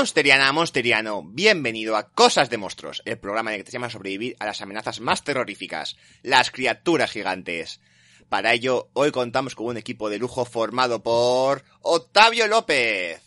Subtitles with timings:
[0.00, 3.90] Monsteriana, Monsteriano, bienvenido a Cosas de Monstruos, el programa en el que te llama a
[3.90, 7.82] sobrevivir a las amenazas más terroríficas, las criaturas gigantes.
[8.30, 13.20] Para ello, hoy contamos con un equipo de lujo formado por Octavio López.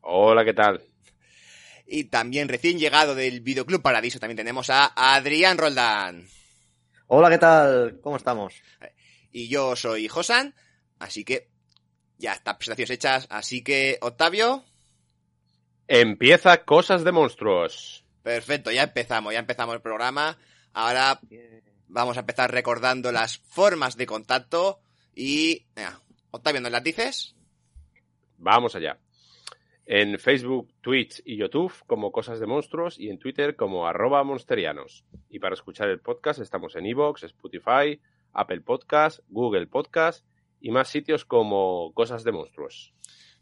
[0.00, 0.82] Hola, ¿qué tal?
[1.86, 6.26] Y también recién llegado del Videoclub Paradiso también tenemos a Adrián Roldán.
[7.06, 8.00] Hola, ¿qué tal?
[8.02, 8.52] ¿Cómo estamos?
[9.30, 10.56] Y yo soy Josan,
[10.98, 11.50] así que
[12.16, 14.64] ya está, presentaciones hechas, así que Octavio.
[15.90, 18.04] Empieza Cosas de Monstruos.
[18.22, 20.36] Perfecto, ya empezamos, ya empezamos el programa.
[20.74, 21.18] Ahora
[21.86, 24.80] vamos a empezar recordando las formas de contacto
[25.14, 25.64] y...
[25.74, 25.98] Venga,
[26.30, 27.34] Octavio, ¿nos las dices?
[28.36, 28.98] Vamos allá.
[29.86, 35.06] En Facebook, Twitch y YouTube como Cosas de Monstruos y en Twitter como arroba monsterianos.
[35.30, 37.98] Y para escuchar el podcast estamos en Evox, Spotify,
[38.34, 40.26] Apple Podcast, Google Podcast
[40.60, 42.92] y más sitios como Cosas de Monstruos.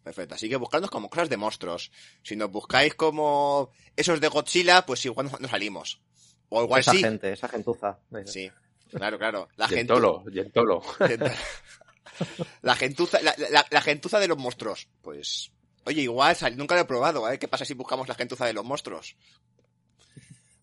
[0.07, 1.91] Perfecto, así que buscadnos como cosas de monstruos.
[2.23, 6.01] Si nos buscáis como esos de Godzilla, pues igual no, no salimos.
[6.49, 6.99] O igual esa sí.
[6.99, 7.99] gente, esa gentuza.
[8.25, 8.49] Sí,
[8.93, 9.49] claro, claro.
[9.57, 10.81] La Yentolo, Yentolo.
[12.63, 14.87] La gentuza, la, la- la gentuza de los monstruos.
[15.03, 15.51] Pues,
[15.85, 17.41] oye, igual sal- nunca lo he probado, ¿eh?
[17.41, 19.17] ¿Qué pasa si buscamos la gentuza de los monstruos?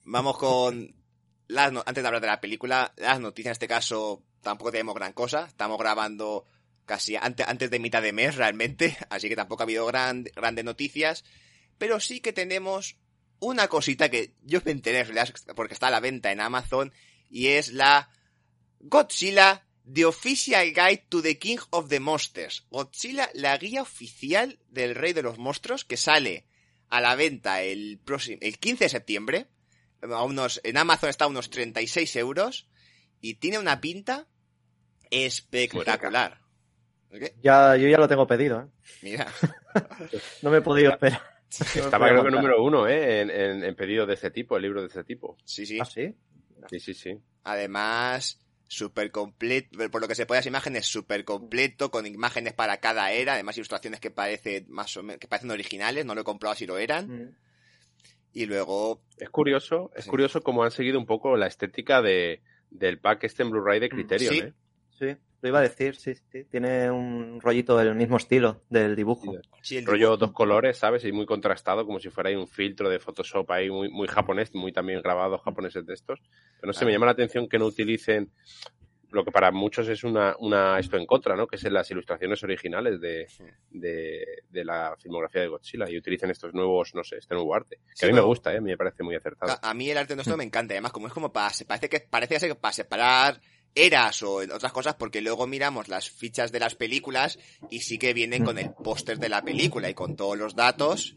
[0.06, 0.96] Vamos con
[1.48, 4.96] las no- antes de hablar de la película, las noticias en este caso tampoco tenemos
[4.96, 5.46] gran cosa.
[5.48, 6.46] Estamos grabando
[6.86, 10.66] casi antes, antes de mitad de mes realmente, así que tampoco ha habido gran, grandes
[10.66, 11.24] noticias.
[11.78, 12.98] Pero sí que tenemos
[13.40, 15.06] una cosita que yo me enteré
[15.56, 16.94] porque está a la venta en Amazon
[17.30, 18.10] y es la
[18.80, 22.66] Godzilla The Official Guide to the King of the Monsters.
[22.70, 26.46] Godzilla, la guía oficial del Rey de los Monstruos, que sale
[26.90, 29.48] a la venta el, próximo, el 15 de septiembre.
[30.02, 32.68] A unos, en Amazon está a unos 36 euros.
[33.20, 34.28] Y tiene una pinta
[35.10, 36.43] espectacular.
[37.20, 37.36] ¿Qué?
[37.42, 38.66] Ya, yo ya lo tengo pedido, ¿eh?
[39.02, 39.28] Mira.
[40.42, 41.22] No me he podido esperar.
[41.78, 43.22] No Estaba creo que número uno, ¿eh?
[43.22, 45.38] En, en, en pedido de este tipo, el libro de este tipo.
[45.46, 45.80] Sí, sí.
[45.80, 46.16] ¿Ah, sí?
[46.70, 47.20] Sí, sí, sí.
[47.44, 52.78] Además, súper completo, por lo que se puede las imágenes, súper completo, con imágenes para
[52.78, 56.24] cada era, además ilustraciones que parece más o menos, que parecen originales, no lo he
[56.24, 57.08] comprobado si lo eran.
[57.08, 57.36] Mm.
[58.34, 60.10] Y luego, Es curioso, es Sí.
[60.10, 62.42] curioso cómo han seguido un poco la estética de,
[62.72, 64.40] del pack este en Blu-ray de Criterion, Sí.
[64.40, 64.54] ¿eh?
[64.98, 66.46] Sí, lo iba a decir, sí, sí.
[66.46, 69.34] Tiene un rollito del mismo estilo del dibujo.
[69.62, 71.04] sí, el rollo dos colores, ¿sabes?
[71.04, 74.56] Y muy contrastado, como si fuera ahí un filtro de Photoshop ahí muy, muy japonés,
[74.56, 76.20] muy también grabados japoneses de estos.
[76.60, 78.32] Pero no sé, me llama la atención que no utilicen
[79.12, 81.46] lo que para muchos es una, una esto en contra, ¿no?
[81.46, 83.44] Que es en las ilustraciones originales de, Sí.
[83.70, 87.76] de, de la filmografía de Godzilla y utilicen estos nuevos, no sé, este nuevo arte.
[87.90, 88.58] Que Sí, a mí me gusta, ¿eh?
[88.58, 89.52] A mí me parece muy acertado.
[89.62, 91.90] A, a mí el arte nuestro me encanta, además, como es como para, se parece
[91.90, 93.40] que parece ser para separar
[93.76, 97.40] eras o otras cosas, porque luego miramos las fichas de las películas
[97.70, 101.16] y sí que vienen con el póster de la película y con todos los datos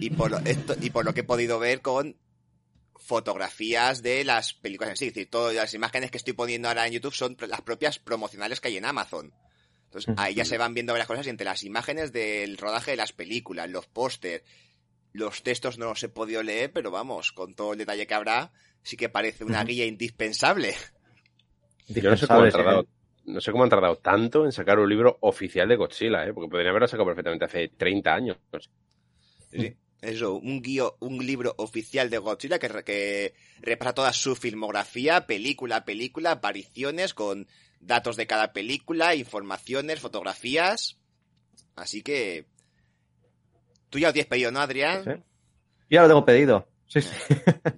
[0.00, 2.16] y por lo, esto, y por lo que he podido ver con
[2.96, 6.86] fotografías de las películas en sí, es decir, todas las imágenes que estoy poniendo ahora
[6.86, 9.34] en YouTube son las propias promocionales que hay en Amazon.
[9.84, 12.96] Entonces, ahí ya se van viendo varias cosas y entre las imágenes del rodaje de
[12.96, 14.42] las películas, los pósters,
[15.12, 18.52] los textos no los he podido leer, pero vamos, con todo el detalle que habrá,
[18.82, 20.74] sí que parece una guía indispensable.
[21.88, 22.56] Yo no sé cómo han sí.
[22.56, 22.86] tardado.
[23.24, 26.32] No sé cómo han tardado tanto en sacar un libro oficial de Godzilla, ¿eh?
[26.34, 28.36] Porque podrían haberlo sacado perfectamente hace 30 años.
[29.50, 29.76] Sí.
[30.02, 35.28] Eso, un guío, un libro oficial de Godzilla que, re- que repasa toda su filmografía,
[35.28, 37.46] película a película, apariciones con
[37.78, 40.98] datos de cada película, informaciones, fotografías.
[41.76, 42.46] Así que.
[43.90, 45.04] Tú ya lo tienes pedido, ¿no, Adrián?
[45.04, 45.10] Sí.
[45.10, 45.22] Yo
[45.90, 46.66] ya lo tengo pedido.
[46.88, 47.10] Sí, sí.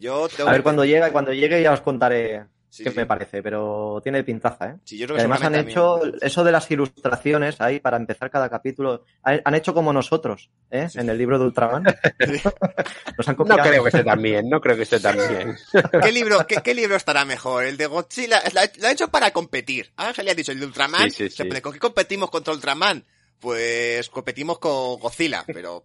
[0.00, 2.90] Yo tengo A ver que- cuando llega, cuando llegue ya os contaré Sí, sí.
[2.96, 4.76] me parece, pero tiene pintaza, ¿eh?
[4.84, 6.18] Sí, yo creo que además han hecho también.
[6.22, 9.04] eso de las ilustraciones ahí para empezar cada capítulo.
[9.22, 10.88] Han hecho como nosotros, ¿eh?
[10.94, 11.84] En el libro de Ultraman.
[13.16, 15.56] Nos han No creo que esté tan bien, no creo que esté tan bien.
[16.02, 17.62] ¿Qué libro, qué, qué libro estará mejor?
[17.62, 18.42] El de Godzilla.
[18.52, 19.92] Lo ha- hecho para competir.
[19.96, 21.12] Ah, se le ha dicho el de Ultraman.
[21.12, 21.48] Sí, sí, se sí.
[21.48, 23.04] pone, ¿Con qué competimos contra Ultraman?
[23.38, 25.84] Pues competimos con Godzilla, pero.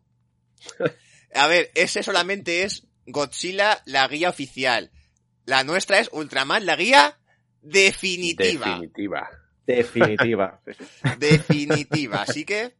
[1.35, 4.89] A ver, ese solamente es Godzilla, la guía oficial.
[5.45, 7.17] La nuestra es Ultraman, la guía
[7.61, 8.65] definitiva.
[8.79, 9.29] Definitiva.
[9.65, 10.61] Definitiva.
[11.19, 12.21] Definitiva.
[12.23, 12.75] Así que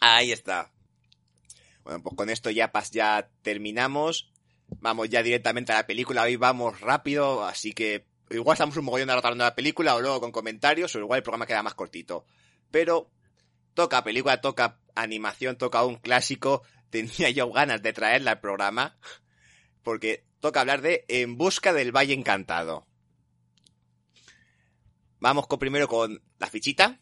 [0.00, 0.70] ahí está.
[1.84, 4.30] Bueno, pues con esto ya, pas- ya terminamos.
[4.80, 6.22] Vamos ya directamente a la película.
[6.22, 9.94] Hoy vamos rápido, así que igual estamos un mogollón de rato hablando de la película
[9.94, 12.26] o luego con comentarios o igual el programa queda más cortito.
[12.70, 13.10] Pero
[13.72, 16.62] toca película, toca animación, toca un clásico.
[16.90, 18.98] Tenía yo ganas de traerla al programa
[19.82, 22.86] porque toca hablar de En busca del Valle Encantado.
[25.20, 27.00] Vamos con, primero con la fichita.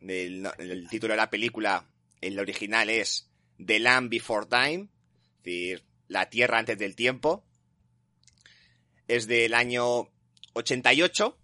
[0.00, 1.88] El, título de la película,
[2.20, 3.30] el original es
[3.64, 4.88] The Land Before Time,
[5.38, 7.44] es decir, La Tierra antes del tiempo.
[9.08, 10.10] Es del año
[10.54, 11.38] 88.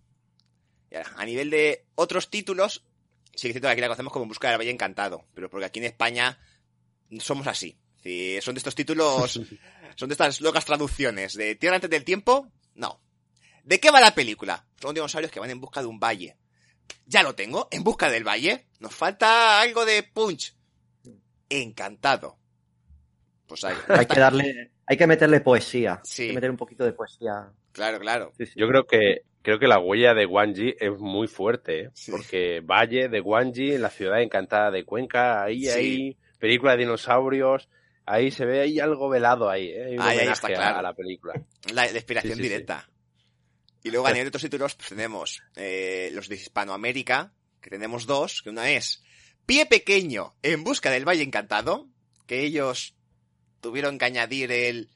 [0.91, 2.85] Y ahora, A nivel de otros títulos,
[3.35, 5.87] sí que aquí la conocemos como En Busca del Valle Encantado, pero porque aquí en
[5.87, 6.39] España
[7.21, 7.80] somos así.
[8.03, 9.41] Decir, son de estos títulos,
[9.97, 11.35] son de estas locas traducciones.
[11.35, 13.01] De Tierra antes del tiempo, no.
[13.65, 14.65] ¿De qué va la película?
[14.81, 16.37] Son dinosaurios que van en busca de un valle.
[17.07, 18.67] Ya lo tengo, en busca del valle.
[18.79, 20.55] Nos falta algo de punch.
[21.49, 22.39] Encantado.
[23.47, 23.77] Pues ahí.
[23.89, 26.01] Hay que darle, hay que meterle poesía.
[26.05, 26.23] Sí.
[26.23, 27.51] Hay que meter un poquito de poesía.
[27.73, 28.33] Claro, claro.
[28.37, 28.53] Sí, sí.
[28.57, 31.91] Yo creo que creo que la huella de Wanji es muy fuerte, ¿eh?
[31.95, 32.11] Sí.
[32.11, 35.71] porque Valle de Wanji, la ciudad encantada de Cuenca, ahí, Sí.
[35.71, 37.69] ahí, película de dinosaurios,
[38.11, 39.85] ahí se ve ahí algo velado ahí, ¿eh?
[39.87, 40.79] Hay un Ahí, está claro.
[40.79, 41.35] a la película.
[41.73, 42.49] La, la inspiración Sí, sí, sí.
[42.49, 42.89] directa.
[43.83, 48.07] Y luego a nivel de otros títulos, pues tenemos eh, los de Hispanoamérica, que tenemos
[48.07, 49.03] dos, que una es
[49.47, 51.89] Pie Pequeño en busca del Valle Encantado,
[52.27, 52.95] que ellos
[53.61, 54.91] tuvieron que añadir el...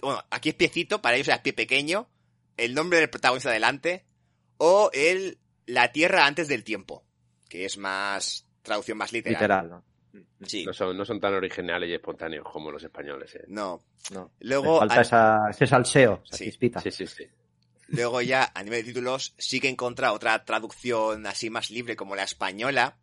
[0.00, 2.08] Bueno, aquí es piecito, para ellos era pie pequeño,
[2.56, 4.04] el nombre del protagonista delante,
[4.56, 7.04] o el La Tierra antes del tiempo,
[7.48, 9.34] que es más traducción más literal.
[9.40, 9.84] Literal, ¿no?
[10.44, 13.44] Sí, No son, no son tan originales y espontáneos como los españoles, ¿eh?
[13.48, 13.80] no.
[14.10, 14.32] No.
[14.40, 16.44] Luego, falta a- esa, ese salseo, esa Sí.
[16.44, 16.80] chispita.
[16.80, 17.24] Sí, sí, sí.
[17.88, 21.96] Luego ya, a nivel de títulos, sí que he encontrado otra traducción así más libre
[21.96, 22.96] como la española.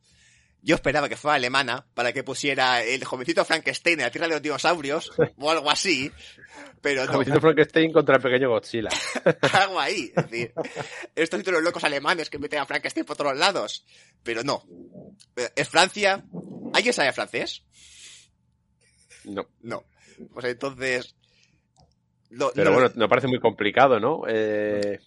[0.61, 4.33] Yo esperaba que fuera alemana para que pusiera el jovencito Frankenstein en la tierra de
[4.33, 6.11] los dinosaurios o algo así,
[6.81, 8.89] pero no, Jovencito Frankenstein contra el pequeño Godzilla.
[9.53, 10.11] algo ahí.
[10.15, 10.53] Es decir,
[11.15, 13.85] estos títulos locos alemanes que meten a Frankenstein por todos lados,
[14.23, 14.63] pero no.
[15.35, 16.23] Eh, Es Francia.
[16.75, 17.63] ¿Alguien sabe francés?
[19.25, 19.47] No.
[19.61, 19.83] No.
[20.33, 21.15] Pues entonces...
[22.29, 24.23] Pero no- bueno, me parece muy complicado, ¿no?
[24.27, 24.99] Eh,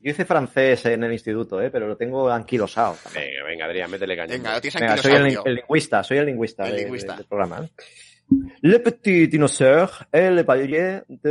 [0.00, 1.70] Yo hice francés en el instituto, ¿eh?
[1.70, 2.96] pero lo tengo anquilosado.
[3.02, 3.24] también.
[3.30, 4.32] venga, venga, Adrián, métele caña.
[4.34, 7.12] Venga, lo tienes Venga, soy el, lingüista, soy el lingüista, El de- lingüista.
[7.12, 7.64] de- del programa.
[7.64, 7.70] ¿eh?
[8.60, 10.44] Le petit dinosaure et le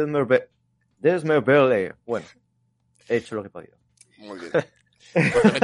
[0.07, 0.47] Merve-
[0.97, 1.94] des Merveilles.
[2.06, 2.25] Bueno,
[3.07, 3.77] he hecho lo que he podido.
[4.18, 4.51] Muy bien.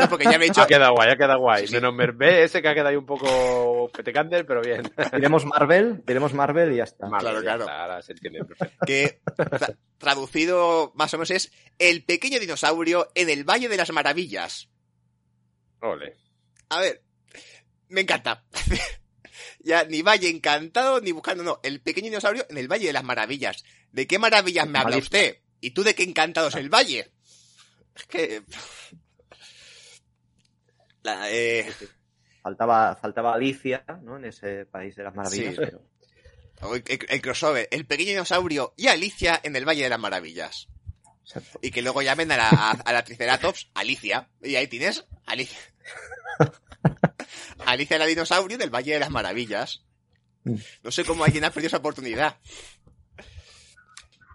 [0.09, 0.61] Porque ya me he dicho...
[0.61, 1.61] Ha quedado guay, ha quedado guay.
[1.61, 1.73] Sí, sí.
[1.75, 4.83] Menos Mervé, ese que ha quedado ahí un poco petecander, pero bien.
[5.13, 7.07] Diremos Marvel, diremos Marvel y ya está.
[7.07, 7.61] Claro, claro.
[7.63, 8.85] está, ahora se entiende perfecto.
[8.85, 13.91] que tra- traducido más o menos es el pequeño dinosaurio en el Valle de las
[13.91, 14.69] Maravillas.
[15.81, 16.15] Ole.
[16.69, 17.03] A ver,
[17.89, 18.43] me encanta.
[19.59, 23.03] ya ni Valle Encantado ni buscando, no, el pequeño dinosaurio en el Valle de las
[23.03, 23.63] Maravillas.
[23.91, 25.37] ¿De qué maravillas me habla usted?
[25.61, 27.11] ¿Y tú de qué encantado es el Valle?
[27.95, 28.43] Es que...
[31.03, 31.71] La, eh,
[32.41, 34.17] Faltaba, faltaba Alicia, ¿no?
[34.17, 35.55] En ese país de las maravillas.
[35.55, 35.59] Sí.
[35.59, 35.81] pero-
[36.75, 40.67] el, el crossover, el pequeño dinosaurio y Alicia en el Valle de las Maravillas.
[41.25, 41.59] Exacto.
[41.61, 44.29] Y que luego llamen a la, a, a la Triceratops Alicia.
[44.41, 45.57] Y ahí tienes Alicia.
[47.65, 49.83] Alicia la dinosaurio del Valle de las Maravillas.
[50.45, 52.37] No sé cómo alguien ha perdido esa oportunidad.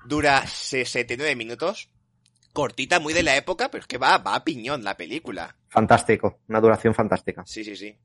[0.06, 1.90] Dura 69 minutos.
[2.58, 5.56] Cortita, muy de la época, pero es que va, va a piñón la película.
[5.68, 7.44] Fantástico, una duración fantástica.
[7.46, 7.96] Sí, sí, sí.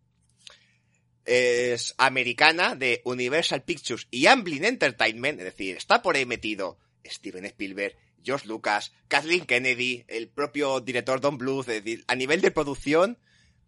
[1.25, 7.45] Es americana de Universal Pictures y Amblin Entertainment, es decir, está por ahí metido Steven
[7.45, 12.51] Spielberg, George Lucas, Kathleen Kennedy, el propio director Don Bluth, es decir, a nivel de
[12.51, 13.17] producción,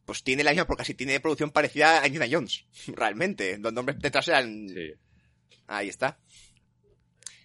[0.05, 3.57] pues tiene la misma, porque casi tiene producción parecida a Indiana Jones, realmente.
[3.57, 4.93] Los nombres detrás eran Sí.
[5.65, 6.19] Ahí está.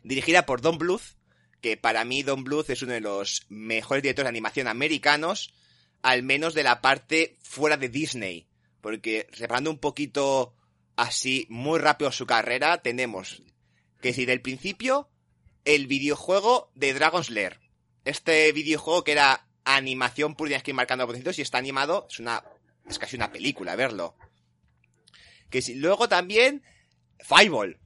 [0.03, 1.17] Dirigida por Don Bluth,
[1.61, 5.55] que para mí Don Bluth es uno de los mejores directores de animación americanos,
[6.03, 8.47] al menos de la parte fuera de Disney.
[8.81, 10.55] Porque reparando un poquito
[10.97, 13.43] así muy rápido su carrera, tenemos
[14.01, 15.11] que si del principio
[15.65, 17.61] el videojuego de Dragon's Lair.
[18.05, 22.43] Este videojuego que era animación pura tienes que marcando botoncitos y está animado, es una
[22.89, 24.17] es casi una película verlo.
[25.49, 26.63] Que si luego también
[27.19, 27.79] Fireball.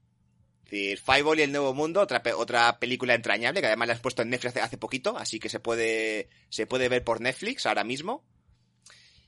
[0.65, 4.23] Decir, Fireball y el Nuevo Mundo, otra, otra película entrañable, que además la has puesto
[4.23, 7.85] en Netflix hace, hace poquito, así que se puede, se puede ver por Netflix ahora
[7.85, 8.25] mismo.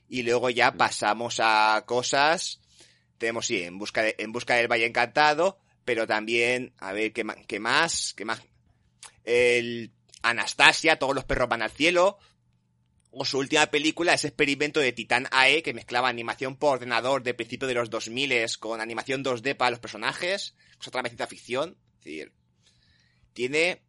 [0.09, 2.61] Y luego ya pasamos a cosas,
[3.19, 7.25] tenemos, sí, en busca, de- en busca del Valle Encantado, pero también, a ver, ¿qué,
[7.47, 8.15] qué más?
[8.15, 8.41] ¿Qué más?
[9.25, 12.19] El Anastasia, todos los perros van al cielo,
[13.19, 17.33] o su última película, ese experimento de Titan AE que mezclaba animación por ordenador de
[17.35, 21.79] principio de los 2000 con animación 2D para los personajes, es otra vez ciencia ficción,
[23.33, 23.83] tiene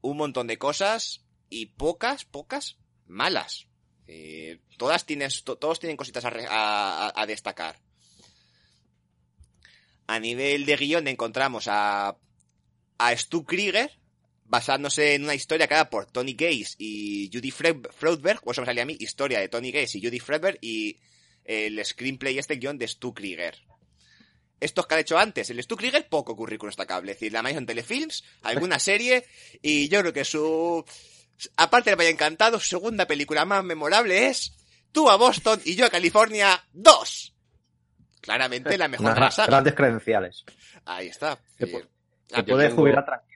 [0.00, 3.66] un montón de cosas y pocas, pocas malas.
[4.06, 7.78] Eh, todas tienes, to- todos tienen cositas a- a destacar.
[10.06, 12.16] A nivel de guion encontramos a,
[12.98, 13.99] a Stu Krieger,
[14.50, 18.66] basándose en una historia creada por Tony Gaze y Judy Fre- Freudberg, o eso me
[18.66, 20.98] salía a mí, historia de Tony Gaze y Judy Freudberg y
[21.44, 23.56] el screenplay este guion de Stu Krieger.
[24.58, 27.12] estos que ha hecho antes, el Stu Krieger, poco currículum destacable.
[27.12, 29.24] Es decir, la en telefilms, alguna serie,
[29.62, 30.84] y yo creo que su,
[31.56, 34.56] aparte de Me haya encantado, su segunda película más memorable es
[34.92, 37.34] Tú a Boston y yo a California 2.
[38.20, 39.46] Claramente la mejor saga.
[39.46, 40.44] grandes credenciales.
[40.84, 41.38] Ahí está.
[41.58, 43.29] Se puede jubilar tranquilo.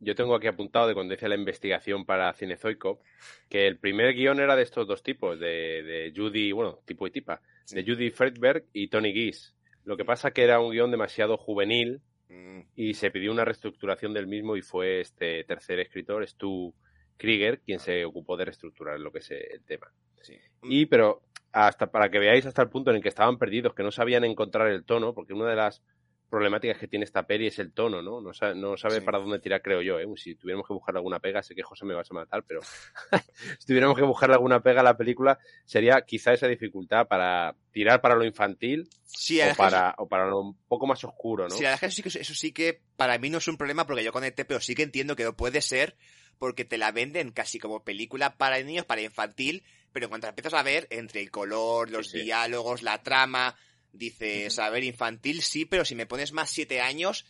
[0.00, 3.00] Yo tengo aquí apuntado de cuando hice la investigación para Cinezoico
[3.48, 7.10] que el primer guion era de estos dos tipos, de, de Judy, bueno, tipo y
[7.10, 9.54] tipa, de Judy Friedberg y Tony Gies.
[9.84, 14.12] Lo que pasa que era un guion demasiado juvenil Mm, y se pidió una reestructuración
[14.12, 16.74] del mismo y fue este tercer escritor, Stu
[17.16, 19.92] Krieger, quien se ocupó de reestructurar lo que es el tema.
[20.22, 20.36] sí.
[20.62, 21.22] Y, pero,
[21.52, 24.24] hasta para que veáis hasta el punto en el que estaban perdidos, que no sabían
[24.24, 25.82] encontrar el tono, porque una de las
[26.28, 28.20] problemáticas que tiene esta peli es el tono, ¿no?
[28.20, 29.04] No sabe, no sabe Sí.
[29.04, 30.06] para dónde tirar, creo yo, ¿eh?
[30.16, 32.60] Si tuviéramos que buscar alguna pega, sé que José me vas a matar, pero
[33.58, 38.00] si tuviéramos que buscar alguna pega a la película, sería quizá esa dificultad para tirar
[38.00, 41.56] para lo infantil Sí, o para, o para lo un poco más oscuro, ¿no?
[41.56, 43.48] Sí, la verdad es que eso sí que, eso sí que para mí no es
[43.48, 45.96] un problema porque yo conecté, pero sí que entiendo que lo puede ser
[46.38, 50.30] porque te la venden casi como película para niños, para infantil, pero en cuanto la
[50.30, 52.24] empiezas a ver, entre el color, los Sí, sí.
[52.24, 53.56] diálogos, la trama,
[53.96, 57.26] dices, a ver, infantil sí, pero si me pones más siete años,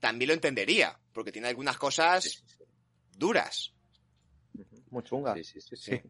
[0.00, 2.44] también lo entendería, porque tiene algunas cosas
[3.16, 3.72] duras.
[4.90, 5.34] Muy chunga.
[5.34, 6.00] Sí, sí, sí, sí.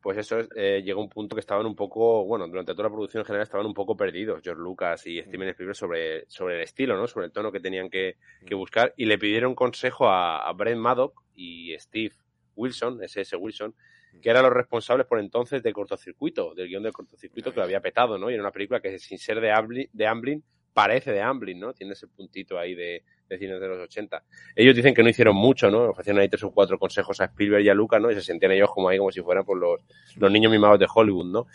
[0.00, 2.94] Pues eso es, eh, llegó un punto que estaban un poco, bueno, durante toda la
[2.94, 6.62] producción en general estaban un poco perdidos, George Lucas y Steven Spielberg sobre, sobre el
[6.62, 7.08] estilo, ¿no?
[7.08, 8.16] Sobre el tono que tenían que,
[8.46, 12.14] que buscar y le pidieron consejo a, a Brent Maddock y Steve
[12.54, 13.74] Wilson, SS Wilson,
[14.20, 17.80] que eran los responsables por entonces de cortocircuito, del guion del cortocircuito que lo había
[17.80, 18.30] petado, ¿no?
[18.30, 21.72] Y era una película que sin ser de Amblin, de Amblin parece de Amblin, ¿no?
[21.72, 24.22] Tiene ese puntito ahí de, de cine de los 80.
[24.54, 25.90] Ellos dicen que no hicieron mucho, ¿no?
[25.90, 28.10] Ofrecieron ahí tres o cuatro consejos a Spielberg y a Lucas, ¿no?
[28.10, 29.80] Y se sentían ellos como ahí como si fueran por los,
[30.16, 31.46] los niños mimados de Hollywood, ¿no?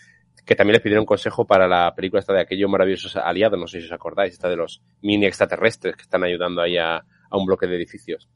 [0.46, 3.79] Que también les pidieron consejo para la película esta de aquellos maravillosos aliados, no sé
[3.79, 7.46] si os acordáis, esta de los mini extraterrestres que están ayudando ahí a, a un
[7.46, 8.29] bloque de edificios.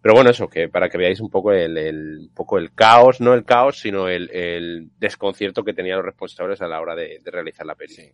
[0.00, 3.44] Pero bueno, eso, que para que veáis un poco el, poco el caos, no el
[3.44, 7.74] caos, sino el, el desconcierto que tenían los responsables a la hora de, realizar la
[7.74, 8.12] peli.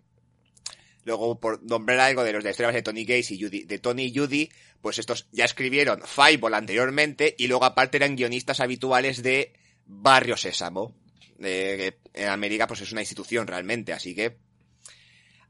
[1.04, 4.14] Luego, por nombrar algo de los de de Tony Gates y Judy, de Tony y
[4.16, 4.50] Judy,
[4.80, 9.52] pues estos ya escribieron Fireball anteriormente y luego aparte eran guionistas habituales de
[9.86, 10.94] Barrio Sésamo.
[11.40, 14.38] Que en América pues es una institución realmente, así que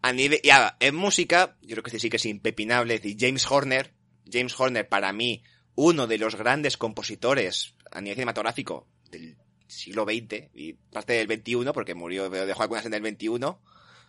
[0.00, 3.02] a nivel, y ahora, en música, yo creo que este sí que es impepinable, es
[3.02, 3.92] decir, James Horner,
[4.30, 5.42] James Horner para mí,
[5.80, 9.36] uno de los grandes compositores a nivel cinematográfico del
[9.68, 13.28] siglo XX y parte del XXI, porque murió, dejó algunas en el XXI,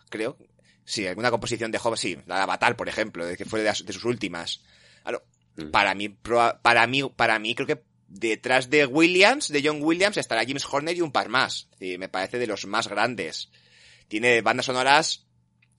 [0.08, 0.36] creo,
[0.84, 3.84] Sí, alguna composición de Job, sí, la de Avatar, por ejemplo, que fue de, las-
[3.86, 4.62] de sus últimas.
[5.02, 5.22] Claro,
[5.56, 5.70] Mm.
[5.70, 10.42] para mí, para mí, para mí creo que detrás de Williams, de John Williams, estará
[10.44, 11.68] James Horner y un par más.
[11.78, 13.50] Sí, me parece de los más grandes.
[14.08, 15.26] Tiene bandas sonoras,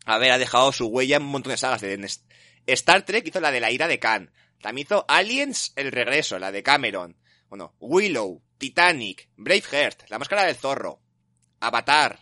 [0.05, 1.81] a ver, ha dejado su huella en un montón de sagas.
[1.81, 2.09] De,
[2.67, 4.31] Star Trek hizo la de la ira de Khan.
[4.61, 7.17] También hizo Aliens, el regreso, la de Cameron.
[7.49, 11.01] Bueno, Willow, Titanic, Braveheart, La máscara del zorro,
[11.59, 12.19] Avatar.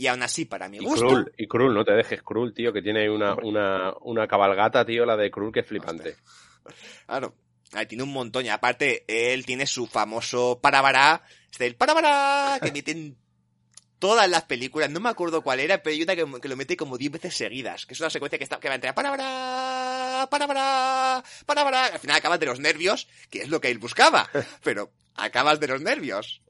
[0.00, 2.72] Y aún así, para mi Y gusto, Krull, y Krull, no te dejes Krull, tío,
[2.72, 6.16] que tiene una, una, una cabalgata, tío, la de Krull, que es flipante.
[7.04, 7.34] Claro.
[7.74, 8.46] Ahí tiene un montón.
[8.46, 11.22] Y aparte, él tiene su famoso parabará.
[11.50, 13.18] Este, el parabará que mete en
[14.00, 14.90] todas las películas.
[14.90, 17.36] No me acuerdo cuál era, pero hay una que, que lo mete como 10 veces
[17.36, 17.86] seguidas.
[17.86, 21.86] Que es una secuencia que, está, que va entre parabará, parabará, parabará.
[21.86, 24.28] Al final acabas de los nervios, que es lo que él buscaba.
[24.64, 26.42] Pero acabas de los nervios.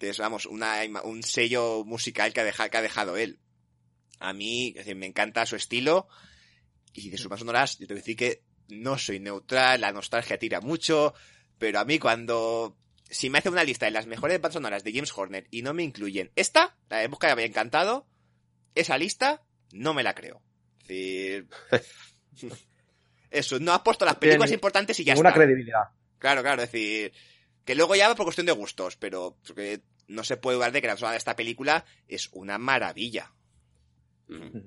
[0.00, 3.38] Que es, vamos, una, un sello musical que ha, deja- que ha dejado él.
[4.20, 6.08] A mí, decir, me encanta su estilo.
[6.92, 10.38] Y de sus más sonoras, yo tengo que decir que no soy neutral, la nostalgia
[10.38, 11.14] tira mucho,
[11.58, 12.76] pero a mí cuando...
[13.08, 15.72] Si me hace una lista de las mejores bandas sonoras de James Horner y no
[15.74, 18.06] me incluyen esta, la de Busca de había encantado,
[18.74, 20.42] esa lista no me la creo.
[20.82, 21.48] Es decir...
[23.30, 25.40] Eso, no has puesto las tiene películas importantes y ya Ninguna está.
[25.40, 25.82] credibilidad.
[26.18, 27.12] Claro, claro, es decir,
[27.64, 30.80] que luego ya va por cuestión de gustos, pero porque no se puede dudar de
[30.80, 33.30] que la persona de esta película es una maravilla.
[34.28, 34.58] Mm.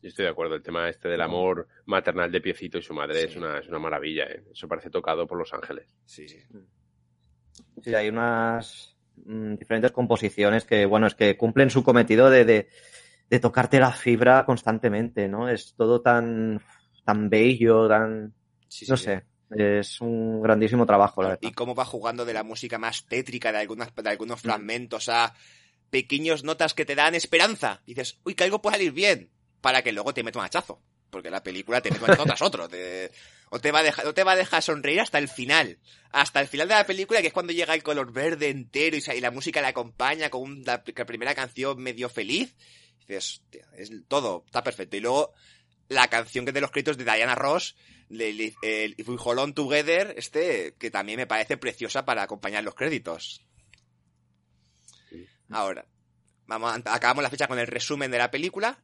[0.00, 3.22] Yo estoy de acuerdo, el tema este del amor maternal de Piecito y su madre
[3.22, 3.26] Sí.
[3.26, 4.44] es, una, es una maravilla, ¿eh?
[4.52, 5.88] Eso parece tocado por Los Ángeles.
[6.04, 6.38] Sí, sí.
[7.82, 12.68] Sí, hay unas mm, diferentes composiciones que, bueno, es que cumplen su cometido de, de,
[13.30, 15.48] de tocarte la fibra constantemente, ¿no?
[15.48, 16.60] Es todo tan,
[17.04, 18.34] tan bello, tan,
[18.68, 19.04] Sí, no sí.
[19.04, 21.40] sé, es un grandísimo trabajo, la verdad.
[21.48, 25.34] y cómo va jugando de la música más tétrica de algunas de algunos fragmentos a
[25.90, 27.82] pequeños notas que te dan esperanza.
[27.86, 30.82] Dices, uy, que algo puede salir bien, para que luego te meta un hachazo.
[31.10, 32.68] Porque la película te mete tras otro.
[32.68, 33.10] te-
[33.50, 35.78] o, te va a dejar, o te va a dejar sonreír hasta el final.
[36.10, 39.20] Hasta el final de la película, que es cuando llega el color verde entero y,
[39.20, 42.54] la música le acompaña con un- la, la primera canción medio feliz.
[43.00, 44.96] dices, hostia, es todo, está perfecto.
[44.96, 45.32] Y luego
[45.88, 47.74] la canción que es de los créditos de Diana Ross,
[48.10, 52.62] el, el If We Hold On Together, este, que también me parece preciosa para acompañar
[52.64, 53.40] los créditos.
[55.50, 55.86] Ahora,
[56.46, 58.78] vamos, a- acabamos la fecha con el resumen de la película.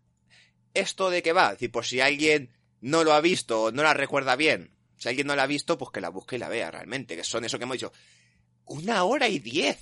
[0.75, 1.47] ¿Esto de qué va?
[1.47, 5.09] Es decir, por si alguien no lo ha visto o no la recuerda bien, si
[5.09, 7.45] alguien no la ha visto, pues que la busque y la vea realmente, que son
[7.45, 7.93] eso que hemos dicho.
[8.67, 9.79] Una hora y diez.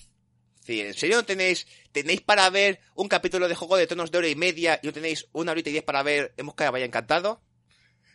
[0.61, 4.11] Es decir, ¿en serio no tenéis, tenéis para ver un capítulo de Juego de Tronos
[4.13, 6.65] de hora y media y no tenéis una horita y diez para ver En busca
[6.65, 7.43] de Vaya Encantado?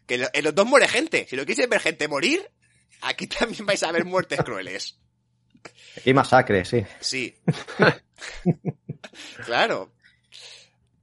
[0.05, 1.27] Que en lo- en los dos muere gente.
[1.29, 2.49] Si lo quieres ver gente morir,
[3.01, 4.97] aquí también vais a ver muertes crueles.
[6.05, 6.85] Y masacre, sí.
[7.01, 7.35] Sí.
[9.45, 9.93] claro.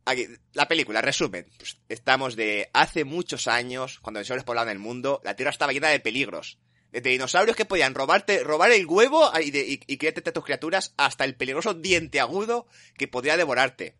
[0.06, 1.46] Aquí, la película, resumen.
[1.56, 5.72] Pues estamos de hace muchos años, cuando los dinosaurios poblaban el mundo, la Tierra estaba
[5.72, 6.58] llena de peligros.
[6.92, 10.94] Desde dinosaurios que podían robarte, robar el huevo y, de, y, criarte a tus criaturas,
[10.96, 13.96] hasta el peligroso diente agudo que podría devorarte.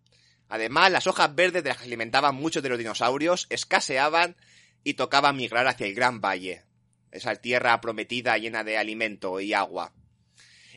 [0.48, 4.36] Además, las hojas verdes de las que alimentaban muchos de los dinosaurios escaseaban
[4.84, 6.62] y tocaba migrar hacia el Gran Valle.
[7.10, 9.94] Esa tierra prometida llena de alimento y agua.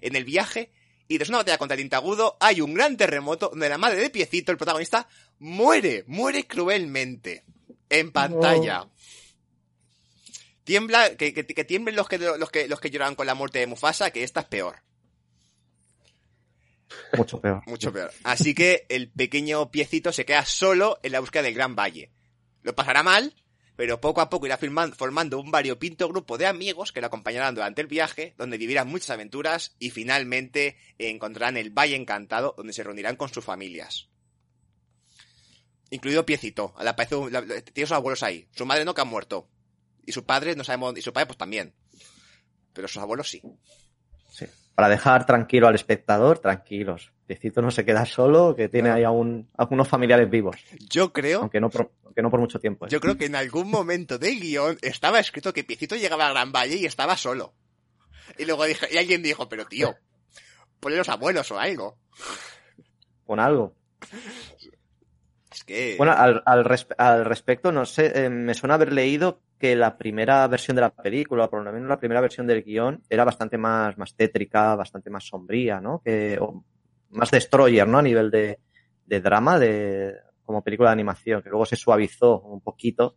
[0.01, 0.71] En el viaje,
[1.07, 4.01] y tras una batalla contra el diente agudo, hay un gran terremoto donde la madre
[4.01, 5.07] de Piecito, el protagonista,
[5.39, 7.43] muere, muere cruelmente.
[7.89, 8.85] En pantalla.
[10.65, 13.59] Tiembla, que, que, que tiemblen los que, los, que, los que lloran con la muerte
[13.59, 14.75] de Mufasa, que esta es peor.
[17.15, 17.63] Mucho peor.
[17.65, 18.11] Mucho peor.
[18.23, 22.11] Así que el pequeño piecito se queda solo en la búsqueda del Gran Valle.
[22.63, 23.33] Lo pasará mal,
[23.77, 27.79] pero poco a poco irá formando un variopinto grupo de amigos que lo acompañarán durante
[27.79, 33.15] el viaje, donde vivirán muchas aventuras y finalmente encontrarán el Valle Encantado, donde se reunirán
[33.15, 34.09] con sus familias.
[35.89, 36.73] Incluido Piecito.
[36.79, 36.95] La-
[37.29, 38.47] la- tiene sus abuelos ahí.
[38.55, 39.47] Su madre no que ha muerto.
[40.05, 41.73] Y su padre no sabemos, y su padre pues también.
[42.73, 43.41] Pero sus abuelos sí.
[44.77, 47.11] Para dejar tranquilo al espectador, tranquilos.
[47.25, 50.55] Piecito no se queda solo, que tiene ahí aún algunos familiares vivos.
[50.87, 52.85] Yo creo Aunque no por, aunque no por mucho tiempo.
[52.85, 52.89] ¿eh?
[52.91, 56.51] Yo creo que en algún momento del guion estaba escrito que Piecito llegaba a Gran
[56.51, 57.55] Valle y estaba solo.
[58.37, 59.95] Y luego dije, y alguien dijo, pero tío,
[60.79, 61.97] ponle los abuelos o algo.
[63.25, 63.73] Con algo.
[65.97, 66.65] Bueno, al, al,
[66.97, 70.93] al respecto, no sé, eh, me suena haber leído que la primera versión de la
[70.93, 75.09] película, por lo menos la primera versión del guion, era bastante más, más tétrica, bastante
[75.09, 76.01] más sombría, ¿no?
[76.03, 76.63] Que, o
[77.09, 77.97] más destroyer, ¿no?
[77.97, 78.59] A nivel de,
[79.05, 83.15] de drama, de, como película de animación, que luego se suavizó un poquito.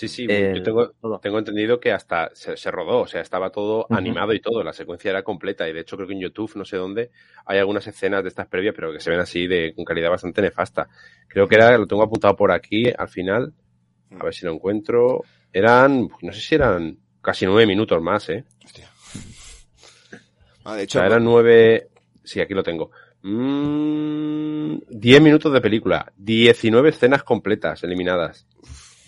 [0.00, 3.50] Sí, sí, el- yo tengo, tengo entendido que hasta se, se rodó, o sea, estaba
[3.50, 6.52] todo animado y todo, la secuencia era completa y de hecho creo que en YouTube,
[6.56, 7.10] no sé dónde,
[7.44, 10.40] hay algunas escenas de estas previas, pero que se ven así de con calidad bastante
[10.40, 10.88] nefasta.
[11.28, 13.52] Creo que era, lo tengo apuntado por aquí al final,
[14.18, 18.44] a ver si lo encuentro, eran, no sé si eran casi nueve minutos más, ¿eh?
[18.64, 18.88] Hostia.
[20.64, 21.88] Ah, de O hecho, sea, eran nueve,
[22.24, 22.90] sí, aquí lo tengo.
[23.22, 28.46] Mm, diez minutos de película, 19 escenas completas eliminadas.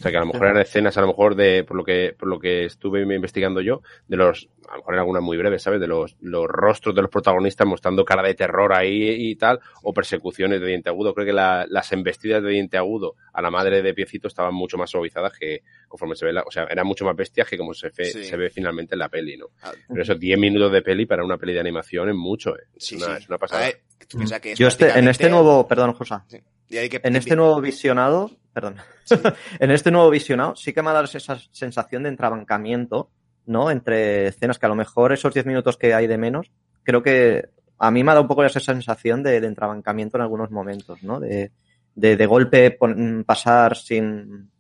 [0.02, 2.12] O sea que a lo mejor eran escenas, a lo mejor de, por lo que,
[2.18, 5.62] por lo que estuve investigando yo, de los, a lo mejor eran algunas muy breves,
[5.62, 5.80] ¿sabes?
[5.80, 9.92] De los, los rostros de los protagonistas mostrando cara de terror ahí y tal, o
[9.94, 11.14] persecuciones de diente agudo.
[11.14, 14.76] Creo que la- las embestidas de diente agudo a la madre de Piecito estaban mucho
[14.76, 17.72] más suavizadas que conforme se ve la, o sea, eran mucho más bestias que como
[17.72, 18.24] se, fe- Sí.
[18.24, 19.46] se ve finalmente en la peli, ¿no?
[19.62, 22.62] ah, Pero eso, 10 minutos de peli para una peli de animación es mucho, ¿eh?
[22.76, 23.22] sí, es, una, sí.
[23.22, 23.62] es una pasada.
[23.62, 26.26] A ver, tú piensas que es Yo este, en este nuevo, perdón, Josa,
[26.70, 28.76] en este nuevo visionado, perdón,
[29.58, 33.10] en este nuevo visionado sí que me ha dado esa sensación de entrabancamiento,
[33.46, 33.70] ¿no?
[33.70, 36.50] Entre escenas que a lo mejor esos 10 minutos que hay de menos,
[36.82, 40.22] creo que a mí me ha dado un poco esa sensación de, de entrabancamiento en
[40.22, 41.18] algunos momentos, ¿no?
[41.18, 41.50] De,
[41.94, 42.78] de, de golpe
[43.26, 44.50] pasar sin,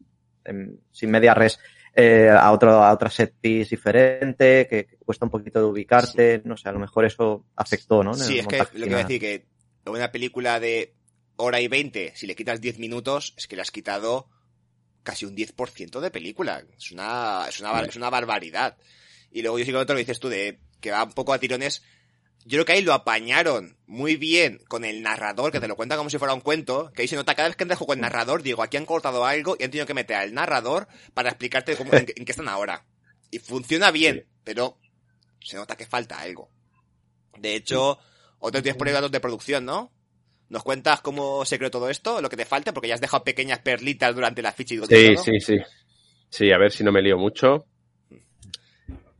[0.44, 1.58] em, sin media res
[1.94, 6.42] eh, a otro, a otra set piece diferente, que, que cuesta un poquito de ubicarte,
[6.44, 8.12] no sé, a lo mejor eso afectó, ¿no?
[8.12, 9.46] En Sí, es que lo que voy a decir que
[9.86, 10.94] una película de
[11.36, 14.28] hora y veinte, si le quitas 10 minutos, es que le has quitado
[15.02, 16.64] casi un 10% de película.
[16.78, 18.76] Es una, es una, es una barbaridad.
[19.30, 21.38] Y luego yo sí que otro lo dices tú de que va un poco a
[21.38, 21.82] tirones.
[22.44, 25.96] Yo creo que ahí lo apañaron muy bien con el narrador, que te lo cuenta
[25.96, 28.00] como si fuera un cuento, que ahí se nota cada vez que entra juego el
[28.00, 31.76] narrador, digo, aquí han cortado algo y han tenido que meter al narrador para explicarte
[31.76, 32.84] cómo, en, qué- en qué están ahora.
[33.30, 34.76] Y funciona bien, pero
[35.40, 36.50] se nota que falta algo.
[37.38, 37.98] De hecho,
[38.40, 39.91] otros 10 proyectos de producción, ¿no?
[40.52, 42.20] ¿Nos cuentas cómo se creó todo esto?
[42.20, 45.14] Lo que te falta, porque ya has dejado pequeñas perlitas durante la ficha y Sí,
[45.14, 45.24] todo.
[45.24, 45.56] sí, sí.
[46.28, 47.64] Sí, a ver si no me lío mucho.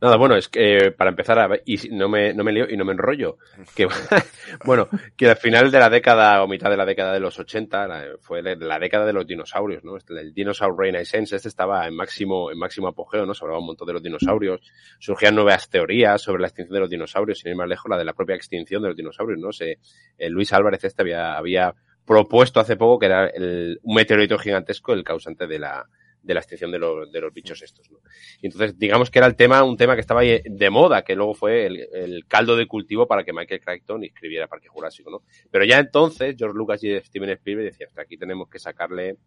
[0.03, 2.75] Nada, bueno, es que eh, para empezar, a y no me, no me lío y
[2.75, 3.37] no me enrollo.
[3.73, 3.87] Que,
[4.65, 7.87] bueno, que al final de la década o mitad de la década de los 80
[7.87, 9.95] la- fue la, la década de los dinosaurios, ¿no?
[9.95, 13.33] Este, El Dinosaur Renaissance, este estaba en máximo, en máximo apogeo, ¿no?
[13.33, 14.59] Se hablaba un montón de los dinosaurios.
[14.99, 18.03] Surgían nuevas teorías sobre la extinción de los dinosaurios, sin ir más lejos, la de
[18.03, 19.53] la propia extinción de los dinosaurios, ¿no?
[19.53, 19.79] Se,
[20.17, 21.73] eh, Luis Álvarez este había, había
[22.05, 25.87] propuesto hace poco que era el, un meteorito gigantesco el causante de la,
[26.23, 27.91] de la extinción de los, de los bichos estos.
[27.91, 27.99] ¿no?
[28.41, 31.33] Y entonces, digamos que era el tema, un tema que estaba de moda, que luego
[31.33, 35.23] fue el, el caldo de cultivo para que Michael Crichton escribiera Parque Jurásico, ¿no?
[35.51, 39.17] Pero ya entonces, George Lucas y Steven Spielberg decían, hasta aquí tenemos que sacarle,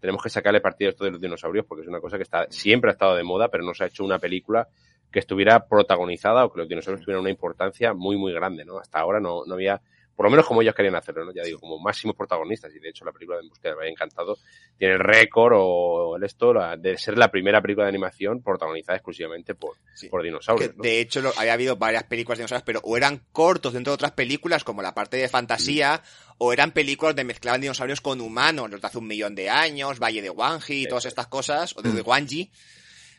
[0.00, 2.46] tenemos que sacarle partido a esto de los dinosaurios porque es una cosa que está,
[2.50, 4.68] siempre ha estado de moda, pero no se ha hecho una película
[5.10, 8.78] que estuviera protagonizada o que los dinosaurios tuvieran una importancia muy, muy grande, ¿no?
[8.78, 9.80] Hasta ahora no, no había
[10.16, 11.32] por lo menos como ellos querían hacerlo, ¿no?
[11.32, 14.38] Ya digo, como máximos protagonistas, y de hecho la película de En me encantado,
[14.78, 18.96] tiene el récord o el esto la, de ser la primera película de animación protagonizada
[18.96, 20.08] exclusivamente por, Sí.
[20.08, 20.70] por dinosaurios.
[20.70, 20.82] Que, ¿no?
[20.82, 23.94] De hecho, lo- había habido varias películas de dinosaurios, pero o eran cortos dentro de
[23.94, 26.02] otras películas, como la parte de fantasía,
[26.38, 29.98] o eran películas de mezclaban dinosaurios con humanos, los de hace un millón de años,
[29.98, 32.50] Valle de Wanji y todas estas cosas, o de, de Wanji.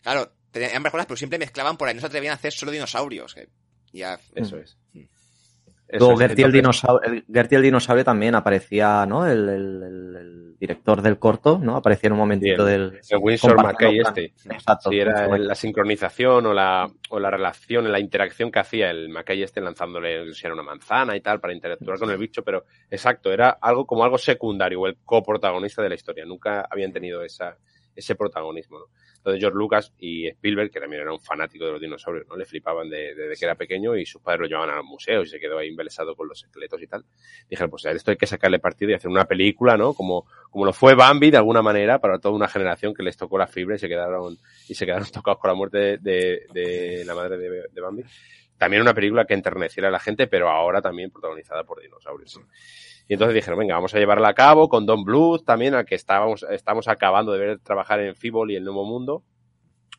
[0.03, 2.71] Claro, tenían varias cosas, pero siempre mezclaban por ahí, no se atrevían a hacer solo
[2.71, 3.33] dinosaurios.
[3.33, 3.49] que
[3.91, 4.77] ya, Eso es.
[5.99, 6.17] Luego.
[6.17, 9.25] Gertie el, dinosaurio, Gertie el dinosaurio también aparecía, ¿no?
[9.25, 11.75] El, el- el- el director del corto, ¿no?
[11.75, 12.99] Aparecía en un momentito del...
[13.09, 14.33] el Winsor McKay este.
[14.49, 14.89] Exacto.
[14.89, 15.39] Sí, era McKay.
[15.47, 20.33] la sincronización o la, o la relación, la interacción que hacía el Mackay este lanzándole
[20.33, 23.85] si era una manzana y tal para interactuar con el bicho, pero exacto, era algo
[23.85, 26.25] como algo secundario o el coprotagonista de la historia.
[26.25, 27.57] Nunca habían tenido esa,
[27.95, 28.85] ese protagonismo, ¿no?
[29.17, 32.35] Entonces George Lucas y Spielberg, que también era un fanático de los dinosaurios, ¿no?
[32.35, 35.27] Le flipaban de- desde que era pequeño y sus padres lo llevaban a los museos
[35.27, 37.03] y se quedó ahí embelesado con los esqueletos y tal.
[37.49, 39.93] Dijeron, pues a esto hay que sacarle partido y hacer una película, ¿no?
[39.93, 43.37] Como, como lo fue Bambi de alguna manera para toda una generación que les tocó
[43.37, 47.03] la fibra y se quedaron, y se quedaron tocados con la muerte de, de- de
[47.05, 48.03] la madre de, de Bambi.
[48.57, 52.37] También una película que enterneciera a la gente, pero ahora también protagonizada por dinosaurios.
[52.39, 52.47] ¿no?
[53.07, 55.95] Y entonces dijeron, venga, vamos a llevarla a cabo con Don Bluth también, al que
[55.95, 59.23] estábamos, estamos acabando de ver trabajar en Fibol y el Nuevo Mundo.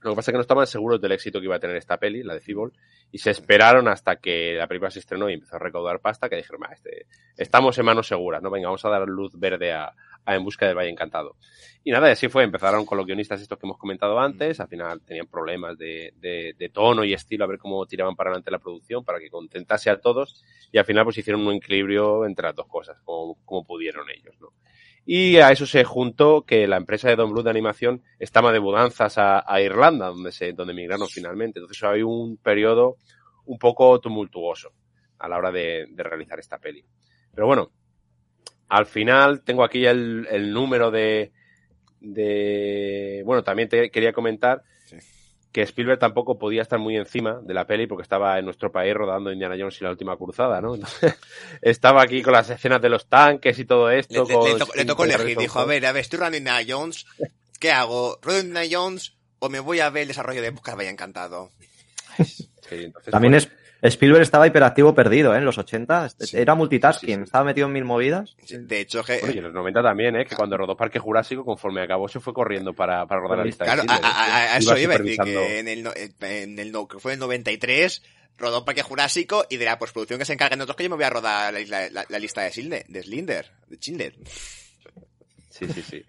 [0.03, 1.97] Lo que pasa es que no estaban seguros del éxito que iba a tener esta
[1.99, 2.73] peli, la de Fibol,
[3.11, 6.37] y se esperaron hasta que la película se estrenó y empezó a recaudar pasta, que
[6.37, 8.51] dijeron, "Va, este, estamos en manos seguras, ¿no?
[8.51, 9.95] Venga, vamos a dar luz verde a,
[10.35, 11.37] En Busca del Valle Encantado.
[11.85, 15.01] Y nada, así fue, empezaron con los guionistas estos que hemos comentado antes, al final
[15.03, 18.59] tenían problemas de, de, de tono y estilo, a ver cómo tiraban para adelante la
[18.59, 22.57] producción, para que contentase a todos, y al final pues hicieron un equilibrio entre las
[22.57, 24.49] dos cosas, como, como pudieron ellos, ¿no?
[25.09, 28.59] Y a eso se juntó que la empresa de Don Bluth de animación estaba de
[28.59, 31.61] mudanzas a, a Irlanda, donde se, donde emigraron finalmente.
[31.61, 32.97] Entonces hay un periodo
[33.45, 34.73] un poco tumultuoso
[35.21, 36.85] a la hora de, de realizar esta peli.
[37.33, 37.71] Pero bueno,
[38.69, 41.33] al final tengo aquí el, el número de,
[42.01, 44.97] de, bueno, también te quería comentar Sí.
[45.53, 48.95] que Spielberg tampoco podía estar muy encima de la peli porque estaba en nuestro país
[48.95, 50.75] rodando Indiana Jones y la última cruzada, ¿no?
[50.77, 51.17] Entonces,
[51.63, 54.25] estaba aquí con las escenas de los tanques y todo esto.
[54.29, 56.39] le- con le tocó- le tocó con elegir, dijo, a ver, a ver, estoy rodando
[56.39, 57.07] Indiana Jones,
[57.59, 58.19] ¿qué hago?
[58.23, 61.51] ¿Rodo Indiana Jones o me voy a ver el desarrollo de Busca Vaya Encantado?
[62.17, 63.49] Sí, entonces, También bueno, es,
[63.83, 65.39] Spielberg estaba hiperactivo perdido, ¿eh?
[65.39, 66.09] En los 80.
[66.09, 66.37] Sí.
[66.39, 67.23] Era multitasking, Sí, sí.
[67.23, 68.35] estaba metido en mil movidas.
[68.49, 70.25] De hecho, que, Bueno, y en los 90 también, ¿eh?
[70.25, 73.65] Que cuando rodó Parque Jurásico, conforme acabó, se fue corriendo para, para rodar la lista
[73.65, 74.59] Claro, de a, Schindler, a- a- a ¿eh?
[74.59, 77.21] eso iba a decir que en el, no- en el, no- que fue en el
[77.21, 78.03] 93
[78.39, 81.05] rodó Parque Jurásico y de la postproducción que se encargan otros que yo me voy
[81.05, 84.15] a rodar la, isla- la- la lista de Schindler, de Slinder, de Schindler.
[85.51, 86.05] Sí, sí, sí.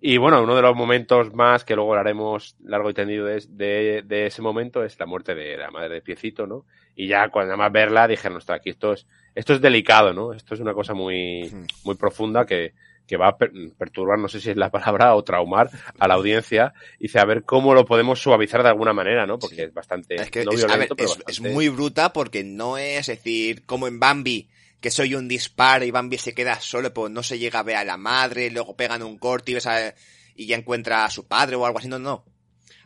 [0.00, 4.02] Y bueno, uno de los momentos más que luego haremos largo y tendido de, de,
[4.04, 6.64] de ese momento es la muerte de la madre de Piecito, ¿no?
[6.96, 10.12] Y ya cuando nada más verla dije, no, está aquí esto es, esto es delicado,
[10.14, 10.32] ¿no?
[10.32, 11.66] Esto es una cosa muy, Hmm.
[11.84, 12.72] muy profunda que,
[13.06, 16.14] que va a per- perturbar, no sé si es la palabra, o traumar a la
[16.14, 16.72] audiencia.
[16.98, 19.38] Y dice, a ver cómo lo podemos suavizar de alguna manera, ¿no?
[19.38, 19.62] Porque Sí.
[19.62, 22.12] es bastante, Es que no es, a ver, violento, pero es, bastante- es muy bruta
[22.12, 24.48] porque no es decir, como en Bambi,
[24.80, 27.76] que soy un disparo y Bambi se queda solo, pues no se llega a ver
[27.76, 29.94] a la madre, luego pegan un corte y, ves a-
[30.34, 31.88] y ya encuentra a su padre o algo así.
[31.88, 32.24] No, no.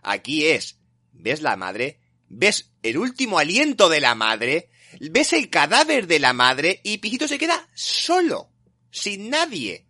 [0.02, 0.78] Aquí es,
[1.12, 6.32] ves la madre, ves el último aliento de la madre, ves el cadáver de la
[6.32, 8.50] madre y Pijito se queda solo,
[8.90, 9.86] sin nadie,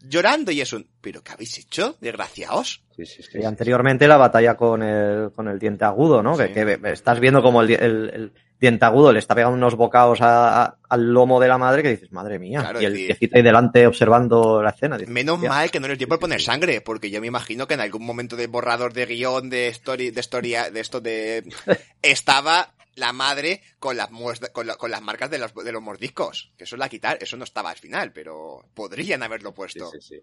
[0.00, 2.82] llorando y es un, ¿pero qué habéis hecho, desgraciaos?
[2.98, 6.36] Sí, sí, sí, Y anteriormente la batalla con el, con el diente agudo, ¿no?
[6.36, 10.20] Que, que estás viendo como el, el, el diente agudo le está pegando unos bocados
[10.20, 12.58] a- a- al lomo de la madre que dices, madre mía.
[12.58, 14.98] Claro, y el viejito ahí delante observando la escena.
[14.98, 17.74] dices, Menos mal que no les dio por poner sangre, porque yo me imagino que
[17.74, 21.44] en algún momento del borrador de guion de story, de historia, de esto de,
[22.02, 24.08] estaba la madre con las
[24.52, 26.52] con, la- con las marcas de los, de los mordiscos.
[26.58, 29.88] Que eso la quitar, eso no estaba al final, pero podrían haberlo puesto.
[29.92, 30.20] sí, sí.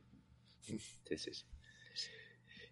[1.07, 1.45] Sí, sí, sí.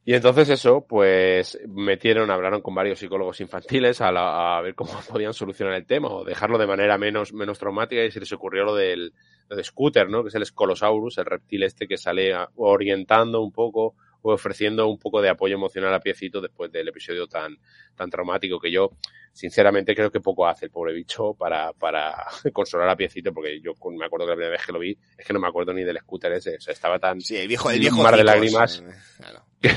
[0.05, 4.91] Y entonces eso, pues metieron, hablaron con varios psicólogos infantiles a, la- a ver cómo
[5.09, 8.65] podían solucionar el tema o dejarlo de manera menos, menos traumática y se les ocurrió
[8.65, 9.13] lo del
[9.49, 10.23] de Scooter, ¿no?
[10.23, 13.95] Que es el Scolosaurus, el reptil este que sale orientando un poco
[14.31, 17.57] ofreciendo un poco de apoyo emocional a Piecito después del episodio tan,
[17.95, 18.91] tan traumático que yo,
[19.31, 22.15] sinceramente, creo que poco hace el pobre bicho para, para
[22.53, 25.25] consolar a Piecito, porque yo me acuerdo que la primera vez que lo vi, es
[25.25, 27.19] que no me acuerdo ni del scooter ese, o sea, estaba tan...
[27.19, 28.81] Sí, el viejo, el viejo mar de lágrimas.
[28.85, 29.45] eh, claro.
[29.63, 29.69] que,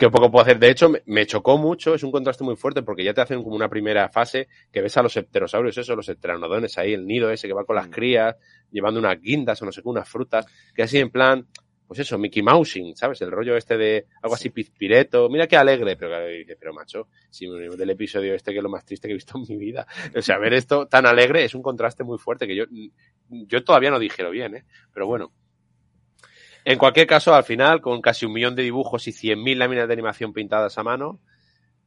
[0.00, 0.58] que poco puedo hacer.
[0.58, 3.42] De hecho, me, me chocó mucho, es un contraste muy fuerte porque ya te hacen
[3.44, 7.30] como una primera fase que ves a los pterosaurios, eso, los pteronodones ahí, el nido
[7.30, 7.92] ese que va con las Mm.
[7.92, 8.36] crías,
[8.72, 11.46] llevando unas guindas o no sé qué, unas frutas, que así en plan,
[11.86, 13.20] pues eso, Mickey Mousing, ¿sabes?
[13.22, 16.16] El rollo este de algo así pizpireto, mira qué alegre, pero
[16.58, 19.38] pero macho, si me del episodio este que es lo más triste que he visto
[19.38, 19.86] en mi vida.
[20.16, 22.64] O sea, ver esto tan alegre es un contraste muy fuerte que yo,
[23.28, 24.64] yo todavía no dijeron bien, ¿eh?
[24.92, 25.32] Pero bueno.
[26.64, 29.92] En cualquier caso, al final, con casi un millón de dibujos y 100.000 láminas de
[29.92, 31.20] animación pintadas a mano,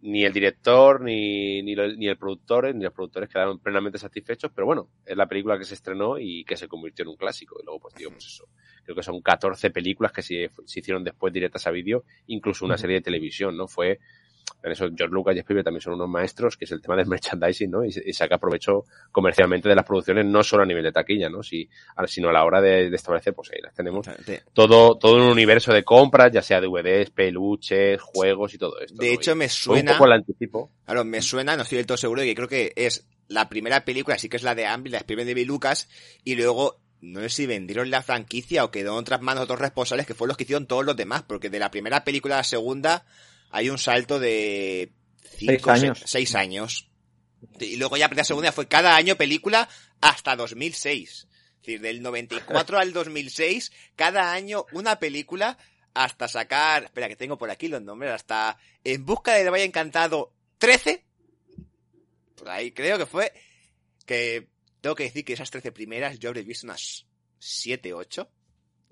[0.01, 4.65] ni el director, ni, ni, ni el productor, ni los productores quedaron plenamente satisfechos, pero
[4.65, 7.57] bueno, es la película que se estrenó y que se convirtió en un clásico.
[7.59, 8.47] Y luego, pues digo, pues eso,
[8.89, 12.75] creo que son 14 películas que se, se hicieron después directas a vídeo, incluso una
[12.75, 13.67] serie de televisión, ¿no?
[13.67, 13.99] Fue,
[14.63, 17.05] en eso George Lucas y Spielberg también son unos maestros, que es el tema del
[17.07, 17.85] merchandising, ¿no?
[17.85, 21.43] Y, saca provecho comercialmente de las producciones, no solo a nivel de taquilla, ¿no?
[21.43, 21.69] Si,
[22.07, 25.29] sino a la hora de, de establecer, pues ahí las tenemos De, todo, todo un
[25.29, 28.99] universo de compras, ya sea DVDs, peluches, juegos y todo esto.
[28.99, 29.13] de ¿no?
[29.13, 30.71] hecho, Y me fue un suena, poco el anticipo.
[30.83, 34.17] claro, me suena, no estoy del todo seguro, que creo que es la primera película,
[34.17, 35.87] sí que es la de Amblin, la de Spielberg de Bill Lucas,
[36.23, 40.05] y luego, no sé si vendieron la franquicia o quedó en otras manos otros responsables
[40.05, 42.43] que fueron los que hicieron todos los demás, porque de la primera película a la
[42.43, 43.05] segunda
[43.51, 44.91] hay un salto de
[45.37, 45.99] cinco, Seis años.
[45.99, 46.89] se- seis años.
[47.59, 49.69] Y luego ya la segunda fue cada año película
[50.01, 51.27] hasta 2006.
[51.61, 55.57] Es decir, del 94 al 2006, cada año una película
[55.93, 60.33] hasta sacar, espera que tengo por aquí los nombres, hasta En busca del Valle Encantado
[60.57, 61.03] 13.
[62.35, 63.33] Por ahí creo que fue
[64.05, 64.47] que
[64.81, 67.05] tengo que decir que esas 13 primeras yo habré visto unas
[67.39, 68.29] 7, 8.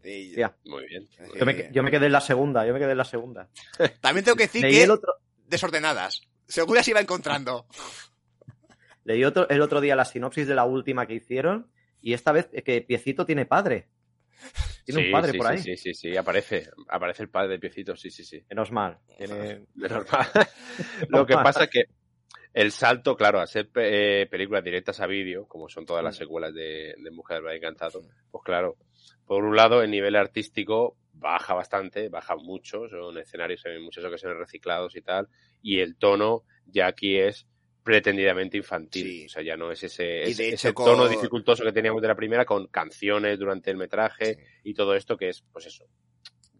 [0.03, 0.55] Y- Ya.
[0.65, 1.07] Muy bien.
[1.37, 3.49] Yo me, yo me quedé en la segunda, yo me quedé en la segunda.
[4.01, 5.13] También tengo que decir Leí que el otro,
[5.47, 6.21] desordenadas.
[6.47, 7.67] Según las iba encontrando.
[9.03, 11.71] leí otro, el otro día la sinopsis de la última que hicieron
[12.01, 13.89] y esta vez es que Piecito tiene padre.
[14.85, 15.61] Tiene Sí, un padre sí, por sí, ahí.
[15.63, 18.45] Sí, sí, sí, aparece, aparece el padre de piecito, sí, sí, sí.
[18.49, 18.99] Menos mal.
[19.17, 19.65] Tiene...
[19.73, 20.27] De normal.
[21.09, 21.85] Lo que pasa es que
[22.57, 26.17] el salto, claro, a ser eh, películas directas a vídeo, como son todas las Mm.
[26.17, 28.77] secuelas de, de Mujer del Encantado, pues claro,
[29.27, 34.37] por un lado el nivel artístico baja bastante, baja mucho, son escenarios en muchas ocasiones
[34.39, 35.27] reciclados y tal,
[35.61, 37.45] y el tono ya aquí es
[37.83, 39.25] pretendidamente infantil, Sí.
[39.25, 43.37] o sea, ya no es ese, tono dificultoso que teníamos de la primera con canciones
[43.37, 45.85] durante el metraje y todo esto que es, pues eso,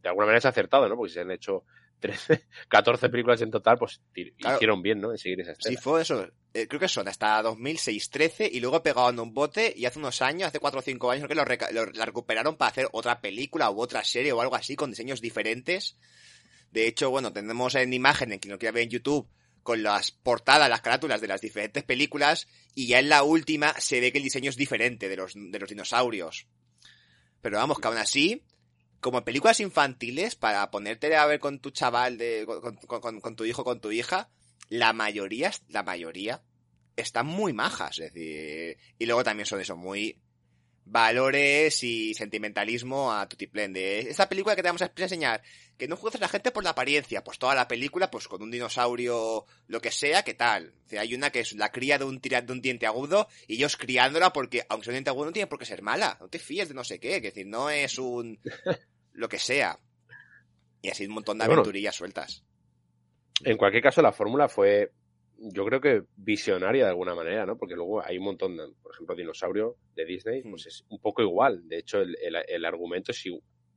[0.01, 0.95] de alguna manera es acertado, ¿no?
[0.95, 1.63] Porque se han hecho
[1.99, 4.01] 13, 14 películas en total, pues
[4.37, 4.55] Claro.
[4.57, 5.11] hicieron bien, ¿no?
[5.11, 5.81] En seguir esa Sí, estela.
[5.81, 6.27] fue eso.
[6.53, 10.21] Eh, creo que son hasta 2006, 13 y luego pegaron un bote y hace unos
[10.21, 12.87] años, hace 4 o 5 años, creo que lo, reca- lo- la recuperaron para hacer
[12.91, 15.97] otra película u otra serie o algo así con diseños diferentes.
[16.71, 19.29] De hecho, bueno, tenemos en imagen, en quien lo quiera ver en YouTube,
[19.63, 23.99] con las portadas, las carátulas de las diferentes películas y ya en la última se
[23.99, 26.47] ve que el diseño es diferente de los, de los dinosaurios.
[27.41, 28.43] Pero vamos, que aún así,
[28.99, 33.45] como películas infantiles, para ponerte a ver con tu chaval, de, con, con- con- tu
[33.45, 34.29] hijo, con tu hija,
[34.69, 36.41] la mayoría, la mayoría,
[36.95, 40.17] están muy majas, es decir, y luego también son eso, muy
[40.89, 45.41] valores y sentimentalismo a tutiplén de esta película que te vamos a enseñar,
[45.77, 48.41] que no juzgues a la gente por la apariencia, pues toda la película, pues con
[48.41, 50.73] un dinosaurio, lo que sea, ¿qué tal?
[50.85, 53.27] O sea, hay una que es la cría de un, tira- de un diente agudo
[53.47, 56.17] y ellos criándola porque, aunque sea un diente agudo, no tiene por qué ser mala,
[56.21, 58.39] no te fíes de no sé qué, es decir, no es un,
[59.13, 59.77] lo que sea.
[60.81, 61.61] Y así un montón de Bueno.
[61.61, 62.43] aventurillas sueltas.
[63.43, 64.91] En cualquier caso, la fórmula fue,
[65.39, 67.57] yo creo que visionaria de alguna manera, ¿no?
[67.57, 70.49] Porque luego hay un montón, de- por ejemplo, Dinosaurio de Disney, Mm.
[70.51, 71.67] pues es un poco igual.
[71.67, 73.23] De hecho, el, el- el argumento es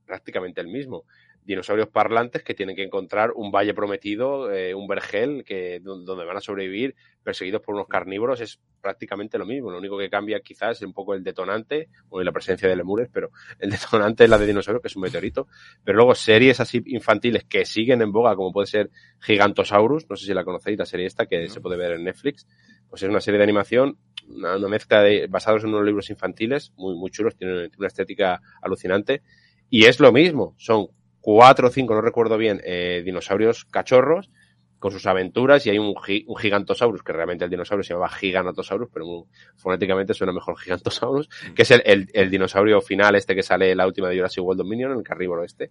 [0.07, 1.05] prácticamente el mismo.
[1.51, 6.25] Dinosaurios parlantes que tienen que encontrar un valle prometido, eh, un vergel, que, don- donde
[6.25, 9.71] van a sobrevivir perseguidos por unos carnívoros, es prácticamente lo mismo.
[9.71, 13.09] Lo único que cambia quizás es un poco el detonante o la presencia de lemures,
[13.13, 15.49] pero el detonante es la de dinosaurio, que es un meteorito.
[15.85, 20.27] Pero luego series así infantiles que siguen en boga, como puede ser Gigantosaurus, no sé
[20.27, 21.49] si la conocéis, la serie esta que No.
[21.51, 22.47] se puede ver en Netflix,
[22.89, 26.73] pues es una serie de animación, una, una mezcla de, basados en unos libros infantiles,
[26.77, 29.23] muy, muy chulos, tiene una, una estética alucinante,
[29.69, 30.89] y es lo mismo, son
[31.21, 34.31] cuatro o cinco, no recuerdo bien, eh, dinosaurios cachorros,
[34.79, 38.09] con sus aventuras, y hay un, gi- un Gigantosaurus, que realmente el dinosaurio se llama
[38.09, 39.25] Giganotosaurus, pero muy-
[39.57, 43.77] fonéticamente suena mejor Gigantosaurus, que es el, el, el dinosaurio final este que sale en
[43.77, 45.71] la última de Jurassic World Dominion, el carnívoro este,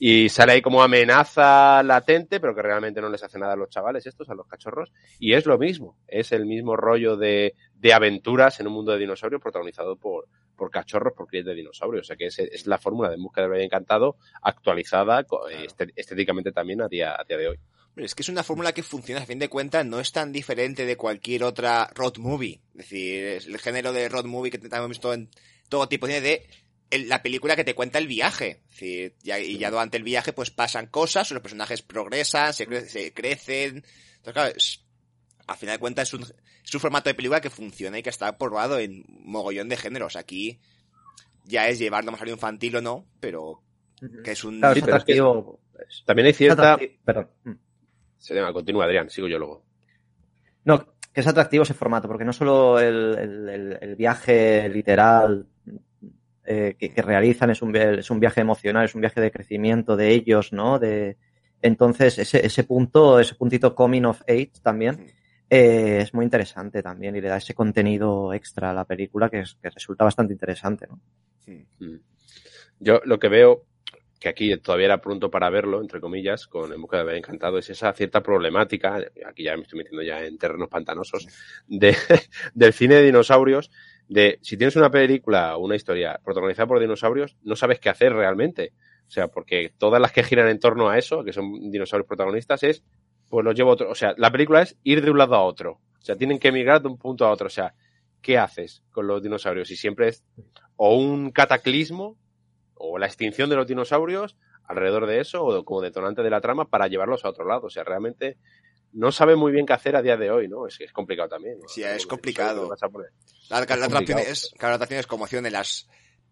[0.00, 3.68] y sale ahí como amenaza latente, pero que realmente no les hace nada a los
[3.68, 4.90] chavales estos, a los cachorros.
[5.20, 8.98] Y es lo mismo, es el mismo rollo de, de aventuras en un mundo de
[8.98, 10.26] dinosaurios protagonizado por,
[10.60, 12.02] por cachorros, por crías de dinosaurios.
[12.02, 15.24] O sea que es, es la fórmula de En busca del Valle Encantado actualizada
[15.64, 17.58] este- estéticamente también a día, a día de hoy.
[17.96, 20.84] Es que es una fórmula que funciona, a fin de cuentas, no es tan diferente
[20.84, 22.60] de cualquier otra road movie.
[22.74, 25.30] Es decir, es el género de road movie que hemos visto en
[25.70, 26.46] todo tipo de
[26.90, 28.60] la película que te cuenta el viaje.
[28.68, 32.68] Es decir, ya, y ya durante el viaje pues pasan cosas, los personajes progresan, se,
[32.68, 33.82] cre- se crecen.
[34.16, 34.84] Entonces, claro, es-
[35.46, 36.26] a final de cuentas es un,
[36.70, 40.16] es un formato de película que funciona y que está probado en mogollón de géneros.
[40.16, 40.58] Aquí
[41.44, 43.60] ya es llevarlo más a lo infantil o no, pero
[44.24, 44.58] que es un...
[44.60, 45.60] Claro, Sí, es pero es que- atractivo.
[45.88, 46.78] es- También hay es cierta...
[47.04, 47.28] Perdón.
[47.44, 47.52] Mm.
[48.18, 49.64] Se llama, continúa Adrián, sigo yo luego.
[50.64, 55.46] No, que es atractivo ese formato, porque no solo el, el- viaje literal
[56.44, 59.96] eh, que, que realizan es un, es un viaje emocional, es un viaje de crecimiento
[59.96, 60.78] de ellos, ¿no?
[60.78, 61.16] De,
[61.62, 65.12] entonces, ese, ese punto, ese puntito coming of age también
[65.50, 69.40] eh, es muy interesante también y le da ese contenido extra a la película que,
[69.40, 71.00] es- que resulta bastante interesante, ¿no?
[71.80, 71.96] Mm.
[72.78, 73.66] Yo lo que veo,
[74.18, 77.58] que aquí todavía era pronto para verlo, entre comillas, con En busca de Valle Encantado,
[77.58, 81.26] es esa cierta problemática, aquí ya me estoy metiendo ya en terrenos pantanosos,
[81.66, 81.94] de,
[82.54, 83.70] del cine de dinosaurios,
[84.08, 88.12] de si tienes una película o una historia protagonizada por dinosaurios, no sabes qué hacer
[88.12, 88.72] realmente.
[89.06, 92.62] O sea, porque todas las que giran en torno a eso, que son dinosaurios protagonistas,
[92.62, 92.84] es,
[93.30, 93.90] pues los llevo a otro.
[93.90, 95.80] O sea, la película es ir de un lado a otro.
[95.98, 97.46] O sea, tienen que emigrar de un punto a otro.
[97.46, 97.74] O sea,
[98.20, 99.70] ¿qué haces con los dinosaurios?
[99.70, 100.24] Y siempre es
[100.76, 102.18] o un cataclismo
[102.74, 106.68] o la extinción de los dinosaurios alrededor de eso o como detonante de la trama
[106.68, 107.68] para llevarlos a otro lado.
[107.68, 108.36] O sea, realmente
[108.92, 110.66] no sabe muy bien qué hacer a día de hoy, ¿no?
[110.66, 111.60] Es que es complicado también.
[111.60, 111.68] ¿no?
[111.68, 112.68] Sí, es complicado.
[113.48, 115.88] La, la, Es la es, la otra opción es como opción de las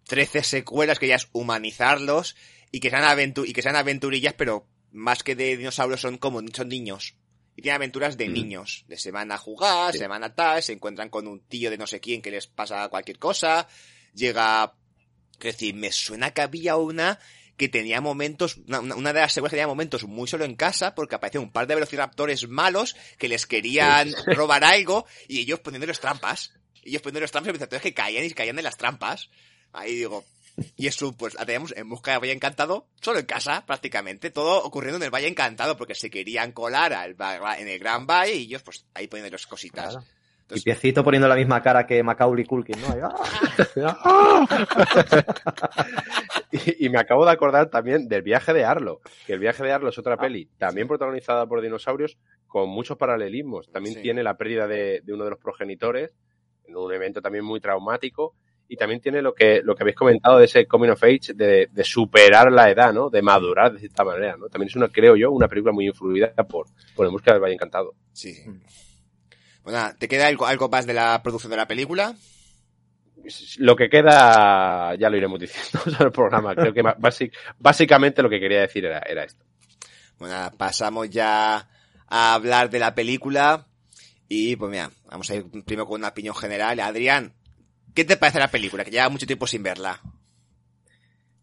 [0.09, 2.35] 13 secuelas que ya es humanizarlos
[2.73, 6.41] y que sean aventu y que sean aventurillas, pero más que de dinosaurios son como
[6.55, 7.15] son niños.
[7.57, 8.33] Y tienen aventuras de Mm.
[8.33, 8.85] niños.
[8.89, 9.99] De se van a jugar, Sí.
[9.99, 12.47] se van a tal, se encuentran con un tío de no sé quién que les
[12.47, 13.67] pasa cualquier cosa.
[14.15, 14.75] Llega,
[15.39, 17.19] es decir, me suena que había una
[17.57, 20.95] que tenía momentos, una, una- de las secuelas que tenía momentos muy solo en casa,
[20.95, 25.99] porque aparecían un par de velociraptores malos que les querían robar algo y ellos poniéndoles
[25.99, 26.53] trampas.
[26.85, 29.29] Ellos poniéndoles trampas y los velociraptores que caían y caían en las trampas.
[29.73, 30.25] Ahí digo,
[30.77, 34.63] y eso pues la teníamos en busca del Valle Encantado, solo en casa prácticamente, todo
[34.65, 37.17] ocurriendo en el Valle Encantado, porque se querían colar al,
[37.59, 39.95] en el Gran Valle y ellos pues ahí poniendo las cositas.
[39.95, 40.07] Claro.
[40.51, 42.89] Y Piecito poniendo la misma cara que Macaulay Culkin, ¿no?
[42.89, 43.01] Ahí,
[43.85, 44.47] ¡ah!
[46.51, 49.73] Y, y me acabo de acordar también del viaje de Arlo, que el viaje de
[49.73, 52.17] Arlo es otra peli, también protagonizada por dinosaurios,
[52.47, 53.71] con muchos paralelismos.
[53.71, 54.03] También Sí.
[54.03, 56.15] tiene la pérdida de, de uno de los progenitores,
[56.67, 58.35] en un evento también muy traumático,
[58.69, 61.69] y también tiene lo que, lo que habéis comentado de ese coming of age, de,
[61.73, 63.09] de superar la edad, ¿no?
[63.11, 64.49] De madurar de cierta manera, ¿no?
[64.49, 67.55] También es una, creo yo, una película muy influida por, por En busca del Valle
[67.55, 67.95] Encantado.
[68.13, 68.35] sí.
[69.65, 72.15] Bueno, nada, ¿te queda algo, algo más de la producción de la película?
[73.59, 76.55] Lo que queda, ya lo iremos diciendo sobre el programa.
[76.55, 79.45] Creo que basic- básicamente lo que quería decir era, era esto.
[80.19, 81.69] Bueno, nada, pasamos ya
[82.07, 83.67] a hablar de la película.
[84.29, 86.81] Y pues mira, vamos a ir primero con una opinión general.
[86.81, 87.35] Adrián,
[87.95, 88.85] ¿qué te parece la película?
[88.85, 90.01] Que lleva mucho tiempo sin verla.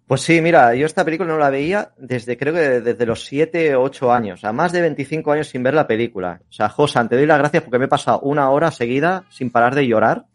[0.08, 3.76] Pues sí, mira, yo esta película no la veía desde, creo que desde los 7
[3.76, 6.42] o 8 años, o sea, más de 25 años sin ver la película.
[6.48, 9.50] O sea, Josan, te doy las gracias porque me he pasado una hora seguida sin
[9.50, 10.28] parar de llorar.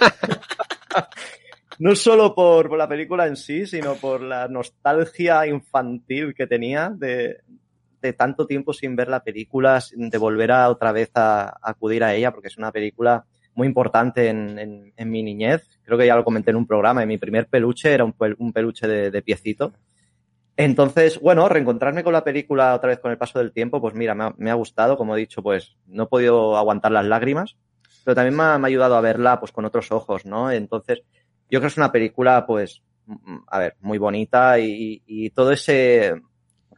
[1.78, 6.88] no solo por, por la película en sí, sino por la nostalgia infantil que tenía
[6.88, 7.42] de,
[8.00, 12.02] de tanto tiempo sin ver la película, de volver a otra vez a, a acudir
[12.02, 15.68] a ella, porque es una película muy importante en, en- en mi niñez.
[15.84, 17.02] Creo que ya lo comenté en un programa.
[17.02, 19.72] y Mi primer peluche era un, un peluche de, de piecito.
[20.56, 24.14] Entonces, bueno, reencontrarme con la película otra vez con el paso del tiempo, pues mira,
[24.14, 24.96] me ha, me ha gustado.
[24.96, 27.56] Como he dicho, pues no he podido aguantar las lágrimas,
[28.04, 30.50] pero también me ha, me ha ayudado a verla pues con otros ojos, ¿no?
[30.50, 31.00] Entonces,
[31.50, 35.52] yo creo que es una película, pues, mm, a ver, muy bonita y, y todo
[35.52, 36.14] ese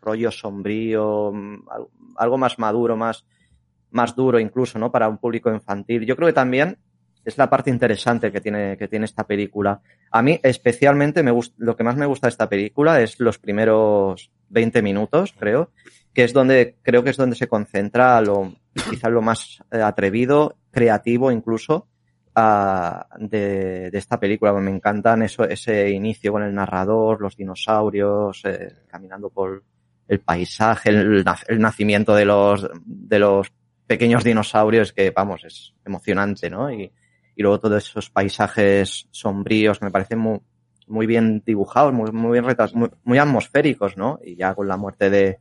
[0.00, 3.26] rollo sombrío, mm, al- algo más maduro, más,
[3.94, 4.90] más duro incluso, ¿no?
[4.92, 6.04] Para un público infantil.
[6.04, 6.76] Yo creo que también
[7.24, 9.80] es la parte interesante que tiene, que tiene esta película.
[10.11, 13.38] A mí, especialmente, me gust- lo que más me gusta de esta película es los
[13.38, 15.70] primeros 20 minutos, creo,
[16.12, 18.53] que es donde, creo que es donde se concentra lo,
[18.90, 21.88] quizás lo más eh, atrevido, creativo incluso,
[22.34, 24.53] ah, de, de esta película.
[24.55, 29.62] Me encantan eso, ese inicio con el narrador, los dinosaurios, eh, caminando por
[30.09, 33.51] el paisaje, el, el nacimiento de los, de los
[33.87, 36.70] pequeños dinosaurios, que vamos, es emocionante, ¿no?
[36.70, 36.93] Y,
[37.37, 40.41] y luego todos esos paisajes sombríos que me parecen muy,
[40.87, 44.20] muy bien dibujados, muy, muy bien retrasados, muy, muy atmosféricos, ¿no?
[44.24, 45.39] Y ya con la muerte de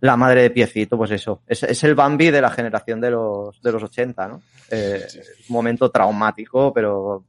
[0.00, 3.60] la madre de Piecito, pues eso, es, es el Bambi de la generación de los,
[3.62, 4.42] de los 80, ¿no?
[4.70, 5.00] Eh,
[5.48, 7.24] momento traumático, pero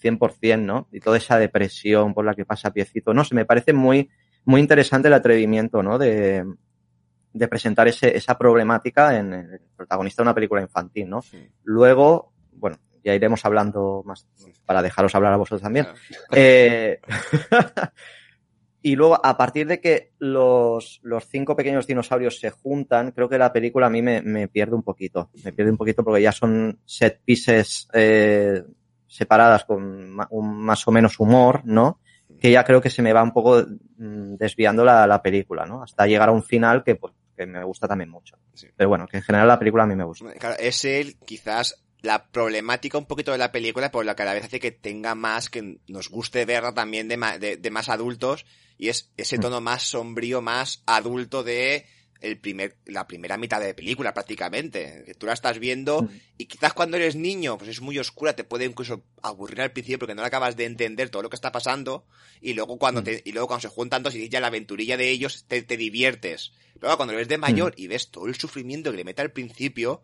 [0.00, 0.88] 100%, ¿no?
[0.92, 3.12] Y toda esa depresión por la que pasa Piecito.
[3.12, 4.08] No sé, me parece muy,
[4.44, 5.98] muy interesante el atrevimiento, ¿no?
[5.98, 6.44] De,
[7.32, 11.22] de presentar ese, esa problemática en el protagonista de una película infantil, ¿no?
[11.22, 11.48] Sí.
[11.64, 14.26] Luego, bueno, ya iremos hablando más
[14.66, 15.86] para dejaros hablar a vosotros también.
[16.32, 17.00] Eh,
[18.82, 23.38] y luego, a partir de que los, los cinco pequeños dinosaurios se juntan, creo que
[23.38, 25.30] la película a mí me, me pierde un poquito.
[25.44, 28.62] Me pierde un poquito porque ya son set pieces eh,
[29.06, 32.00] separadas con un más o menos humor, ¿no?
[32.40, 33.60] Que ya creo que se me va un poco
[33.98, 35.82] mm, desviando la, la película, ¿no?
[35.82, 37.12] Hasta llegar a un final que, pues,
[37.46, 38.36] que me gusta también mucho.
[38.54, 38.68] Sí.
[38.76, 40.32] Pero bueno, que en general la película a mí me gusta.
[40.34, 44.26] Claro, es el, quizás, la problemática un poquito de la película por la que a
[44.26, 47.70] la vez hace que tenga más, que nos guste verla también de, ma- de, de
[47.70, 48.46] más adultos,
[48.78, 49.40] y es ese Mm.
[49.40, 51.86] tono más sombrío, más adulto de
[52.20, 56.08] el primer, la primera mitad de película prácticamente, que tú la estás viendo Mm.
[56.38, 59.98] y quizás cuando eres niño, pues es muy oscura, te puede incluso aburrir al principio
[59.98, 62.06] porque no acabas de entender todo lo que está pasando
[62.40, 63.04] y luego cuando Mm.
[63.04, 65.76] te, y luego cuando se juntan dos y ya la aventurilla de ellos te, te
[65.76, 66.52] diviertes.
[66.78, 69.32] Pero cuando lo ves de mayor y ves todo el sufrimiento que le mete al
[69.32, 70.02] principio,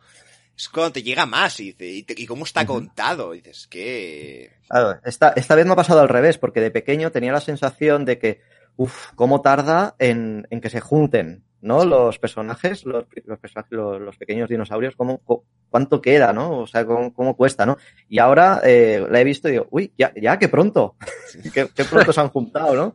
[0.57, 3.35] es cuando te llega más y, dice, y, te- y cómo está contado.
[3.35, 4.53] Y dices que...
[4.69, 8.05] Claro, esta, esta vez me ha pasado al revés, porque de pequeño tenía la sensación
[8.05, 8.41] de que,
[8.77, 11.85] uff, cómo tarda en, en que se junten, ¿no?
[11.85, 16.61] Los personajes, los, los, personajes, los, los pequeños dinosaurios, cómo, cu- cuánto queda, ¿no?
[16.61, 17.77] O sea, cómo, cómo cuesta, ¿no?
[18.09, 20.97] Y ahora eh, la he visto y digo, uy, ya, ya, qué pronto,
[21.53, 22.95] qué, qué pronto se han juntado, ¿no?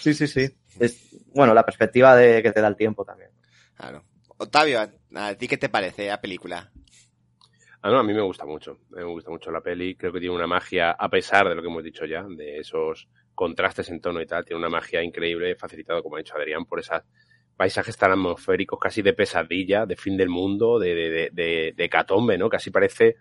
[0.00, 0.48] Sí, sí, sí.
[0.78, 3.30] Es, bueno, la perspectiva de que te da el tiempo también.
[3.76, 4.04] Claro.
[4.36, 4.80] Octavio,
[5.14, 6.70] ¿a, ti qué te parece la película?
[7.82, 8.72] Ah, no, a mí me gusta mucho.
[8.92, 9.94] A mí me gusta mucho la peli.
[9.96, 13.08] Creo que tiene una magia, a pesar de lo que hemos dicho ya, de esos
[13.34, 16.78] contrastes en tono y tal, tiene una magia increíble, facilitado, como ha dicho Adrián, por
[16.80, 17.00] esos
[17.60, 22.38] paisajes tan atmosféricos, casi de pesadilla, de fin del mundo, de, de, de, de, hecatombe,
[22.38, 22.48] ¿no?
[22.48, 23.16] Casi parece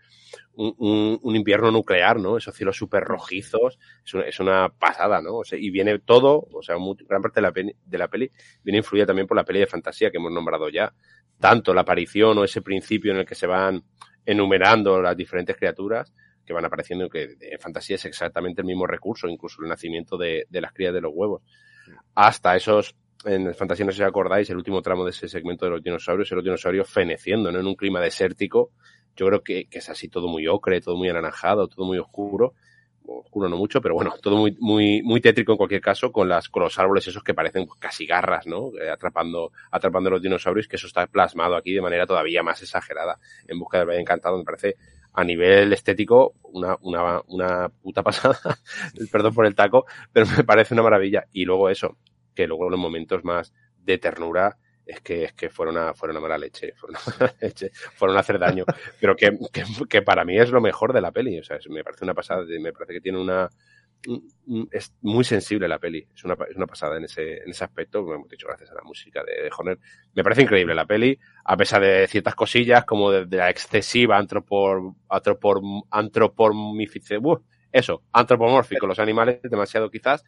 [0.54, 2.38] un, un, invierno nuclear, ¿no?
[2.38, 3.78] Esos cielos súper rojizos,
[4.26, 5.40] es una, pasada, ¿no?
[5.40, 8.32] O sea, y viene todo, o sea, gran parte de la, peli, de la peli
[8.64, 10.94] viene influida también por la peli de fantasía que hemos nombrado ya.
[11.38, 13.84] Tanto la aparición o ese principio en el que se van
[14.26, 16.14] enumerando las diferentes criaturas
[16.46, 20.46] que van apareciendo, que en fantasía es exactamente el mismo recurso, incluso el nacimiento de,
[20.50, 21.42] de las crías de los huevos.
[22.16, 22.96] Hasta esos,
[23.26, 26.32] en fantasía no sé si acordáis, el último tramo de ese segmento de los dinosaurios,
[26.32, 27.60] los dinosaurios feneciendo, ¿no?
[27.60, 28.72] En un clima desértico.
[29.16, 32.54] Yo creo que, que es así todo muy ocre, todo muy anaranjado, todo muy oscuro.
[33.06, 36.48] Oscuro no mucho, pero bueno, todo muy, muy, muy tétrico en cualquier caso, con las,
[36.48, 38.72] con los árboles esos que parecen casi garras, ¿no?
[38.80, 42.62] Eh, atrapando, atrapando a los dinosaurios, que eso está plasmado aquí de manera todavía más
[42.62, 43.20] exagerada.
[43.48, 44.76] En busca del Valle Encantado, me parece
[45.14, 48.38] a nivel estético una, una, una puta pasada.
[49.12, 51.26] Perdón por el taco, pero me parece una maravilla.
[51.34, 51.98] Y luego eso,
[52.40, 56.20] que luego los momentos más de ternura es que, es que fueron a, fueron a
[56.22, 57.00] mala leche, fueron a
[57.96, 58.64] fueron a hacer daño.
[59.00, 59.38] Pero que,
[59.90, 61.38] que, para mí es lo mejor de la peli.
[61.40, 63.50] O sea, me parece una pasada, me parece que tiene una,
[64.08, 66.08] un- un- es muy sensible la peli.
[66.16, 68.76] Es una, es una pasada en ese, en ese aspecto, como hemos dicho, gracias a
[68.76, 69.78] la música de, de.
[70.16, 74.94] Me parece increíble la peli, a pesar de ciertas cosillas como de, la excesiva antropor,
[75.10, 75.62] antropor,
[75.92, 77.38] antropomorfice- uh,
[77.72, 80.24] eso, antropomórfico, los animales, demasiado quizás,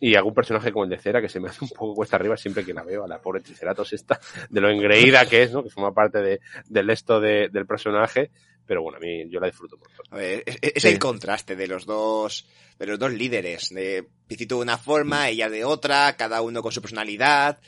[0.00, 2.36] y algún personaje como el de Cera que se me hace un poco cuesta arriba
[2.36, 4.20] siempre que la veo, a la pobre Triceratops esta,
[4.50, 5.62] de lo engreída que es, ¿no?
[5.62, 8.30] Que forma parte de, del esto de, del personaje,
[8.66, 10.02] pero bueno, a mí yo la disfruto mucho.
[10.10, 10.88] A ver, es, es Sí.
[10.88, 12.46] el contraste de los dos,
[12.78, 16.72] de los dos líderes, de Picito de una forma, ella de otra, cada uno con
[16.72, 17.58] su personalidad,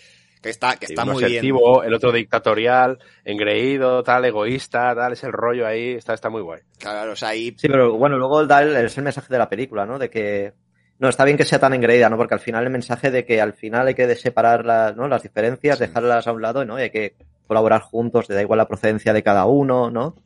[0.42, 1.44] que está, que está uno muy bien.
[1.84, 6.60] el otro dictatorial, engreído, tal, egoísta, tal, es el rollo ahí, está, está muy guay.
[6.78, 9.48] Claro, o sea, ahí Sí, pero bueno, luego da el, es el mensaje de la
[9.48, 9.98] película, ¿no?
[9.98, 10.52] De que
[10.98, 12.16] no está bien que sea tan engreída, ¿no?
[12.16, 15.08] Porque al final el mensaje de que al final hay que separar las, ¿no?
[15.08, 15.86] las diferencias, Sí.
[15.86, 16.78] dejarlas a un lado, ¿no?
[16.78, 17.14] Y hay que
[17.46, 20.16] colaborar juntos, te da igual la procedencia de cada uno, ¿no?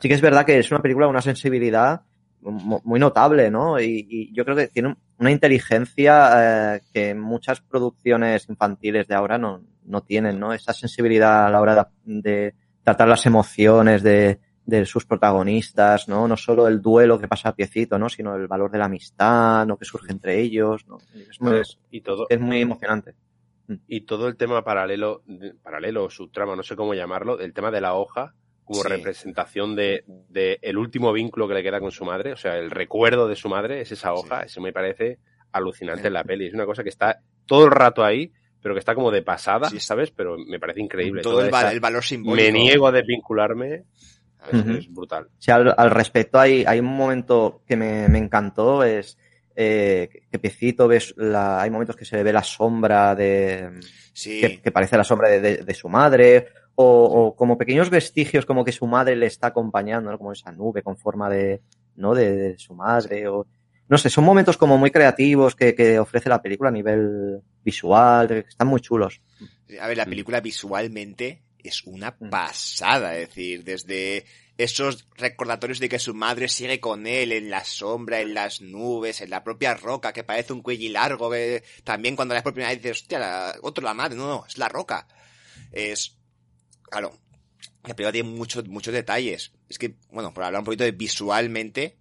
[0.00, 2.02] Sí que es verdad que es una película con una sensibilidad
[2.40, 3.80] mu- muy notable, ¿no?
[3.80, 9.38] Y, y yo creo que tiene una inteligencia eh, que muchas producciones infantiles de ahora
[9.38, 10.52] no, no tienen, ¿no?
[10.52, 16.26] Esa sensibilidad a la hora de, de tratar las emociones de, de sus protagonistas, ¿no?
[16.26, 18.08] No solo el duelo que pasa a piecito, ¿no?
[18.08, 19.76] Sino el valor de la amistad, ¿no?
[19.76, 20.98] Que surge entre ellos, ¿no?
[21.14, 21.60] Es muy,
[21.90, 23.14] Y todo, es muy emocionante.
[23.88, 25.22] y todo el tema paralelo,
[25.62, 28.34] paralelo, subtrama, no sé cómo llamarlo, el tema de la hoja
[28.64, 28.88] como Sí.
[28.88, 32.70] representación de, de el último vínculo que le queda con su madre, o sea, el
[32.70, 34.46] recuerdo de su madre es esa hoja, Sí.
[34.46, 35.18] eso me parece
[35.52, 38.78] alucinante en la peli, es una cosa que está todo el rato ahí, pero que
[38.78, 39.68] está como de pasada.
[39.78, 40.10] ¿sabes?
[40.10, 41.20] Pero me parece increíble.
[41.20, 42.46] todo esa- el valor simbólico.
[42.46, 43.84] me niego a desvincularme,
[44.52, 45.28] es, brutal.
[45.38, 49.18] Sí, al, al respecto hay, hay un momento que me, me encantó, es
[49.56, 53.70] eh, que Piecito ves la, hay momentos que se le ve la sombra de,
[54.12, 57.88] Sí, que, que parece la sombra de, de- de su madre, o, o como pequeños
[57.90, 60.18] vestigios como que su madre le está acompañando, ¿no?
[60.18, 61.62] Como esa nube con forma de,
[61.96, 62.14] ¿no?
[62.14, 63.46] De, de su madre, o,
[63.88, 68.26] no sé, son momentos como muy creativos que, que ofrece la película a nivel visual,
[68.26, 69.20] que están muy chulos.
[69.80, 70.08] A ver, la Mm.
[70.10, 72.30] película visualmente es una Mm.
[72.30, 74.24] pasada, es decir, desde
[74.56, 79.20] esos recordatorios de que su madre sigue con él en la sombra, en las nubes,
[79.20, 82.70] en la propia roca, que parece un cuello largo, que también cuando la por primera
[82.72, 85.08] vez dices, hostia, la- otro la madre, no, no, es la roca.
[85.72, 86.16] Es,
[86.82, 87.18] claro,
[87.82, 89.50] la película tiene muchos, muchos detalles.
[89.68, 91.96] Es que, bueno, por hablar un poquito de visualmente,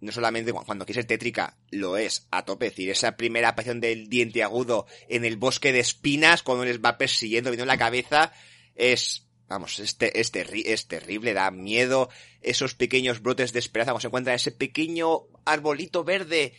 [0.00, 2.66] no solamente cu- cuando quiere ser tétrica, lo es a tope.
[2.66, 6.80] Es decir, esa primera aparición del diente agudo en el bosque de espinas, cuando les
[6.80, 8.32] va persiguiendo, viendo en la cabeza,
[8.80, 12.08] es, vamos, es, te- es, terri- es terrible, da miedo.
[12.40, 16.54] Esos pequeños brotes de esperanza, cuando se encuentra ese pequeño arbolito verde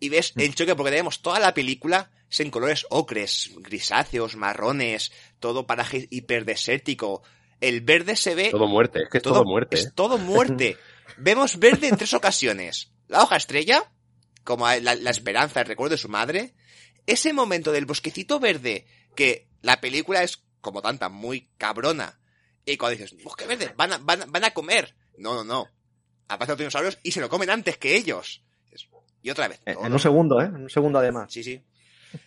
[0.00, 5.12] y ves el choque, porque tenemos toda la película es en colores ocres, grisáceos, marrones,
[5.38, 7.22] todo paraje hiperdesértico.
[7.60, 9.76] El verde se ve Todo muerte, es que es todo, muerte.
[9.78, 10.76] es todo muerte.
[11.16, 12.90] Vemos verde en tres ocasiones.
[13.08, 13.90] La hoja estrella,
[14.42, 16.54] como la, la esperanza, el recuerdo de su madre.
[17.06, 22.18] Ese momento del bosquecito verde, que la película es, como tanta, muy cabrona.
[22.66, 24.96] Y cuando dices, bosque verde, van a, van, a- van a comer.
[25.18, 25.68] No, no, no.
[26.26, 28.42] Aparecen los dinosaurios y se lo comen antes que ellos.
[29.22, 29.60] Y otra vez.
[29.64, 29.86] En todo.
[29.86, 30.44] en un segundo, ¿eh?
[30.46, 31.32] En un segundo además.
[31.32, 31.62] Sí, sí.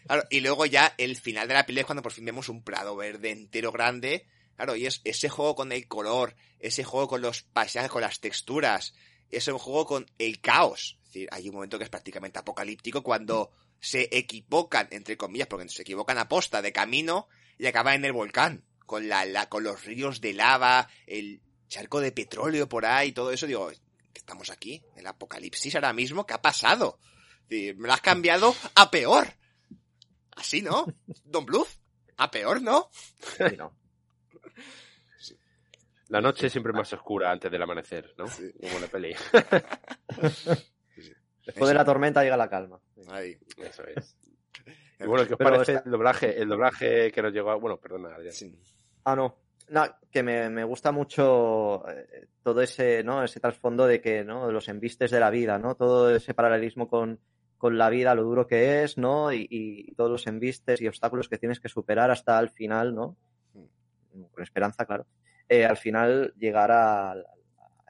[0.05, 2.63] Claro, y luego ya el final de la pelea es cuando por fin vemos un
[2.63, 4.27] prado verde entero grande.
[4.55, 8.19] Claro, y es ese juego con el color, ese juego con los paisajes, con las
[8.19, 8.93] texturas,
[9.29, 10.97] ese juego con el caos.
[11.03, 15.69] Es decir, hay un momento que es prácticamente apocalíptico cuando se equivocan, entre comillas, porque
[15.69, 17.27] se equivocan a posta de camino
[17.57, 21.99] y acaban en el volcán, con la, la- con los ríos de lava, el charco
[21.99, 23.71] de petróleo por ahí, todo eso, digo,
[24.13, 26.99] estamos aquí, en el apocalipsis ahora mismo, ¿qué ha pasado?
[27.49, 29.27] Me lo has cambiado a peor.
[30.35, 30.85] Así, ¿no?
[31.23, 31.67] Don Bluth.
[32.17, 32.89] A peor, ¿no?
[33.37, 33.77] Sí, no.
[36.09, 38.27] La noche siempre es más oscura antes del amanecer, ¿no?
[38.27, 38.51] Sí.
[38.61, 39.13] Como la peli.
[41.45, 42.79] Después de la tormenta llega la calma.
[43.09, 43.37] Ahí.
[43.57, 44.15] Eso es.
[44.99, 46.41] Y bueno, ¿qué os Pero parece esta- el doblaje?
[46.41, 47.55] El doblaje que nos llegó a...
[47.55, 48.15] Bueno, perdona.
[48.31, 48.59] Sí.
[49.03, 49.35] Ah, no.
[49.69, 53.23] No, que me, me gusta mucho eh, todo ese, ¿no?
[53.23, 54.49] Ese trasfondo de que, ¿no?
[54.51, 55.75] Los embistes de la vida, ¿no?
[55.75, 57.19] Todo ese paralelismo con,
[57.57, 59.31] con la vida, lo duro que es, ¿no?
[59.33, 63.17] Y, y todos los embistes y obstáculos que tienes que superar hasta el final, ¿no?
[64.31, 65.05] Con esperanza, claro.
[65.49, 67.23] Eh, al final llegar a, a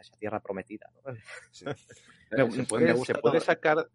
[0.01, 1.13] esa tierra prometida, ¿no?
[2.31, 3.87] Me- se puede, se sacar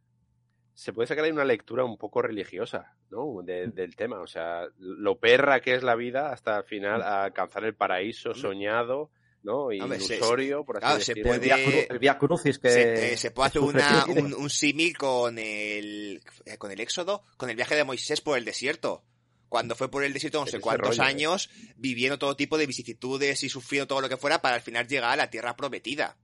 [0.82, 3.40] se puede sacar ahí una lectura un poco religiosa ¿no?
[3.42, 3.74] De- Mm.
[3.74, 7.64] del tema o sea lo perra que es la vida hasta el final a alcanzar
[7.64, 9.10] el paraíso soñado
[9.44, 12.68] no ilusorio por así claro, decirlo El puede- vía crucis que...
[12.70, 17.50] Se, se puede hacer una, un, un símil con el, eh, con el éxodo, con
[17.50, 19.02] el viaje de Moisés por el desierto.
[19.48, 21.06] Cuando fue por el desierto no sé cuántos rollo, ¿eh?
[21.06, 24.86] años, viviendo todo tipo de vicisitudes y sufriendo todo lo que fuera para al final
[24.86, 26.16] llegar a la tierra prometida.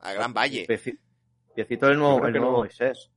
[0.00, 0.66] Al gran valle.
[0.66, 0.98] Pieci-
[1.54, 2.58] Piecito del nuevo, el nuevo no.
[2.58, 3.10] Moisés.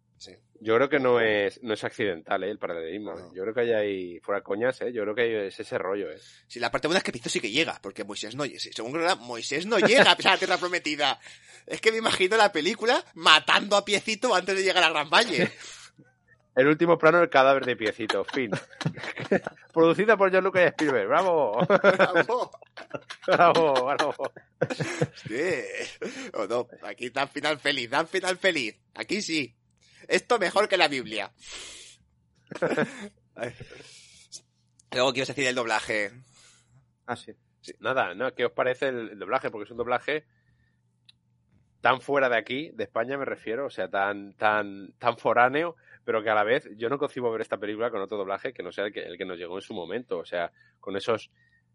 [0.62, 2.50] Yo creo que no es no es accidental ¿eh?
[2.52, 3.34] el paralelismo No.
[3.34, 4.92] yo creo que hay ahí fuera coñas ¿eh?
[4.92, 6.18] yo creo que hay- es ese rollo ¿eh?
[6.48, 8.60] Sí, la parte buena es que Pisto sí que llega, porque Moisés no llega.
[8.60, 11.20] Según creo, Moisés no llega a pisar la tierra prometida.
[11.66, 15.52] Es que me imagino la película matando a Piecito antes de llegar al Gran Valle.
[16.56, 18.52] el último plano el cadáver de piecito fin
[19.74, 22.52] producida por John Lucas y Spielberg bravo Bravo.
[23.28, 24.14] bravo bravo
[25.28, 25.54] Sí.
[26.34, 28.76] O no, aquí dan final feliz, dan final feliz.
[28.96, 29.56] Aquí sí.
[30.08, 31.32] Esto mejor que la Biblia.
[34.92, 36.12] Luego quiero decir el doblaje.
[37.06, 37.34] Ah, sí.
[37.80, 38.34] Nada, ¿no?
[38.34, 39.52] ¿Qué os parece el, el doblaje?
[39.52, 40.26] Porque es un doblaje
[41.82, 46.22] tan fuera de aquí, de España me refiero, o sea, tan, tan, tan foráneo, pero
[46.22, 48.72] que a la vez yo no concibo ver esta película con otro doblaje que no
[48.72, 51.32] sea el que, el que nos llegó en su momento, o sea, con esos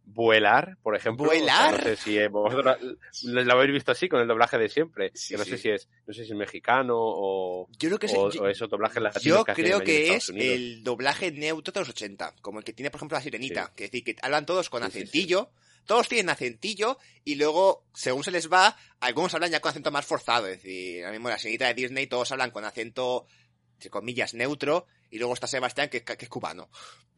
[0.07, 1.27] vuelar, por ejemplo.
[1.27, 1.73] o sea, ¿Vuelar?
[1.79, 2.77] no sé si eh, vosotros
[3.23, 5.11] la- la habéis visto así, con el doblaje de siempre.
[5.15, 5.51] Sí, que no sí.
[5.51, 8.43] sé si es, no sé si es mexicano o, Yo creo que es, o, yo,
[8.43, 12.73] o yo que creo que es el doblaje neutro de los 80, como el que
[12.73, 13.67] tiene, por ejemplo, la sirenita.
[13.67, 13.73] Sí.
[13.77, 15.51] Que es decir, que hablan todos con acentillo.
[15.87, 20.07] Todos tienen acentillo y luego, según se les va, algunos hablan ya con acento más
[20.07, 20.47] forzado.
[20.47, 23.27] Es decir, ahora mismo la sirenita de Disney todos hablan con acento,
[23.75, 24.87] entre comillas, neutro.
[25.15, 26.69] Y luego está Sebastián, que, que es cubano.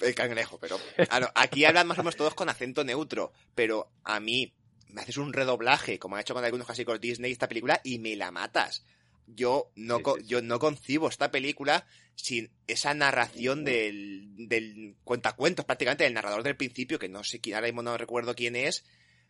[0.01, 0.79] El cangrejo, pero...
[1.09, 3.33] Claro, aquí hablan más o menos todos con acento neutro.
[3.55, 4.53] Pero a mí
[4.89, 8.15] me haces un redoblaje, como ha hecho con algunos clásicos Disney esta película, y me
[8.15, 8.85] la matas.
[9.27, 10.27] Yo no, sí, sí.
[10.27, 11.87] yo no concibo esta película
[12.17, 17.55] sin esa narración del, del cuentacuentos, prácticamente del narrador del principio, que no sé quién,
[17.55, 18.85] ahora mismo no recuerdo quién es,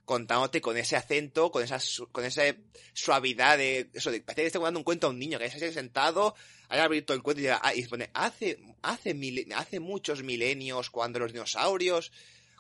[0.07, 2.43] contándote con ese acento, con esa, su- con esa
[2.95, 5.73] suavidad de, eso, de, parece que está contando un cuento a un niño, que se
[5.73, 6.35] sentado,
[6.69, 10.23] haya abierto el cuento y, diga, ah, y se pone, hace, hace, mil- hace muchos
[10.23, 12.13] milenios, cuando los dinosaurios,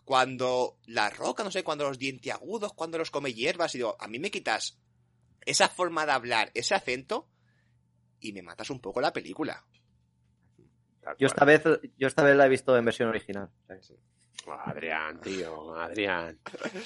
[0.04, 4.08] cuando la roca, no sé, cuando los dientiagudos, cuando los come hierbas, y digo, a
[4.08, 4.76] mí me quitas
[5.44, 7.28] esa forma de hablar, ese acento,
[8.20, 9.64] y me matas un poco la película.
[11.18, 11.62] Yo esta vez,
[11.96, 13.48] yo esta vez la he visto en versión original.
[14.64, 16.38] Adrián, tío, Adrián.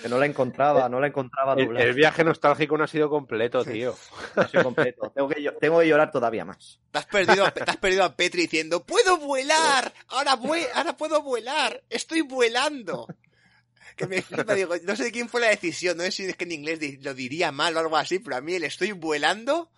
[0.03, 1.85] Que no la encontraba, no la encontraba El, doblada.
[1.87, 3.95] el viaje nostálgico no ha sido completo, tío.
[4.37, 5.11] No soy completo.
[5.15, 6.81] Tengo que, llo- tengo que llorar todavía más.
[6.91, 9.93] Te has perdido, te has perdido a Petri diciendo, ¡puedo vuelar!
[10.09, 10.37] Ahora,
[10.97, 11.83] puedo vuelar.
[11.91, 13.07] Estoy vuelando.
[13.97, 16.37] Que me flipa, digo, no sé de quién fue la decisión, no sé si es
[16.37, 19.71] que en inglés lo diría mal o algo así, pero a mí el estoy vuelando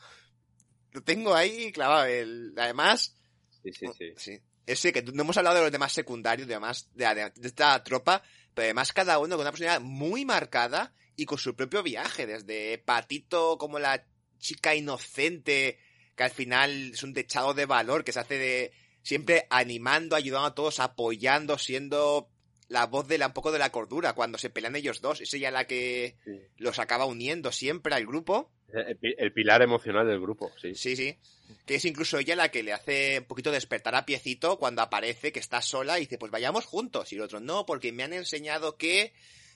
[0.92, 2.04] lo tengo ahí clavado.
[2.04, 3.16] El, además,
[3.64, 4.12] Sí, sí, sí.
[4.16, 4.38] Sí.
[4.66, 7.82] Ese que no hemos hablado de los demás secundarios, de, demás, de, de- de esta
[7.82, 8.22] tropa,
[8.54, 12.78] pero además cada uno con una personalidad muy marcada y con su propio viaje, desde
[12.78, 14.04] Patito como la
[14.38, 15.78] chica inocente,
[16.16, 20.46] que al final es un techado de valor, que se hace de siempre animando, ayudando
[20.48, 22.30] a todos, apoyando, siendo
[22.72, 25.20] la voz de la, un poco de la cordura cuando se pelean ellos dos.
[25.20, 26.30] Es ella la que Sí.
[26.56, 28.50] los acaba uniendo siempre al grupo.
[29.02, 30.74] El pilar emocional del grupo, sí.
[30.74, 31.18] Sí, sí.
[31.66, 35.30] Que es incluso ella la que le hace un poquito despertar a Piecito cuando aparece
[35.32, 37.12] que está sola y dice, pues vayamos juntos.
[37.12, 39.12] Y el otro, no, porque me han enseñado que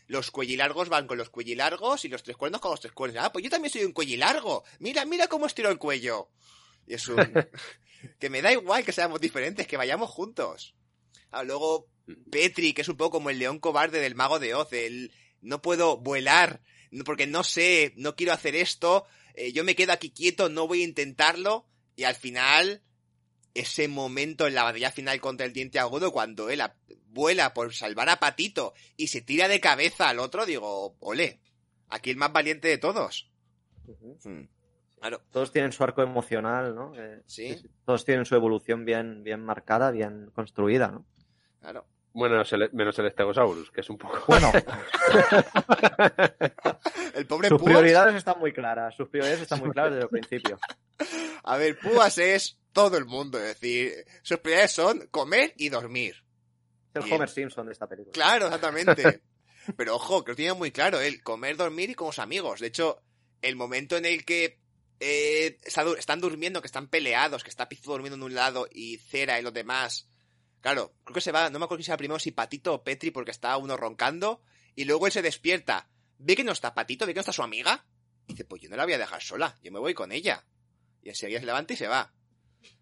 [0.06, 3.24] los cuellilargos van con los cuellilargos y los tres cuernos con los tres cuernos.
[3.24, 4.62] Ah, pues yo también soy un cuellilargo.
[4.80, 6.28] Mira, mira cómo estiro el cuello.
[6.86, 7.16] Y es un...
[8.20, 10.74] que me da igual que seamos diferentes, que vayamos juntos.
[11.30, 11.88] Ah, luego
[12.30, 15.60] Petri, que es un poco como el león cobarde del mago de Oz, el no
[15.62, 20.10] puedo vuelar, no- porque no sé, no quiero hacer esto, eh, yo me quedo aquí
[20.10, 22.82] quieto, no voy a intentarlo, y al final,
[23.54, 26.62] ese momento en la batalla final contra el diente agudo, cuando él
[27.08, 31.40] vuela por salvar a Patito y se tira de cabeza al otro, digo, ole,
[31.88, 33.30] aquí el más valiente de todos.
[34.24, 34.42] Hmm.
[35.00, 36.92] Claro, Todos tienen su arco emocional, ¿no?
[36.96, 37.56] Eh, Sí.
[37.84, 41.06] Todos tienen su evolución bien, bien marcada, bien construida, ¿no?
[41.60, 41.86] claro.
[42.16, 44.24] Bueno, menos el, menos el Stegosaurus, que es un poco...
[44.26, 44.50] Bueno,
[47.14, 48.94] El pobre sus Púas, prioridades están muy claras.
[48.94, 50.58] Sus prioridades están muy claras desde el principio.
[51.44, 56.24] a ver, Púas es todo el mundo, es decir, sus prioridades son comer y dormir.
[56.94, 57.12] Es el.
[57.12, 58.14] Homer Simpson de esta película.
[58.14, 59.20] Claro, exactamente.
[59.76, 62.60] Pero ojo, que lo tiene muy claro, el comer, dormir y con los amigos.
[62.60, 63.02] De hecho,
[63.42, 64.58] el momento en el que
[65.00, 69.38] eh, están durmiendo, que están peleados, que está Pizzo durmiendo en un lado y Cera
[69.38, 70.08] y los demás.
[70.66, 73.12] Claro, creo que se va, no me acuerdo si sea primero si Patito o Petri
[73.12, 74.42] porque está uno roncando
[74.74, 75.88] y luego él se despierta,
[76.18, 77.86] ve que no está Patito, ve que no está su amiga
[78.26, 80.44] y dice, pues yo no la voy a dejar sola, yo me voy con ella.
[81.02, 82.12] Y enseguida se levanta y se va.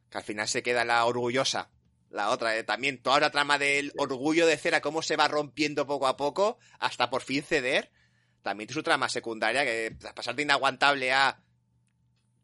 [0.09, 1.73] Que al final se queda la orgullosa.
[2.09, 5.87] La otra, eh, también toda la trama del orgullo de Cera, cómo se va rompiendo
[5.87, 7.93] poco a poco hasta por fin ceder.
[8.41, 11.44] También tiene su trama secundaria, que tras pasar de inaguantable a...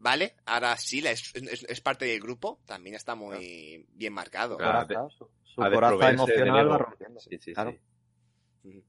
[0.00, 0.34] ¿Vale?
[0.46, 2.60] Ahora sí, la es, es- es parte del grupo.
[2.66, 4.54] También está muy bien marcado.
[4.56, 7.20] Su coraza, su, su coraza emocional va rompiendo.
[7.20, 7.76] Sí, sí, Claro.
[8.62, 8.82] sí.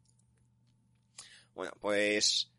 [1.53, 2.51] Bueno, pues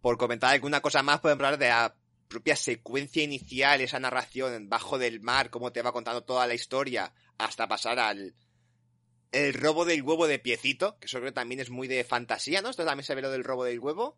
[0.00, 1.94] por comentar alguna cosa más, podemos hablar de la
[2.28, 7.12] propia secuencia inicial, esa narración bajo del mar, cómo te va contando toda la historia,
[7.38, 8.34] hasta pasar al
[9.32, 12.60] el robo del huevo de piecito, que eso creo que también es muy de fantasía,
[12.62, 12.70] ¿no?
[12.70, 14.16] Esto también se ve lo del robo del huevo.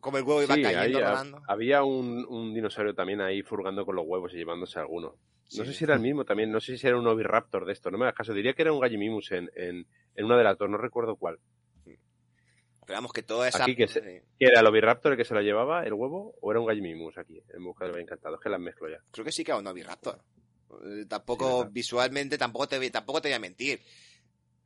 [0.00, 1.42] Como el huevo iba Sí, cayendo, ahí ha- rodando.
[1.48, 5.08] había un, un dinosaurio también ahí furgando con los huevos y llevándose alguno.
[5.10, 5.18] No
[5.50, 5.64] Sí.
[5.64, 7.96] sé si era el mismo también, no sé si era un oviraptor de esto, no
[7.96, 10.68] me hagas caso, diría que era un gallimimus en, en, en una de las dos,
[10.68, 11.38] no recuerdo cuál.
[11.84, 13.62] Pero vamos, que toda esa...
[13.64, 14.00] Aquí que se-.
[14.38, 17.18] ¿Qué era el oviraptor el que se lo llevaba, el huevo, o era un gallimimus
[17.18, 18.36] aquí, en busca del encantado?
[18.36, 18.98] Es que las mezclo ya.
[19.10, 20.16] Creo que sí que era un Oviraptor.
[20.16, 23.80] Eh, Sí, Tampoco, visualmente, tampoco te, tampoco te voy a mentir.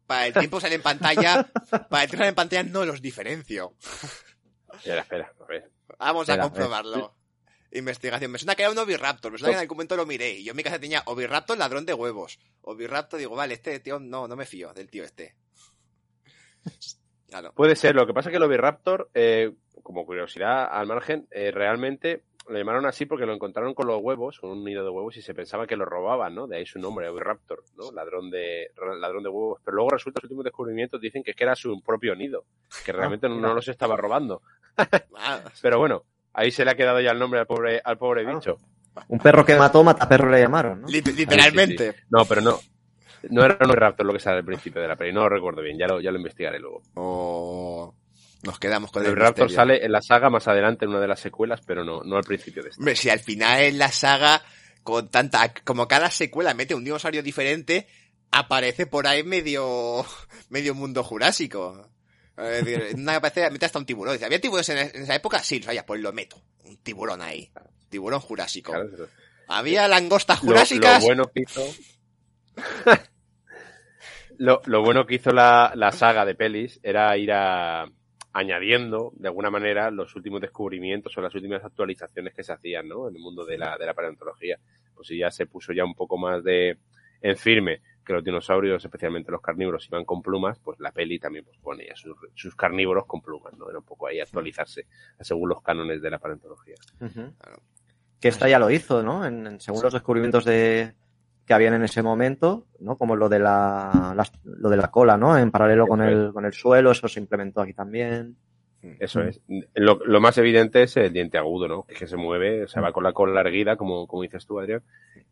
[0.07, 1.49] Para el tiempo sale en pantalla,
[1.91, 3.75] para el tiempo en pantalla no los diferencio.
[4.73, 5.71] Espera, espera, a ver.
[5.99, 7.15] Vamos Espera, a comprobarlo.
[7.73, 8.31] Investigación.
[8.31, 9.33] Me suena que era un Oviraptor.
[9.33, 10.31] Me suena que en algún momento lo miré.
[10.33, 12.39] Y yo en mi casa tenía Oviraptor ladrón de huevos.
[12.63, 15.35] Oviraptor, digo, vale, este tío, no, no me fío del tío este.
[17.29, 17.53] Claro.
[17.55, 21.51] Puede ser, lo que pasa es que el oviraptor, eh, como curiosidad al margen, eh,
[21.51, 25.17] realmente lo llamaron así porque lo encontraron con los huevos, con un nido de huevos,
[25.17, 26.47] y se pensaba que lo robaban, ¿no?
[26.47, 27.93] De ahí su nombre, oviraptor, ¿no?
[27.93, 28.71] Ladrón de,
[29.01, 29.61] ladrón de huevos.
[29.65, 32.45] Pero luego resulta que los últimos descubrimientos dicen que es que era su propio nido,
[32.85, 34.43] que realmente no, no los estaba robando.
[35.17, 38.23] Ah, Pero bueno, ahí se le ha quedado ya el nombre al pobre, al pobre
[38.23, 38.39] Claro.
[38.39, 38.61] bicho.
[39.09, 40.87] Un perro que mató, mataperro le llamaron, ¿no?
[40.89, 41.95] li- literalmente.
[42.11, 42.59] No, pero no.
[43.31, 45.63] No era un oviraptor lo que sale al principio de la peli, no lo recuerdo
[45.63, 46.83] bien, ya lo, ya lo investigaré luego.
[46.97, 47.95] O
[48.43, 49.49] nos quedamos con El el misterio.
[49.49, 52.25] sale en la saga más adelante en una de las secuelas, pero no, no al
[52.25, 52.81] principio de esta.
[52.81, 54.43] Hombre, si al final en la saga,
[54.83, 57.87] con tanta, como cada secuela mete un dinosaurio diferente,
[58.31, 60.05] aparece por ahí medio,
[60.49, 61.89] medio mundo jurásico.
[62.37, 64.15] Es decir, una aparece, mete hasta un tiburón.
[64.15, 65.39] Dice, ¿había tiburones en, en esa época?
[65.41, 66.43] Sí, había, pues lo meto.
[66.65, 67.53] Un tiburón ahí.
[67.91, 68.73] Tiburón jurásico.
[68.73, 69.09] Claro.
[69.49, 71.01] ¿Había langostas Lo- jurásicas?
[71.03, 71.63] Lo, bueno que hizo.
[74.39, 77.85] lo, lo bueno que hizo la, la saga de pelis era ir a,
[78.33, 83.09] añadiendo de alguna manera los últimos descubrimientos o las últimas actualizaciones que se hacían, ¿no?
[83.09, 84.59] En el mundo de la, de la paleontología.
[84.95, 86.79] Pues si ya se puso ya un poco más de
[87.21, 91.45] en firme que los dinosaurios, especialmente los carnívoros, iban con plumas, pues la peli también
[91.45, 91.87] pues, pone
[92.35, 93.69] sus carnívoros con plumas, ¿no?
[93.71, 94.87] Era un poco ahí actualizarse
[95.21, 96.75] según los cánones de la paleontología.
[98.19, 99.25] Que esta ya lo hizo, ¿no?
[99.25, 100.95] En, en- según los descubrimientos de
[101.47, 102.97] que habían en ese momento, ¿no?
[102.97, 104.15] Como lo de la,
[104.45, 105.37] lo de la cola, ¿no?
[105.37, 108.37] En paralelo con Eso el, con el suelo, eso se implementó aquí también.
[108.99, 109.29] Eso Mm.
[109.29, 109.41] es.
[109.75, 111.85] Lo, lo más evidente es el diente agudo, ¿no?
[111.85, 114.83] Que se mueve, se va con la cola erguida, como, como dices tú, Adrián,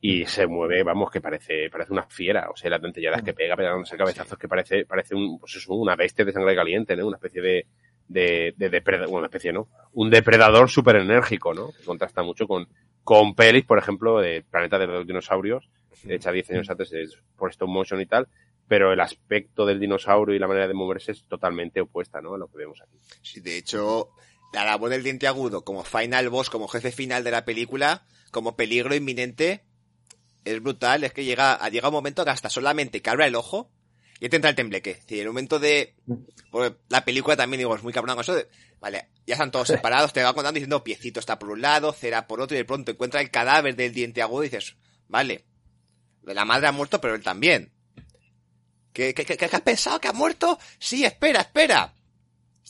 [0.01, 2.49] y se mueve, vamos, que parece, parece una fiera.
[2.51, 5.97] O sea, las dentelladas que pega, pegándose cabezazos, que parece, parece un, pues eso, una
[5.97, 7.09] bestia de sangre caliente, ¿no?
[7.09, 7.67] Una especie de,
[8.07, 9.67] de, de depredador, bueno, una especie, ¿no?
[9.95, 11.73] Un depredador súper enérgico, ¿no?
[11.73, 12.69] Que contrasta mucho con,
[13.03, 15.69] con pelis, por ejemplo, de Planeta de los Dinosaurios,
[16.09, 18.29] hecha 10 años antes de, por stop motion y tal,
[18.69, 22.35] pero el aspecto del dinosaurio y la manera de moverse es totalmente opuesta, ¿no?
[22.35, 22.99] A lo que vemos aquí.
[23.23, 24.11] Sí, de hecho,
[24.53, 28.57] la labor del diente agudo como final boss, como jefe final de la película, como
[28.57, 29.65] peligro inminente,
[30.45, 31.05] es brutal.
[31.05, 33.71] Es que llega, llega un momento que hasta solamente que abra el ojo
[34.21, 34.91] y te entra el tembleque.
[34.93, 35.97] Es decir, el momento de...
[36.51, 38.49] porque la película también, digo, es muy cabrón con eso de...
[38.81, 42.27] Vale, ya están todos separados, te va contando diciendo piecito está por un lado, cera
[42.27, 44.77] por otro, y de pronto encuentra el cadáver del diente agudo y dices,
[45.07, 45.45] vale,
[46.25, 47.73] la madre ha muerto, pero él también.
[48.93, 50.59] ¿Qué, qué, qué, qué has pensado que ha muerto?
[50.79, 51.95] Sí, espera, espera.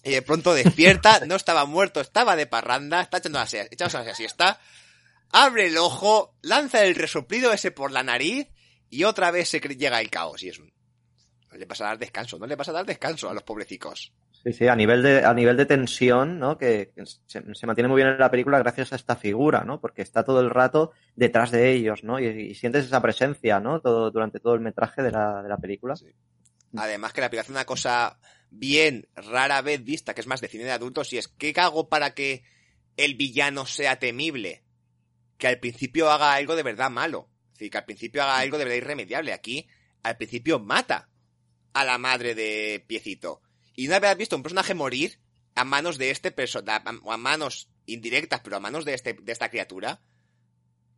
[0.05, 4.15] Y de pronto despierta, no estaba muerto, estaba de parranda, está echando sie- echándose la
[4.15, 4.61] siesta,
[5.31, 8.49] abre el ojo, lanza el resoplido ese por la nariz
[8.89, 10.43] y otra vez se llega el caos.
[10.43, 10.73] Y es un...
[11.51, 14.13] No le vas a dar descanso, no le vas a dar descanso a los pobrecicos.
[14.43, 16.57] Sí, sí, a nivel de, a nivel de tensión, ¿no?
[16.57, 16.93] Que
[17.27, 19.81] se, mantiene muy bien en la película gracias a esta figura, ¿no?
[19.81, 22.19] Porque está todo el rato detrás de ellos, ¿no?
[22.19, 23.81] Y, y sientes esa presencia, ¿no?
[23.81, 25.95] Todo, durante todo el metraje de la, de la película.
[25.95, 26.07] Sí.
[26.77, 28.19] Además que la película hace una cosa
[28.51, 31.91] bien rara vez vista, que es más de cine de adultos, y es ¿qué hago
[31.91, 32.43] para que
[32.97, 34.65] el villano sea temible?
[35.37, 37.29] Que al principio haga algo de verdad malo.
[37.49, 39.33] Es decir, que al principio haga algo de verdad irremediable.
[39.35, 39.69] Aquí,
[40.03, 41.11] al principio mata
[41.73, 43.43] a la madre de Piecito.
[43.75, 45.19] Y una vez has visto un personaje morir
[45.55, 49.33] a manos de este personaje, o a manos indirectas, pero a manos de, este, de
[49.33, 50.01] esta criatura,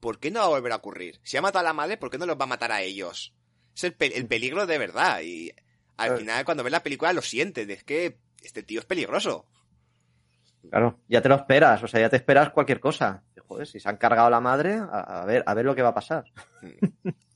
[0.01, 1.21] ¿por qué no va a volver a ocurrir?
[1.23, 3.35] Si ha matado a la madre, ¿por qué no los va a matar a ellos?
[3.75, 5.21] Es el, pe- el peligro de verdad.
[5.23, 5.53] Y
[5.97, 7.69] al final, cuando ves la película, lo sientes.
[7.69, 9.47] Es que este tío es peligroso.
[10.71, 13.25] Claro, ya te lo esperas, o sea, ya te esperas cualquier cosa.
[13.49, 15.83] Joder, si se han cargado a la madre, a, a ver, a ver lo que
[15.83, 16.25] va a pasar.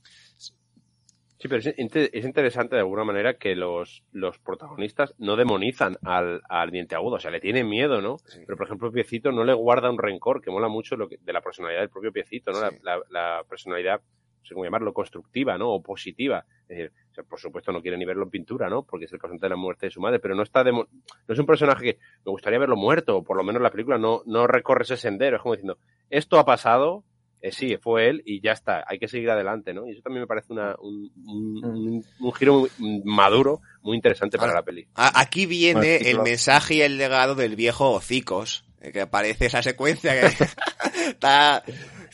[1.39, 6.41] Sí, pero es, es interesante de alguna manera que los, los protagonistas no demonizan al,
[6.49, 8.17] al diente agudo, o sea, le tienen miedo, ¿no?
[8.25, 8.39] Sí.
[8.45, 11.33] Pero, por ejemplo, Piecito no le guarda un rencor, que mola mucho lo que- de
[11.33, 12.57] la personalidad del propio Piecito, ¿no?
[12.69, 12.77] Sí.
[12.81, 13.03] La, la-
[13.37, 15.69] la personalidad, no sé cómo llamarlo, constructiva, ¿no?
[15.73, 16.43] O positiva.
[16.63, 18.81] Es decir, o sea, por supuesto no quiere ni verlo en pintura, ¿no?
[18.83, 20.87] Porque es el causante de la muerte de su madre, pero no está demo-
[21.27, 23.99] no es un personaje que me gustaría verlo muerto, o por lo menos la película
[23.99, 25.77] no, no recorre ese sendero, es como diciendo,
[26.09, 27.03] esto ha pasado,
[27.41, 29.87] eh, sí, fue él y ya está, hay que seguir adelante, ¿no?
[29.87, 34.37] Y eso también me parece una, un, un, un- un giro muy maduro, muy interesante
[34.37, 34.87] para Ahora, la peli.
[34.95, 36.23] A- Aquí viene Bueno, sí, el claro.
[36.23, 40.45] mensaje y el legado del viejo Hocicos, eh, que aparece esa secuencia que
[41.09, 41.63] está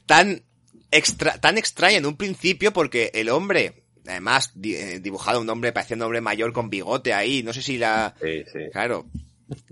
[0.06, 0.44] tan,
[0.92, 5.96] extra, tan extraña en un principio porque el hombre, además eh, dibujado un hombre, parecía
[5.96, 8.14] un hombre mayor con bigote ahí, no sé si la...
[8.22, 8.60] Sí, sí.
[8.72, 9.06] Claro,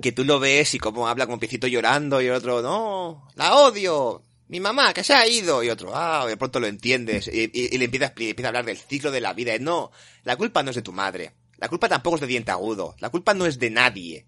[0.01, 3.55] que tú lo ves y cómo habla con piecito llorando y el otro, no, la
[3.55, 4.21] odio,
[4.51, 7.73] mi mamá que se ha ido y otro, ah, de pronto lo entiendes y, y-
[7.73, 9.55] y le empieza, a expli- empieza a hablar del ciclo de la vida.
[9.55, 9.91] Y no,
[10.23, 13.09] la culpa no es de tu madre, la culpa tampoco es de diente agudo, la
[13.09, 14.27] culpa no es de nadie.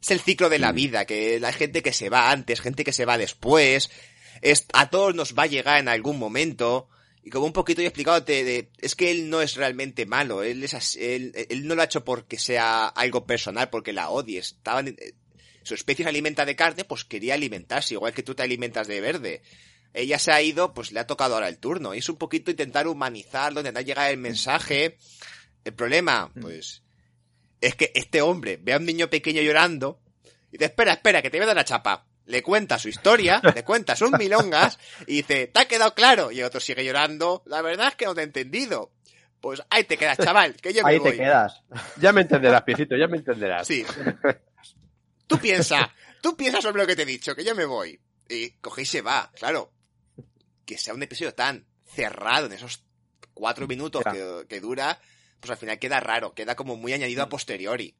[0.00, 2.92] Es el ciclo de la vida, que la gente que se va antes, gente que
[2.92, 3.88] se va después,
[4.42, 6.88] es, a todos nos va a llegar en algún momento.
[7.22, 10.64] Y como un poquito he explicado, de, es que él no es realmente malo, él
[10.64, 14.40] es así- él, él no lo ha hecho porque sea algo personal, porque la odie.
[14.40, 15.14] Estaban, eh,
[15.64, 19.00] su especie se alimenta de carne, pues quería alimentarse, igual que tú te alimentas de
[19.00, 19.42] verde.
[19.94, 21.94] Ella se ha ido, pues le ha tocado ahora el turno.
[21.94, 24.96] Y es un poquito intentar humanizarlo, intentar llegar el mensaje.
[25.64, 26.82] El problema, pues,
[27.60, 30.00] es que este hombre ve a un niño pequeño llorando
[30.50, 32.06] y dice, espera, espera, que te voy a dar la chapa.
[32.24, 36.30] Le cuenta su historia, le cuenta sus milongas y dice, ¿te ha quedado claro?
[36.32, 38.92] Y el otro sigue llorando, la verdad es que no te he entendido.
[39.40, 41.10] Pues ahí te quedas, chaval, que yo me Ahí voy.
[41.10, 41.62] te quedas.
[42.00, 43.66] Ya me entenderás, Piecito, ya me entenderás.
[43.66, 43.84] Sí.
[45.32, 47.98] Tú piensa, tú piensa sobre lo que te he dicho, que yo me voy.
[48.28, 49.72] Y coge y se va, claro.
[50.64, 52.84] Que sea un episodio tan cerrado en esos
[53.34, 54.12] cuatro minutos Ya.
[54.12, 54.98] que, que dura,
[55.40, 57.94] pues al final queda raro, queda como muy añadido a posteriori.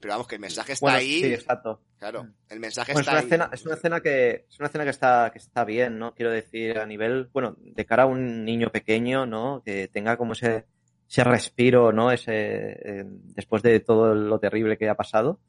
[0.00, 1.20] Pero vamos, que el mensaje está Bueno, ahí.
[1.22, 1.80] sí, exacto.
[1.98, 3.24] Claro, el mensaje Bueno, es está una ahí.
[3.26, 6.14] escena, es una escena que, es una escena que está, que está bien, ¿no?
[6.14, 9.62] Quiero decir, a nivel, bueno, de cara a un niño pequeño, ¿no?
[9.64, 10.66] Que tenga como ese,
[11.08, 12.12] ese respiro, ¿no?
[12.12, 15.40] Ese, eh, después de todo lo terrible que ha pasado.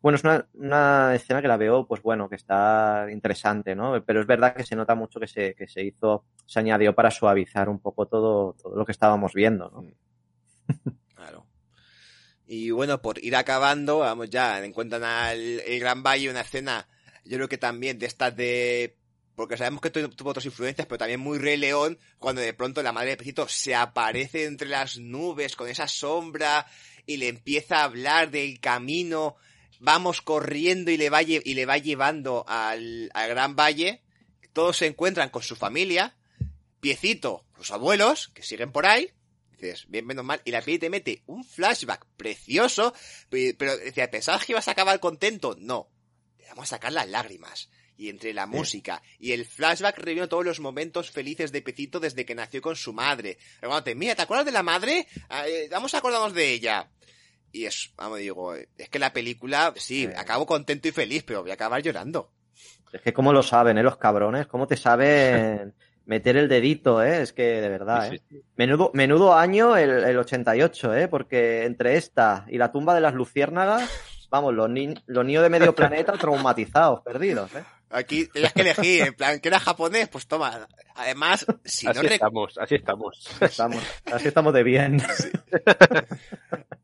[0.00, 4.02] Bueno, es una, una, escena que la veo, pues bueno, que está interesante, ¿no?
[4.04, 7.10] Pero es verdad que se nota mucho que se, que se hizo, se añadió para
[7.10, 9.84] suavizar un poco todo, todo lo que estábamos viendo, ¿no?
[11.14, 11.46] Claro.
[12.46, 16.86] Y bueno, por ir acabando, vamos ya, encuentran al el Gran Valle, una escena,
[17.24, 18.96] yo creo que también de estas de
[19.38, 22.90] porque sabemos que tuvo otras influencias, pero también muy Rey León, cuando de pronto la
[22.90, 26.66] madre de Pecito se aparece entre las nubes con esa sombra
[27.06, 29.36] y le empieza a hablar del camino,
[29.78, 34.02] vamos corriendo y le va, y le va llevando al, al Gran Valle,
[34.52, 36.16] todos se encuentran con su familia,
[36.80, 39.10] Piecito, sus abuelos, que siguen por ahí,
[39.52, 42.94] dices, bien menos mal, y la peli te mete un flashback precioso,
[43.30, 45.56] pero decía, ¿pensabas que ibas a acabar contento?
[45.58, 45.90] No,
[46.36, 47.68] te vamos a sacar las lágrimas.
[48.00, 52.24] Y entre la música y el flashback reviviendo todos los momentos felices de Pecito desde
[52.24, 53.38] que nació con su madre.
[53.82, 55.08] te mira, ¿te acuerdas de la madre?
[55.48, 56.88] Eh, vamos a acordarnos de ella.
[57.52, 61.50] Y es, vamos, digo, es que la película, sí, acabo contento y feliz, pero voy
[61.50, 62.30] a acabar llorando.
[62.92, 63.82] Es que cómo lo saben, ¿eh?
[63.82, 65.74] Los cabrones, cómo te saben
[66.06, 67.22] meter el dedito, ¿eh?
[67.22, 68.22] Es que, de verdad, ¿eh?
[68.56, 71.08] Menudo, menudo año el, el 88, ¿eh?
[71.08, 73.90] Porque entre esta y la tumba de las luciérnagas,
[74.30, 77.64] vamos, los, ni los niños de medio planeta traumatizados, perdidos, ¿eh?
[77.90, 80.68] Aquí tenías que elegir, en plan, que era japonés, pues toma.
[80.94, 83.30] Además, si así no estamos, así estamos.
[83.40, 83.82] estamos.
[84.12, 85.00] Así estamos de bien.
[85.00, 85.30] Sí.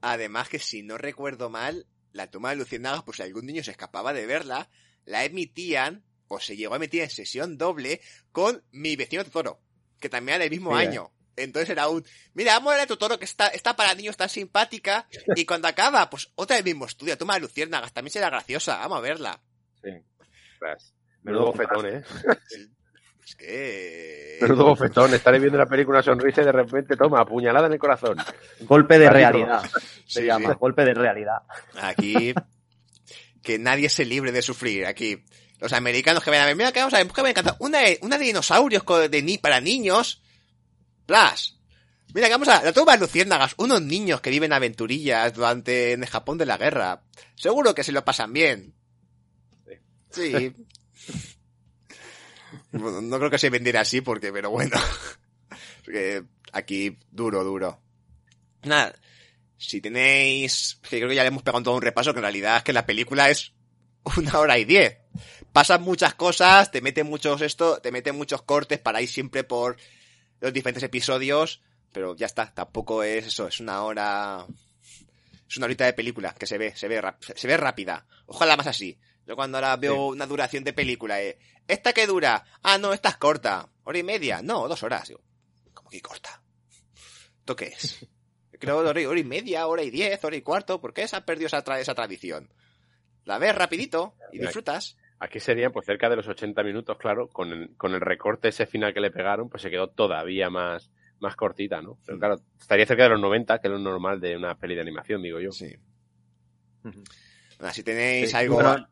[0.00, 3.70] Además que si no recuerdo mal, la toma de Luciérnagas, pues si algún niño se
[3.70, 4.70] escapaba de verla,
[5.04, 8.00] la emitían, o se llegó a emitir en sesión doble,
[8.32, 9.60] con mi vecino Totoro,
[9.98, 11.12] que también era del mismo año.
[11.36, 14.28] Entonces era un, mira, vamos a ver a Totoro que está, está para niños tan
[14.28, 18.78] simpática, y cuando acaba, pues otra del mismo estudio, toma de Luciérnagas, también será graciosa,
[18.78, 19.40] vamos a verla.
[19.82, 19.90] Sí.
[21.22, 22.02] Menudo bofetón, ¿eh?
[23.28, 24.38] Es que...
[24.40, 28.16] Menudo bofetón, estaré viendo la película sonrisa y de repente toma, apuñalada en el corazón.
[28.60, 29.62] Golpe de realidad.
[30.06, 30.56] Se sí, llama, sí.
[30.58, 31.42] golpe de realidad.
[31.82, 32.32] Aquí,
[33.42, 34.86] que nadie se libre de sufrir.
[34.86, 35.24] Aquí,
[35.58, 37.56] los americanos que ven a ver, mira que vamos a ver, que me encanta.
[37.58, 40.22] Una, una de dinosaurios de ni, para niños.
[41.04, 41.60] Plus.
[42.14, 46.02] Mira que vamos a, la toma de luciérnagas, unos niños que viven aventurillas durante, en
[46.02, 47.02] el Japón de la guerra.
[47.34, 48.74] Seguro que se lo pasan bien.
[50.10, 50.54] Sí.
[52.72, 54.76] no creo que se vendiera así porque, pero bueno.
[56.52, 57.80] aquí, duro, duro.
[58.64, 58.94] Nada.
[59.56, 62.58] Si tenéis, que creo que ya le hemos pegado todo un repaso, que en realidad
[62.58, 63.52] es que la película es
[64.16, 64.98] una hora y diez.
[65.52, 69.76] Pasan muchas cosas, te meten muchos esto, te meten muchos cortes para ir siempre por
[70.40, 71.62] los diferentes episodios,
[71.92, 74.46] pero ya está, tampoco es eso, es una hora,
[75.48, 78.06] es una horita de película que se ve, se ve, se ve rápida.
[78.26, 78.98] Ojalá más así.
[79.28, 80.00] Yo cuando ahora veo sí.
[80.00, 82.46] una duración de película, eh, ¿esta qué dura?
[82.62, 83.68] Ah, no, esta es corta.
[83.84, 84.40] ¿Hora y media?
[84.40, 85.06] No, dos horas.
[85.06, 85.20] Digo,
[85.74, 86.42] ¿cómo que corta?
[87.40, 88.08] ¿Esto qué es?
[88.58, 90.80] Creo hora y, hora y media, hora y diez, hora y cuarto.
[90.80, 92.48] ¿Por qué se ha perdido esa, tra esa tradición?
[93.26, 94.96] La ves rapidito y disfrutas.
[95.20, 98.64] Aquí serían pues cerca de los 80 minutos, claro, con el, con el recorte ese
[98.64, 101.98] final que le pegaron, pues se quedó todavía más, más cortita, ¿no?
[102.06, 104.80] Pero claro, estaría cerca de los 90, que es lo normal de una peli de
[104.80, 105.52] animación, digo yo.
[105.52, 105.76] Sí.
[106.84, 107.04] Uh -huh.
[107.58, 108.54] Bueno, si tenéis sí, algo...
[108.54, 108.88] Bueno,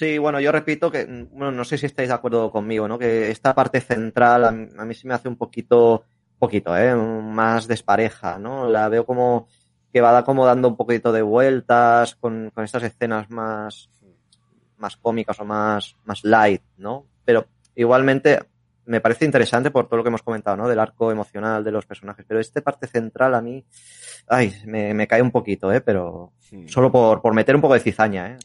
[0.00, 2.98] Sí, bueno, yo repito que, bueno, no sé si estáis de acuerdo conmigo, ¿no?
[2.98, 6.04] Que esta parte central a, a mí se me hace un poquito,
[6.38, 6.94] poquito, ¿eh?
[6.94, 8.66] Más despareja, ¿no?
[8.66, 9.46] La veo como
[9.92, 13.90] que va como dando un poquito de vueltas con, con estas escenas más,
[14.78, 17.04] más cómicas o más, más light, ¿no?
[17.26, 18.38] Pero igualmente
[18.86, 20.66] me parece interesante por todo lo que hemos comentado, ¿no?
[20.66, 22.24] Del arco emocional de los personajes.
[22.26, 23.66] Pero esta parte central a mí,
[24.28, 25.82] ay, me, me cae un poquito, ¿eh?
[25.82, 26.66] Pero sí.
[26.68, 28.38] solo por, por meter un poco de cizaña, ¿eh?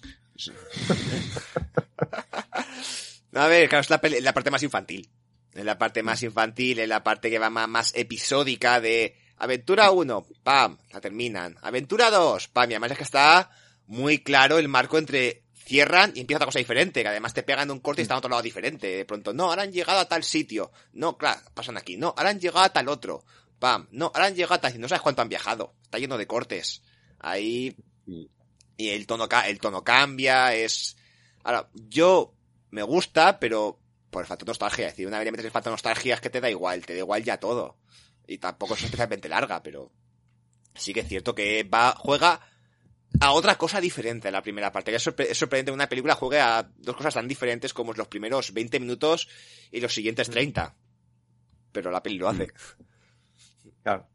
[3.34, 3.90] A ver, claro, es
[4.22, 5.10] la, parte más infantil.
[5.54, 9.92] Es la parte más infantil, es la parte que va más, más episódica de aventura
[9.92, 11.58] 1, pam, la terminan.
[11.62, 13.52] Aventura 2, pam, y además es que está
[13.88, 17.72] muy claro el marco entre cierran y empieza otra cosa diferente, que además te pegan
[17.72, 18.88] un corte y están a otro lado diferente.
[18.88, 20.72] De pronto, no, ahora han llegado a tal sitio.
[20.94, 21.98] No, claro, pasan aquí.
[21.98, 23.26] No, ahora han llegado a tal otro.
[23.60, 24.80] Pam, no, ahora han llegado a tal...
[24.80, 25.74] No sabes cuánto han viajado.
[25.84, 26.84] Está lleno de cortes.
[27.20, 27.76] Ahí...
[28.78, 30.98] Y el tono, el tono cambia, es...
[31.44, 32.34] Ahora, yo
[32.72, 34.88] me gusta, pero por el factor nostalgia.
[34.88, 36.94] Es decir, una vez le metes el factor nostalgia es que te da igual, te
[36.94, 37.78] da igual ya todo.
[38.28, 39.92] Y tampoco es especialmente larga, pero
[40.74, 42.42] sí que es cierto que va, juega
[43.20, 44.96] a otra cosa diferente en la primera parte.
[44.96, 48.08] Es, sorpre es sorprendente que una película juegue a dos cosas tan diferentes como los
[48.08, 49.28] primeros 20 minutos
[49.72, 50.76] y los siguientes 30.
[51.72, 52.52] Pero la peli lo hace.
[53.84, 54.08] Claro.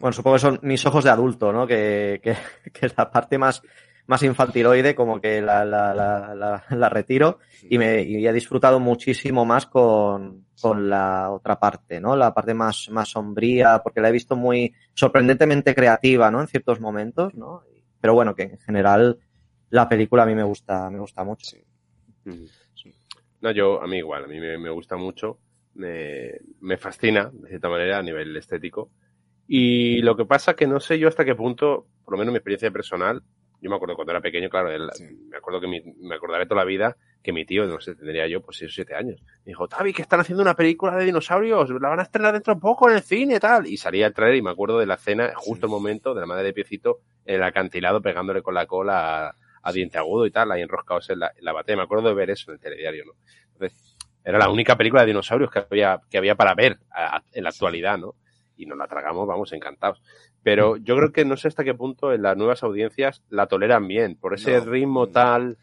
[0.00, 1.66] Bueno, supongo que son mis ojos de adulto, ¿no?
[1.66, 3.62] Que, que, la parte más,
[4.06, 7.38] más infantiloide, como que la, la, la, retiro
[7.68, 12.16] y, me, y he disfrutado muchísimo más con, con la otra parte, ¿no?
[12.16, 16.40] La parte más, más sombría, porque la he visto muy sorprendentemente creativa, ¿no?
[16.40, 17.62] En ciertos momentos, ¿no?
[18.00, 19.18] Pero bueno, que en general
[19.68, 21.56] la película a mí me gusta, me gusta mucho.
[23.42, 25.38] No, yo, a mí igual, a mí me, me gusta mucho,
[25.74, 28.90] me, me fascina, de cierta manera, a nivel estético.
[29.52, 32.36] Y lo que pasa que no sé yo hasta qué punto, por lo menos mi
[32.38, 33.20] experiencia personal,
[33.60, 35.04] yo me acuerdo cuando era pequeño, claro, él, Sí.
[35.28, 38.28] me acuerdo que mi- me acordaré toda la vida que mi tío, no sé, tendría
[38.28, 39.20] yo pues 6 o 7 años.
[39.44, 42.54] Me dijo, Tavi, que están haciendo una película de dinosaurios, la van a estrenar dentro
[42.54, 43.66] de poco en el cine y tal.
[43.66, 46.26] Y salía el trailer y me acuerdo de la escena, justo el momento de la
[46.28, 50.30] madre de Piecito en el acantilado pegándole con la cola a, a diente agudo y
[50.30, 51.74] tal, ahí enroscados en la, en la batea.
[51.76, 53.12] Me acuerdo de ver eso en el telediario, ¿no?
[53.54, 57.24] Entonces, era la única película de dinosaurios que había, que había para ver a- a-
[57.32, 58.14] en la actualidad, ¿no?
[58.62, 60.02] Y nos la tragamos, vamos, encantados.
[60.42, 63.88] Pero yo creo que no sé hasta qué punto en las nuevas audiencias la toleran
[63.88, 64.64] bien, por ese No.
[64.66, 65.12] ritmo Mm.
[65.12, 65.56] tal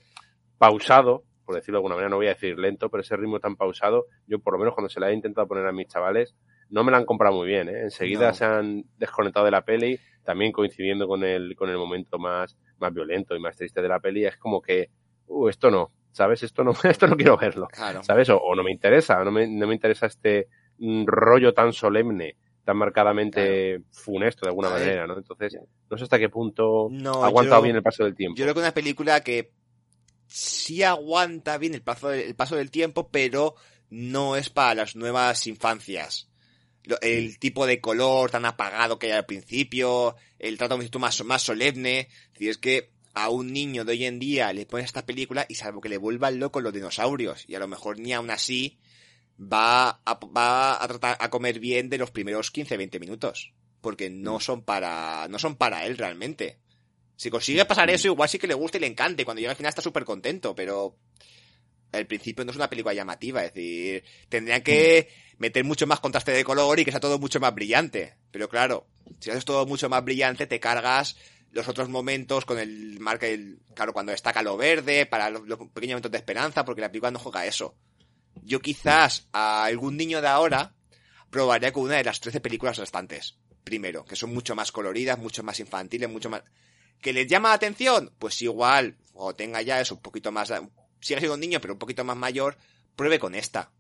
[0.58, 3.56] pausado, por decirlo de alguna manera, no voy a decir lento, pero ese ritmo tan
[3.56, 6.36] pausado, yo por lo menos cuando se la he intentado poner a mis chavales,
[6.70, 7.82] no me la han comprado muy bien, ¿eh?
[7.84, 8.34] Enseguida No.
[8.34, 12.94] se han desconectado de la peli, también coincidiendo con el, con el momento más, más
[12.94, 14.90] violento y más triste de la peli, es como que,
[15.28, 16.44] uh, esto no, ¿sabes?
[16.44, 17.68] Esto no, esto no quiero verlo.
[17.68, 18.04] Claro.
[18.04, 18.30] ¿sabes?
[18.30, 20.48] O, o no me interesa, no me, no me interesa este
[20.80, 22.36] mm, rollo tan solemne,
[22.68, 25.18] tan marcadamente funesto de alguna manera, ¿no?
[25.18, 25.58] Entonces,
[25.90, 28.38] no sé hasta qué punto No, ha aguantado yo- bien el paso del tiempo.
[28.38, 29.54] Yo creo que una película que
[30.28, 33.56] sí aguanta bien el paso, el paso del tiempo, pero
[33.90, 36.28] no es para las nuevas infancias.
[37.02, 42.00] El tipo de color tan apagado que hay al principio, el trato más, más solemne.
[42.00, 45.46] Es decir, es que a un niño de hoy en día le pones esta película
[45.48, 48.78] y salvo que le vuelvan loco los dinosaurios, y a lo mejor ni aún así
[49.40, 53.54] va a, va a tratar a comer bien de los primeros 15-20 minutos.
[53.82, 56.60] Porque no son para, no son para él realmente.
[57.16, 59.26] Si consigue pasar eso, igual sí que le gusta y le encante.
[59.26, 60.98] Cuando llega al final está súper contento, pero
[61.92, 63.44] al principio no es una película llamativa.
[63.44, 67.40] Es decir, tendrían que meter mucho más contraste de color y que sea todo mucho
[67.40, 68.16] más brillante.
[68.32, 68.88] Pero claro,
[69.20, 71.16] si haces todo mucho más brillante, te cargas
[71.52, 75.58] los otros momentos con el marca, el, claro, cuando destaca lo verde, para los, los
[75.70, 77.76] pequeños momentos de esperanza, porque la película no juega eso.
[78.44, 80.76] Yo quizás a algún niño de ahora
[81.30, 83.38] probaría con una de las 13 películas restantes.
[83.64, 86.44] Primero, que son mucho más coloridas, mucho más infantiles, mucho más...
[87.02, 88.14] ¿Que les llama la atención?
[88.18, 90.50] Pues igual, o tenga ya eso un poquito más...
[91.00, 92.58] Sigue siendo un niño, pero un poquito más mayor,
[92.96, 93.72] pruebe con esta.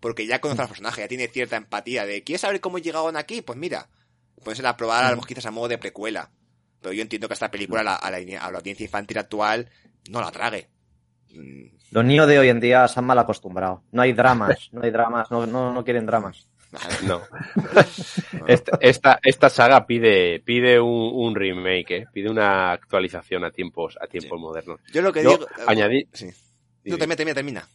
[0.00, 3.42] Porque ya conoce al personaje, ya tiene cierta empatía de ¿quieres saber cómo llegaron aquí?
[3.42, 3.88] Pues mira,
[4.44, 6.30] pónsela a probar a lo mejor quizás a modo de precuela.
[6.80, 9.70] Pero yo entiendo que esta película a la, a la, a la audiencia infantil actual
[10.10, 10.68] no la trague.
[11.90, 13.82] Los niños de hoy en día se han mal acostumbrado.
[13.92, 16.46] No hay dramas, no hay dramas, no, no, no quieren dramas.
[17.06, 17.22] No.
[18.46, 22.06] Esta, esta, esta saga pide, pide un, un remake, ¿eh?
[22.12, 24.42] pide una actualización a tiempos, a tiempos Sí.
[24.42, 24.80] modernos.
[24.92, 25.46] Yo lo que Yo digo...
[25.66, 26.26] añadí- Sí.
[26.84, 27.68] No, termina, termina, termina.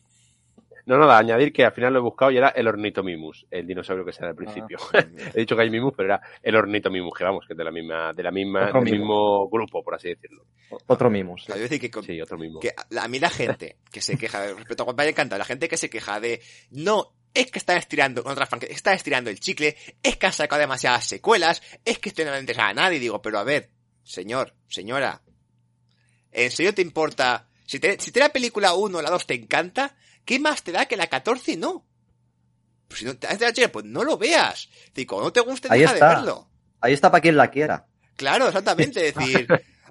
[0.86, 4.03] No, nada, añadir que al final lo he buscado y era el ornitomimus, el dinosaurio
[4.03, 4.77] que se da al principio.
[5.34, 7.71] he dicho que hay mimus, pero era el ornitomimus, que vamos, que es de la
[7.71, 8.99] misma, de la misma, Otro del mimus.
[8.99, 10.45] mismo grupo, por así decirlo.
[10.88, 11.43] Otro mimos.
[11.43, 12.59] O sea, yo decir que, con- Sí, otro mismo.
[12.59, 15.69] que a a mí la gente que se queja, respecto a Vampire encanta, la gente
[15.69, 19.39] que se queja de no, es que están estirando, con otras franquicias, están estirando el
[19.39, 22.99] chicle, es que han sacado demasiadas secuelas, es que esto no le interesa a nadie,
[22.99, 23.69] digo, pero a ver,
[24.03, 25.21] señor, señora,
[26.31, 27.47] ¿en serio te importa?
[27.65, 29.95] Si te, si te la película 1 o la 2 te encanta,
[30.26, 31.86] ¿qué más te da que la 14 no?
[32.88, 34.69] Pues si no te hace la chica, pues no lo veas.
[34.93, 36.15] Digo, no te guste, Ahí deja de está.
[36.15, 36.49] verlo.
[36.82, 37.88] Ahí está para quien la quiera.
[38.15, 39.07] Claro, exactamente.
[39.07, 39.47] Es decir,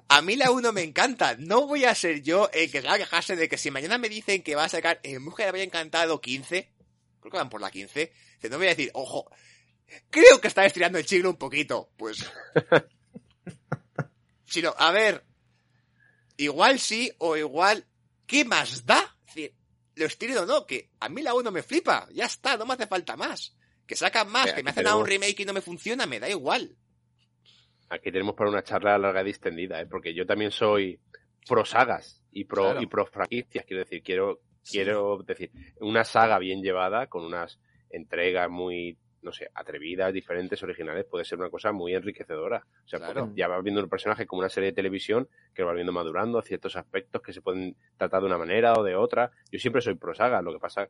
[0.07, 1.35] a mí la 1 me encanta.
[1.37, 4.09] No voy a ser yo el que va a quejarse de que si mañana me
[4.09, 6.71] dicen que va a sacar En Busca de Había Encantado 15,
[7.19, 9.29] creo que van por la 15, que no voy a decir, ojo,
[10.09, 11.89] creo que está estirando el chicle un poquito.
[11.97, 12.23] Pues.
[14.45, 15.25] Sino, a ver,
[16.37, 17.85] igual sí o igual,
[18.27, 19.17] ¿qué más da?
[19.95, 22.07] Lo estiro o no, que a mí la 1 me flipa.
[22.11, 23.55] Ya está, no me hace falta más.
[23.85, 26.05] Que sacan más, Mira, que me hacen a un tenemos- remake y no me funciona,
[26.05, 26.75] me da igual.
[27.89, 29.85] Aquí tenemos para una charla larga y distendida, ¿eh?
[29.85, 30.99] porque yo también soy
[31.47, 32.81] pro sagas y pro, Claro.
[32.81, 38.49] y pro franquicias, quiero decir, quiero, quiero decir, una saga bien llevada, con unas entregas
[38.49, 42.65] muy, no sé, atrevidas, diferentes, originales, puede ser una cosa muy enriquecedora.
[42.85, 43.31] O sea, Claro.
[43.35, 46.41] ya vas viendo un personaje como una serie de televisión que lo vas viendo madurando,
[46.41, 49.31] ciertos aspectos que se pueden tratar de una manera o de otra.
[49.51, 50.89] Yo siempre soy pro saga, lo que pasa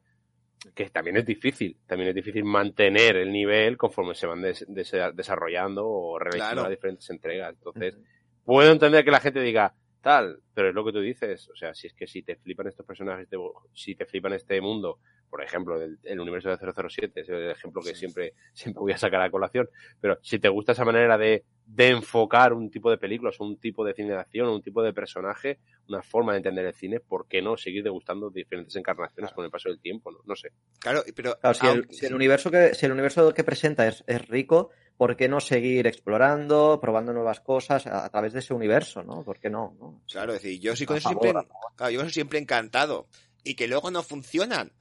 [0.76, 4.96] que también es difícil, también es difícil mantener el nivel conforme se van des- des-
[5.14, 6.62] desarrollando o realizando Claro.
[6.70, 7.54] las diferentes entregas.
[7.54, 7.98] Entonces,
[8.46, 11.74] puedo entender que la gente diga tal, pero es lo que tú dices, o sea,
[11.74, 13.28] si es que si te flipan estos personajes,
[13.74, 15.00] si te flipan este mundo,
[15.34, 17.96] por ejemplo, el, el universo de 007, es el ejemplo que Sí.
[18.02, 19.68] siempre, siempre voy a sacar a colación,
[20.00, 23.84] pero si te gusta esa manera de, de enfocar un tipo de películas, un tipo
[23.84, 25.58] de cine de acción, un tipo de personaje,
[25.88, 29.50] una forma de entender el cine, ¿por qué no seguir degustando diferentes encarnaciones con el
[29.50, 30.12] paso del tiempo?
[30.12, 30.52] No, no sé.
[30.78, 33.88] Claro, pero Claro, si, el, aunque- si el universo que, si el universo que presenta
[33.88, 38.40] es, es rico, ¿por qué no seguir explorando, probando nuevas cosas a, a través de
[38.40, 39.24] ese universo, ¿no?
[39.24, 39.76] ¿Por qué no?
[39.80, 40.04] no?
[40.12, 41.34] Claro, es decir, yo sí con eso siempre,
[41.76, 43.08] claro, yo siempre encantado.
[43.46, 44.72] Y que luego no funcionan.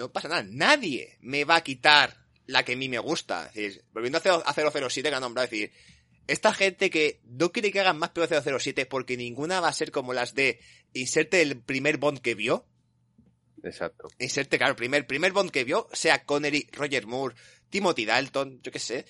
[0.00, 0.42] No pasa nada.
[0.48, 3.46] Nadie me va a quitar la que a mí me gusta.
[3.48, 4.52] Es decir, volviendo a 0- a
[4.90, 5.72] 007 que ha nombrado, es decir,
[6.26, 9.90] esta gente que no quiere que hagan más peor 007 porque ninguna va a ser
[9.90, 10.58] como las de
[10.94, 12.66] inserte el primer Bond que vio.
[13.62, 14.08] Exacto.
[14.18, 17.34] Inserte, claro, el primer, primer Bond que vio, sea Connery, Roger Moore,
[17.68, 19.04] Timothy Dalton, yo qué sé.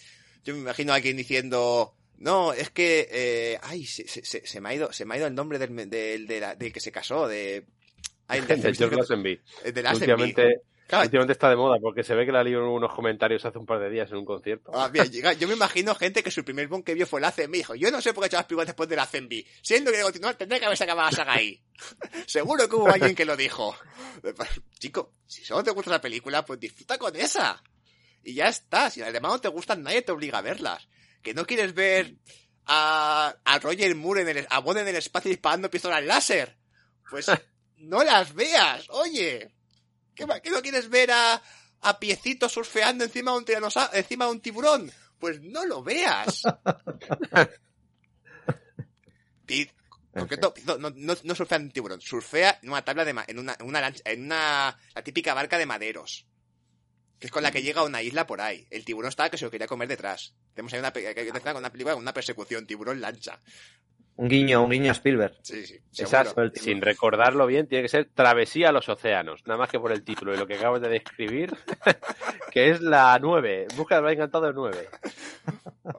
[0.45, 4.61] Yo me imagino a alguien diciendo, no, es que, eh, ay, se, se- se- se
[4.61, 6.81] me ha ido, se me ha ido el nombre del, del, de la- del que
[6.81, 7.65] se casó, de,
[8.27, 9.41] ay, del, De George Lazenby.
[9.73, 10.13] de Lazenby.
[10.13, 13.45] Últimamente, Claro, últimamente está de moda porque se ve que la leído en unos comentarios
[13.45, 14.73] hace un par de días en un concierto.
[14.75, 17.59] Ah, llega- yo me imagino gente que su primer Bond que vio fue el Lazenby.
[17.59, 19.47] Dijo, yo no sé por qué he hecho las películas después del Lazenby.
[19.63, 21.63] Siendo que continuar, tendría que haberse acabado la saga ahí.
[22.27, 23.75] Seguro que hubo alguien que lo dijo.
[24.81, 27.63] Chico, si solo te gusta la película, pues disfruta con esa.
[28.25, 28.91] Y ya está.
[28.91, 30.89] Si además no te gustan, nadie te obliga a verlas.
[31.23, 32.17] Que no quieres ver
[32.67, 36.57] a, a Roger Moore en el, a Bond en el espacio disparando pistolas láser.
[37.09, 37.27] Pues
[37.79, 39.55] no las veas, oye.
[40.15, 41.43] ¿Qué, no quieres ver a,
[41.83, 44.93] a piecito surfeando encima de un tiranosa- encima de un tiburón?
[45.19, 46.43] Pues no lo veas.
[50.67, 50.91] No, no,
[51.23, 54.03] no, surfea en un tiburón, surfea en una tabla de en una, en una lancha,
[54.05, 56.27] en una, la típica barca de maderos.
[57.19, 58.67] Que es con la que llega a una isla por ahí.
[58.71, 60.35] El tiburón estaba que se lo quería comer detrás.
[60.55, 60.93] Tenemos ahí una,
[61.59, 63.39] una película con una persecución, tiburón lancha.
[64.17, 65.35] Un guiño, un guiño a Spielberg.
[65.43, 65.81] Sí, sí.
[65.93, 66.53] Tiburón.
[66.55, 69.43] sin recordarlo bien, tiene que ser Travesía a los Océanos.
[69.47, 71.53] Nada más que por el título y lo que acabas de describir,
[72.53, 73.69] que es la 9.
[73.77, 74.89] Busca el encantado de 9.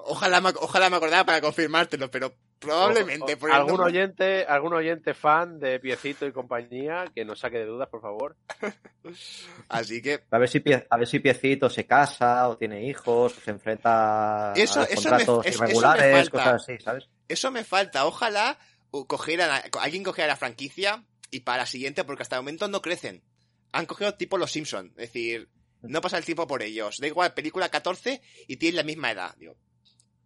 [0.06, 3.36] Ojalá, me, ojalá me acordara para confirmártelo, pero probablemente.
[3.38, 7.58] por el algún nombre- oyente, algún oyente fan de Piecito y compañía que nos saque
[7.58, 8.36] de dudas, por favor.
[9.70, 13.36] Así que A ver si Pie- a ver si Piecito se casa o tiene hijos,
[13.38, 17.10] o se enfrenta Eso- a eso contratos me- irregulares, cosas así, ¿sabes?
[17.32, 18.06] Eso me falta.
[18.06, 18.60] Ojalá
[18.92, 22.68] uh, cogieran a- alguien cogiera la franquicia y para la siguiente, porque hasta el momento
[22.68, 23.24] no crecen.
[23.72, 25.50] Han cogido tipo los Simpson, es decir,
[25.82, 26.98] no pasa el tiempo por ellos.
[27.00, 29.34] Da igual, película 14 y tienen la misma edad.
[29.38, 29.56] Digo,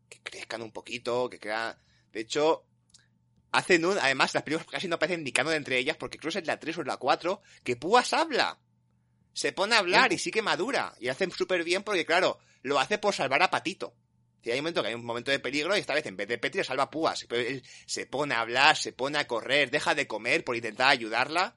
[0.09, 1.77] que crezcan un poquito, que crean.
[2.11, 2.65] De hecho,
[3.51, 3.97] hacen un.
[3.99, 6.77] Además, las películas casi no parecen ni canon entre ellas, porque incluso es la 3
[6.79, 8.59] o la 4, que Púas habla.
[9.33, 10.95] Se pone a hablar y sí que madura.
[10.99, 13.93] Y hacen súper bien porque, claro, lo hace por salvar a Patito.
[14.45, 16.27] Y hay un momento que hay un momento de peligro y esta vez en vez
[16.27, 17.25] de Petri le salva a Púas.
[17.27, 20.89] Pero él se pone a hablar, se pone a correr, deja de comer por intentar
[20.89, 21.55] ayudarla.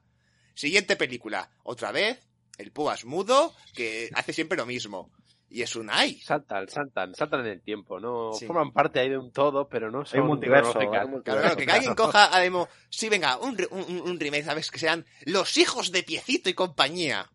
[0.55, 1.51] Siguiente película.
[1.63, 2.19] Otra vez,
[2.57, 5.11] el Púas mudo que hace siempre lo mismo.
[5.51, 6.19] Y es un ay.
[6.21, 8.33] Saltan, saltan, saltan en el tiempo, ¿no?
[8.33, 8.45] Sí.
[8.45, 10.73] Forman parte ahí de un todo, pero no son Hay un multiverso.
[10.73, 11.07] cronológicas.
[11.07, 14.43] hay un Claro, que alguien coja, además, sí, venga, un, re- un, un- un remake,
[14.43, 14.69] ¿sabes?
[14.69, 17.27] Que sean los hijos de Piecito y compañía.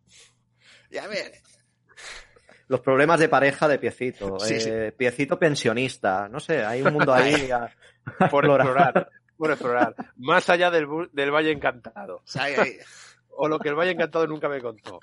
[0.90, 1.40] Y a ver,
[2.68, 4.38] Los problemas de pareja de Piecito.
[4.40, 4.68] Sí, sí.
[4.72, 6.28] eh, Piecito pensionista.
[6.28, 7.50] No sé, hay un mundo ahí.
[7.50, 7.64] a-
[8.18, 8.66] a Por explorar.
[8.66, 9.94] explorar, por explorar.
[10.16, 12.22] Más allá del, del Valle Encantado.
[12.36, 12.76] ahí- ahí.
[13.36, 15.00] O lo que el Valle Encantado nunca me contó.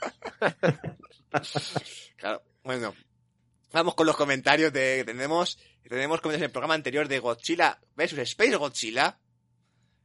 [2.18, 2.94] Claro, bueno.
[3.74, 5.58] Vamos con los comentarios de que tenemos.
[5.88, 9.18] Tenemos comentarios en el programa anterior de Godzilla vs Space Godzilla.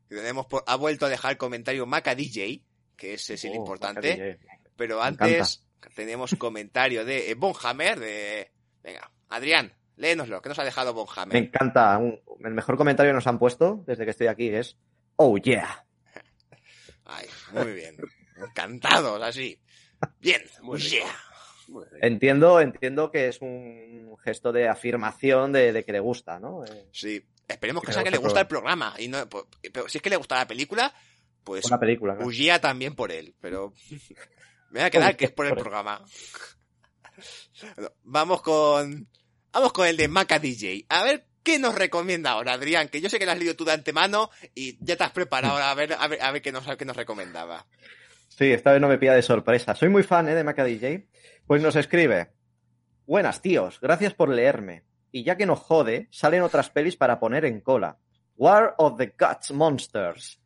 [0.09, 2.63] Que tenemos por- ha vuelto a dejar el comentario Maca DJ,
[2.97, 4.11] que ese es el Oh, importante.
[4.11, 4.39] Maca DJ.
[4.77, 8.51] Pero antes tenemos comentario de eh, Bonhammer, de...
[8.83, 11.37] Venga, Adrián, léenoslo, que nos ha dejado Me Bonhammer.
[11.37, 11.97] encanta.
[11.99, 14.77] Un- el mejor comentario que nos han puesto desde que estoy aquí es
[15.17, 15.85] Oh yeah.
[17.05, 17.97] Ay, muy bien.
[18.37, 19.61] Encantados, así.
[20.21, 21.07] Bien, Muy yeah.
[22.03, 26.65] Entiendo, entiendo que es un gesto de afirmación de, de que le gusta, ¿no?
[26.65, 28.95] Eh, Sí, esperemos que Que sea que le gusta el el programa.
[28.99, 30.93] Y no, pues, pero si es que le gusta la película,
[31.43, 32.15] pues una película.
[32.15, 32.29] claro.
[32.29, 33.35] huyía también por él.
[33.41, 33.73] Pero
[34.71, 36.05] me voy a quedar que es por el programa.
[37.77, 39.09] Bueno, Vamos con...
[39.53, 40.85] Vamos con el de Maca DJ.
[40.89, 42.89] A ver qué nos recomienda ahora, Adrián.
[42.89, 45.57] Que yo sé que lo has leído tú de antemano y ya te has preparado
[45.57, 47.67] a ver, a ver, a ver qué, nos, qué nos recomendaba.
[48.29, 49.75] Sí, esta vez no me pilla de sorpresa.
[49.75, 51.09] Soy muy fan ¿eh, de Maca DJ.
[51.47, 52.33] Pues nos escribe.
[53.07, 53.81] Buenas, tíos.
[53.81, 54.85] Gracias por leerme.
[55.11, 57.99] Y ya que nos jode, salen otras pelis para poner en cola.
[58.37, 60.39] War of the Guts Monsters.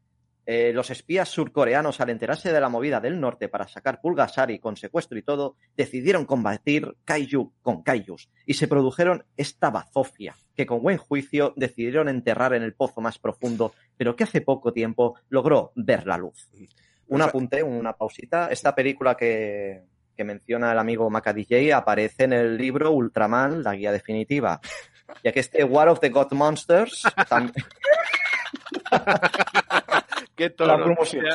[0.52, 4.77] Eh, los espías surcoreanos, al enterarse de la movida del norte para sacar Pulgasari con
[4.77, 10.82] secuestro y todo, decidieron combatir Kaiju con Kaijus y se produjeron esta bazofia, que con
[10.82, 15.70] buen juicio decidieron enterrar en el pozo más profundo, pero que hace poco tiempo logró
[15.77, 16.48] ver la luz.
[17.06, 18.48] Un O sea- apunte, una pausita.
[18.48, 19.85] Esta película que,
[20.16, 24.60] que menciona el amigo Maca DJ aparece en el libro Ultraman, la guía definitiva.
[25.22, 27.52] Ya que este War of the God Monsters tam-
[30.40, 31.26] ¿Qué La tono, promoción.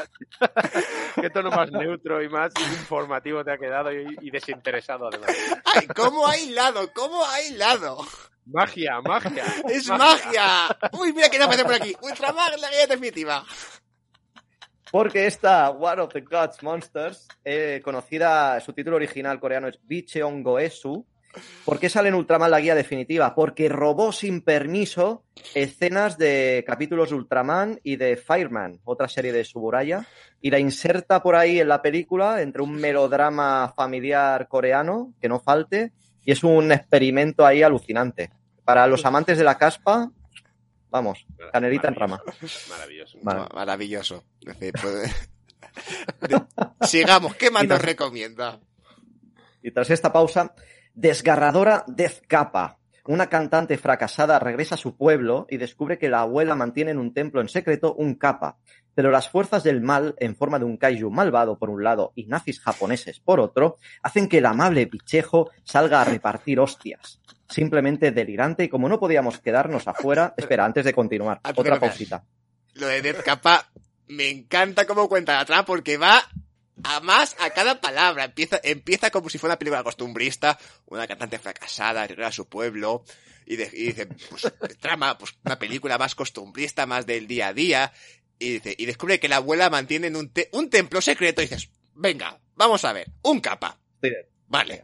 [1.22, 5.30] qué tono más neutro y más informativo te ha quedado y, y desinteresado además.
[5.64, 6.92] ¡Ay, cómo ha hilado!
[6.92, 8.00] ¿Cómo ha hilado?
[8.48, 9.44] Magia, magia.
[9.70, 10.76] ¡Es magia!
[10.94, 11.96] ¡Uy, mira que aparece por aquí!
[12.02, 13.46] ¡Ultramag, la guía definitiva!
[14.90, 20.42] Porque esta War of the Gods Monsters, eh, conocida, su título original coreano es Bicheon
[20.42, 21.06] Goesu.
[21.66, 23.34] ¿Por qué sale en Ultraman la guía definitiva?
[23.36, 29.44] Porque robó sin permiso escenas de capítulos de Ultraman y de Fireman, otra serie de
[29.44, 30.08] Suburaya,
[30.42, 35.40] y la inserta por ahí en la película entre un melodrama familiar coreano, que no
[35.40, 35.92] falte,
[36.24, 38.32] y es un experimento ahí alucinante.
[38.64, 40.12] Para los amantes de la caspa,
[40.90, 42.22] vamos, canelita en rama.
[42.70, 43.18] Maravilloso.
[43.22, 44.24] Maravilloso.
[44.42, 45.12] Es decir, de-
[46.88, 48.60] Sigamos, ¿qué más nos- recomienda?
[49.62, 50.54] Y tras esta pausa,
[50.96, 52.80] desgarradora Death Kappa.
[53.08, 57.14] Una cantante fracasada regresa a su pueblo y descubre que la abuela mantiene en un
[57.14, 58.58] templo en secreto un kappa.
[58.96, 62.26] Pero las fuerzas del mal, en forma de un kaiju malvado por un lado y
[62.26, 67.22] nazis japoneses por otro, hacen que el amable bichejo salga a repartir hostias.
[67.48, 70.34] Simplemente delirante y como no podíamos quedarnos afuera...
[70.36, 72.24] Espera, antes de continuar, Ah, otra pausita.
[72.74, 73.70] Lo de Death Kappa,
[74.08, 76.24] me encanta cómo cuenta la trama porque va
[76.84, 78.26] a más a cada palabra.
[78.26, 80.58] Empieza, empieza como si fuera una película costumbrista,
[80.88, 83.04] una cantante fracasada, regresa a su pueblo,
[83.46, 87.54] y, de- y dice, pues, trama, pues, una película más costumbrista, más del día a
[87.54, 87.94] día,
[88.40, 91.46] y dice, y descubre que la abuela mantiene en un, te- un templo secreto, y
[91.46, 93.80] dices, venga, vamos a ver, un capa.
[94.02, 94.10] Sí.
[94.48, 94.84] Vale.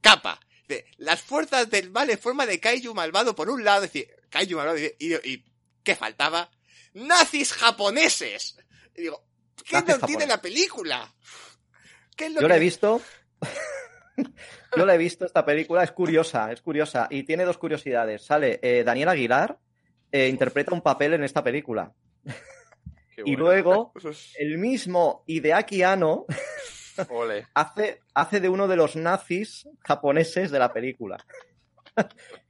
[0.00, 0.40] Capa.
[0.68, 4.08] Dice, las fuerzas del mal en forma de kaiju malvado por un lado, es decir,
[4.30, 5.44] kaiju malvado, y, y, y
[5.84, 6.50] ¿qué faltaba?
[6.94, 8.56] ¡Nazis japoneses!
[8.96, 9.22] Y digo,
[9.64, 11.12] ¿qué no tiene la película?
[12.16, 13.00] ¿Qué es lo Yo que- la he visto.
[14.76, 17.06] Yo la he visto esta película, es curiosa, es curiosa.
[17.10, 18.24] Y tiene dos curiosidades.
[18.24, 19.58] Sale eh, Daniel Aguilar,
[20.10, 21.92] eh, interpreta un papel en esta película.
[23.14, 23.92] Qué Y luego,
[24.38, 26.26] el mismo Hideaki Anno
[27.10, 27.46] Ole.
[27.54, 31.18] hace, hace de uno de los nazis japoneses de la película.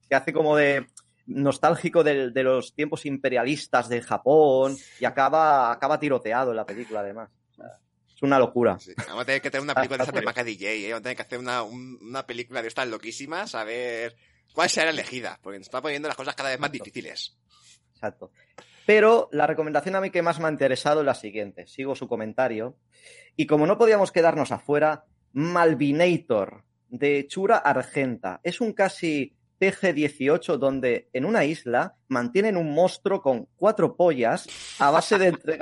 [0.09, 0.87] que hace como de
[1.27, 7.31] nostálgico de, los tiempos imperialistas de Japón y acaba, acaba tiroteado en la película, además.
[8.15, 8.78] Es una locura.
[8.78, 10.24] Sí, Vamos a tener que tener una Ah, película de curioso.
[10.24, 10.90] Maca DJ, ¿eh?
[10.93, 14.16] Vamos a tener que hacer una, un- una película de estas loquísimas, a ver
[14.55, 17.36] cuál será elegida, porque nos está poniendo las cosas cada vez más difíciles.
[17.93, 18.31] Exacto.
[18.86, 21.66] Pero la recomendación a mí que más me ha interesado es la siguiente.
[21.66, 22.78] Sigo su comentario.
[23.36, 28.40] Y como no podíamos quedarnos afuera, Malvinator de Chura Argenta.
[28.43, 34.47] Es un casi PG-18 donde en una isla mantienen un monstruo con cuatro pollas
[34.78, 35.59] a base de.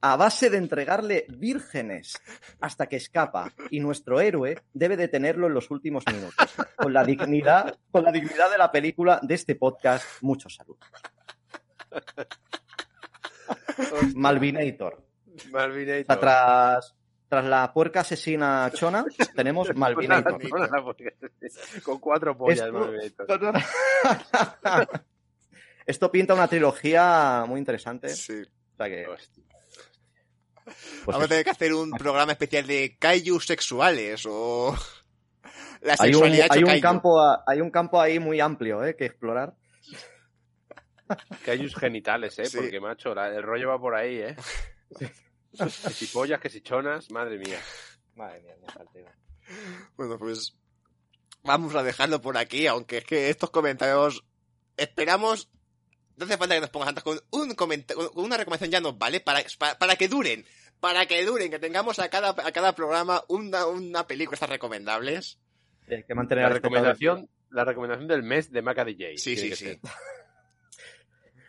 [0.00, 2.14] A base de entregarle vírgenes
[2.60, 6.54] hasta que escapa y nuestro héroe debe detenerlo en los últimos minutos.
[6.76, 10.76] Con la dignidad, con la dignidad de la película de este podcast, mucho salud.
[14.14, 15.04] Malvinator.
[15.50, 16.20] Malvinator.
[16.20, 16.94] tras,
[17.28, 20.38] tras la puerca asesina chona, tenemos Malvinator.
[21.82, 23.58] Con cuatro pollas, Esto- Malvinator.
[25.86, 28.08] Esto pinta una trilogía muy interesante.
[28.10, 28.42] Sí.
[28.42, 29.30] O sea que, pues
[31.06, 34.76] Vamos a tener que hacer un programa especial de kaiju sexuales o
[35.80, 36.24] la hay, un,
[36.68, 39.54] hay, campo, a- hay un campo ahí muy amplio eh, que explorar.
[41.46, 42.44] Hay genitales, ¿eh?
[42.44, 42.58] Sí.
[42.58, 44.36] Porque, macho, la- el rollo va por ahí, ¿eh?
[45.56, 47.60] Que si pollas, que si chonas, madre mía.
[48.14, 49.14] Madre mía.
[49.96, 50.54] Bueno, pues
[51.42, 54.24] vamos a dejarlo por aquí, aunque es que estos comentarios
[54.76, 55.48] esperamos.
[56.16, 58.98] No hace falta que nos pongas tantas con un comentario, con una recomendación ya nos
[58.98, 60.44] vale para, para, para que duren,
[60.80, 65.38] para que duren, que tengamos a cada, a cada programa una, una película estas recomendables.
[65.86, 69.16] Sí, hay que mantener La recomendación, la recomendación del mes de Maca DJ.
[69.16, 69.64] Sí, sí, que sí.
[69.66, 69.80] ser.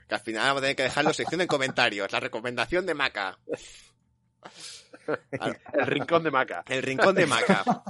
[0.08, 3.40] Que al final vamos a tener que dejarlo sección en comentarios, la recomendación de Maca.
[5.74, 6.64] El rincón de Maca.
[6.68, 7.84] El rincón de Maca.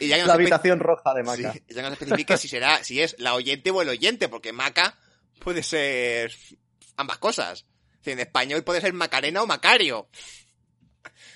[0.00, 1.52] Y ya que La habitación roja de Maca.
[1.52, 4.98] Sí, ya nos especifique si será, si es la oyente o el oyente, porque Maca
[5.40, 6.32] puede ser
[6.96, 7.66] ambas cosas.
[8.02, 10.08] Si en español puede ser Macarena o Macario.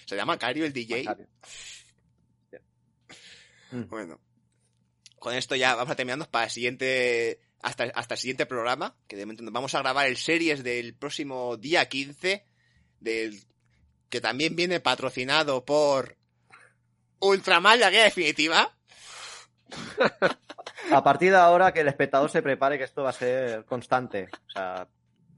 [0.07, 1.05] ¿Será Macario el DJ?
[1.05, 1.29] Macario.
[3.71, 3.89] Mm.
[3.89, 4.21] Bueno.
[5.19, 9.17] Con esto ya vamos a terminarnos para el siguiente, hasta, hasta el siguiente programa, que
[9.17, 12.45] de momento nos vamos a grabar el series del próximo día 15,
[13.01, 13.43] del,
[14.09, 16.17] que también viene patrocinado por
[17.21, 18.75] Ultraman, la guía definitiva.
[20.91, 24.29] A partir de ahora que el espectador se prepare que esto va a ser constante.
[24.47, 24.89] O sea,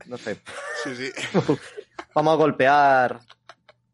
[0.07, 0.41] no sé.
[0.85, 1.13] Sí, sí.
[2.15, 3.21] Vamos a golpear.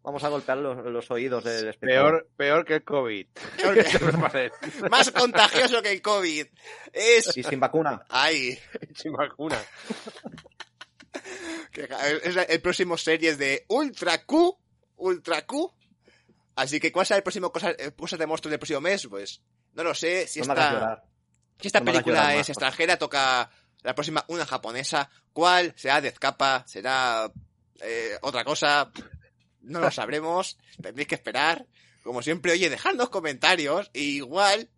[0.02, 2.28] Vamos a golpear los, los oídos del espectador.
[2.36, 3.26] Peor, peor que el COVID.
[3.56, 4.50] Peor que-.
[4.90, 6.46] Más contagioso que el COVID.
[6.92, 7.36] Es...
[7.36, 8.04] Y sin vacuna.
[8.08, 8.58] Ay,
[8.94, 9.58] Sin vacuna.
[11.76, 14.58] Es el próximo series de Ultra Q.
[14.96, 15.72] Ultra Q.
[16.56, 19.06] Así que, ¿cuál será el próximo cosas, eh, cosas de monstruos del próximo mes?
[19.08, 19.42] Pues,
[19.74, 20.26] no lo sé.
[20.26, 21.04] Si No esta,
[21.60, 23.50] si esta no película es extranjera, toca
[23.82, 25.10] la próxima una japonesa.
[25.34, 25.74] ¿Cuál?
[25.76, 26.64] ¿Será Death Kappa?
[26.66, 27.30] ¿Será
[27.80, 28.90] eh, otra cosa?
[29.60, 30.56] No lo sabremos.
[30.80, 31.66] Tendréis que esperar.
[32.02, 33.90] Como siempre, oye, dejadnos comentarios.
[33.92, 34.70] Y igual,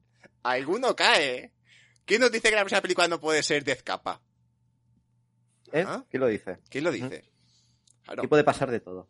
[0.42, 1.52] alguno cae.
[2.04, 4.20] ¿Quién nos dice que la próxima película no puede ser Death Kappa?
[5.72, 5.84] ¿Eh?
[5.86, 6.04] ¿Ah?
[6.10, 6.58] ¿Quién lo dice?
[6.70, 7.24] ¿Quién lo dice?
[8.04, 8.22] Claro.
[8.22, 9.08] Aquí puede pasar de todo.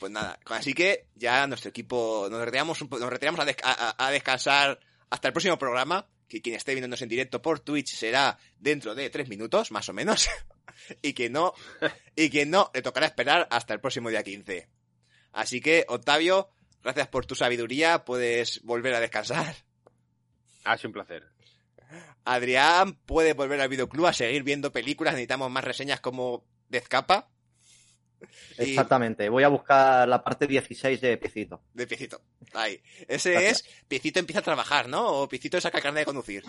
[0.00, 3.56] Pues nada, así que ya nuestro equipo nos retiramos, un po- nos retiramos a, des-
[3.62, 4.78] a- a- a descansar
[5.10, 9.10] hasta el próximo programa, que quien esté viéndonos en directo por Twitch será dentro de
[9.10, 10.28] tres minutos, más o menos,
[11.02, 11.52] y que no,
[12.16, 14.68] y que no, le tocará esperar hasta el próximo día 15.
[15.32, 16.48] Así que, Octavio,
[16.82, 19.54] gracias por tu sabiduría, puedes volver a descansar.
[20.64, 21.28] Ha sido un placer.
[22.24, 27.28] Adrián puede volver al videoclub a seguir viendo películas, necesitamos más reseñas como Dezcapa.
[28.58, 29.28] Y- Exactamente.
[29.28, 31.62] Voy a buscar la parte 16 de Piecito.
[31.74, 32.22] De Piecito.
[32.54, 32.80] Ahí.
[33.06, 33.64] Ese Gracias.
[33.66, 35.06] es Piecito empieza a trabajar, ¿no?
[35.06, 36.42] O Piecito saca carne de conducir.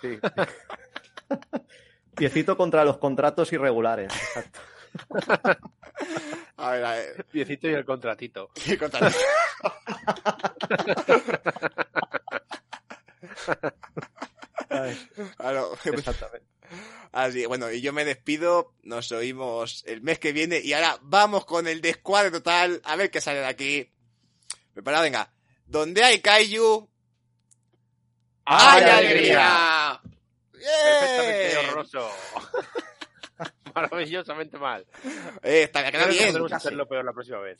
[0.00, 0.18] Sí.
[2.16, 4.12] Piecito contra los contratos irregulares.
[4.12, 4.60] Exacto.
[6.56, 7.24] A ver, a ver.
[7.30, 8.50] Piecito y el contratito.
[8.64, 9.10] ¿Qué contar?
[15.36, 16.46] Claro, Exactamente.
[17.12, 18.74] así, bueno, y yo me despido.
[18.82, 20.58] Nos oímos el mes que viene.
[20.60, 22.80] Y ahora vamos con el descuadre total.
[22.84, 23.92] A ver qué sale de aquí.
[24.72, 25.32] Preparado, venga.
[25.66, 26.88] Donde hay Kaiju,
[28.44, 30.00] ¡hay ¡Ay, alegría!
[30.52, 31.58] Perfectamente ¡Bien!
[31.66, 32.10] horroroso.
[33.74, 34.84] Maravillosamente mal.
[35.42, 36.52] Eh, está, Creo que bien.
[36.52, 37.58] Hacerlo peor la próxima vez.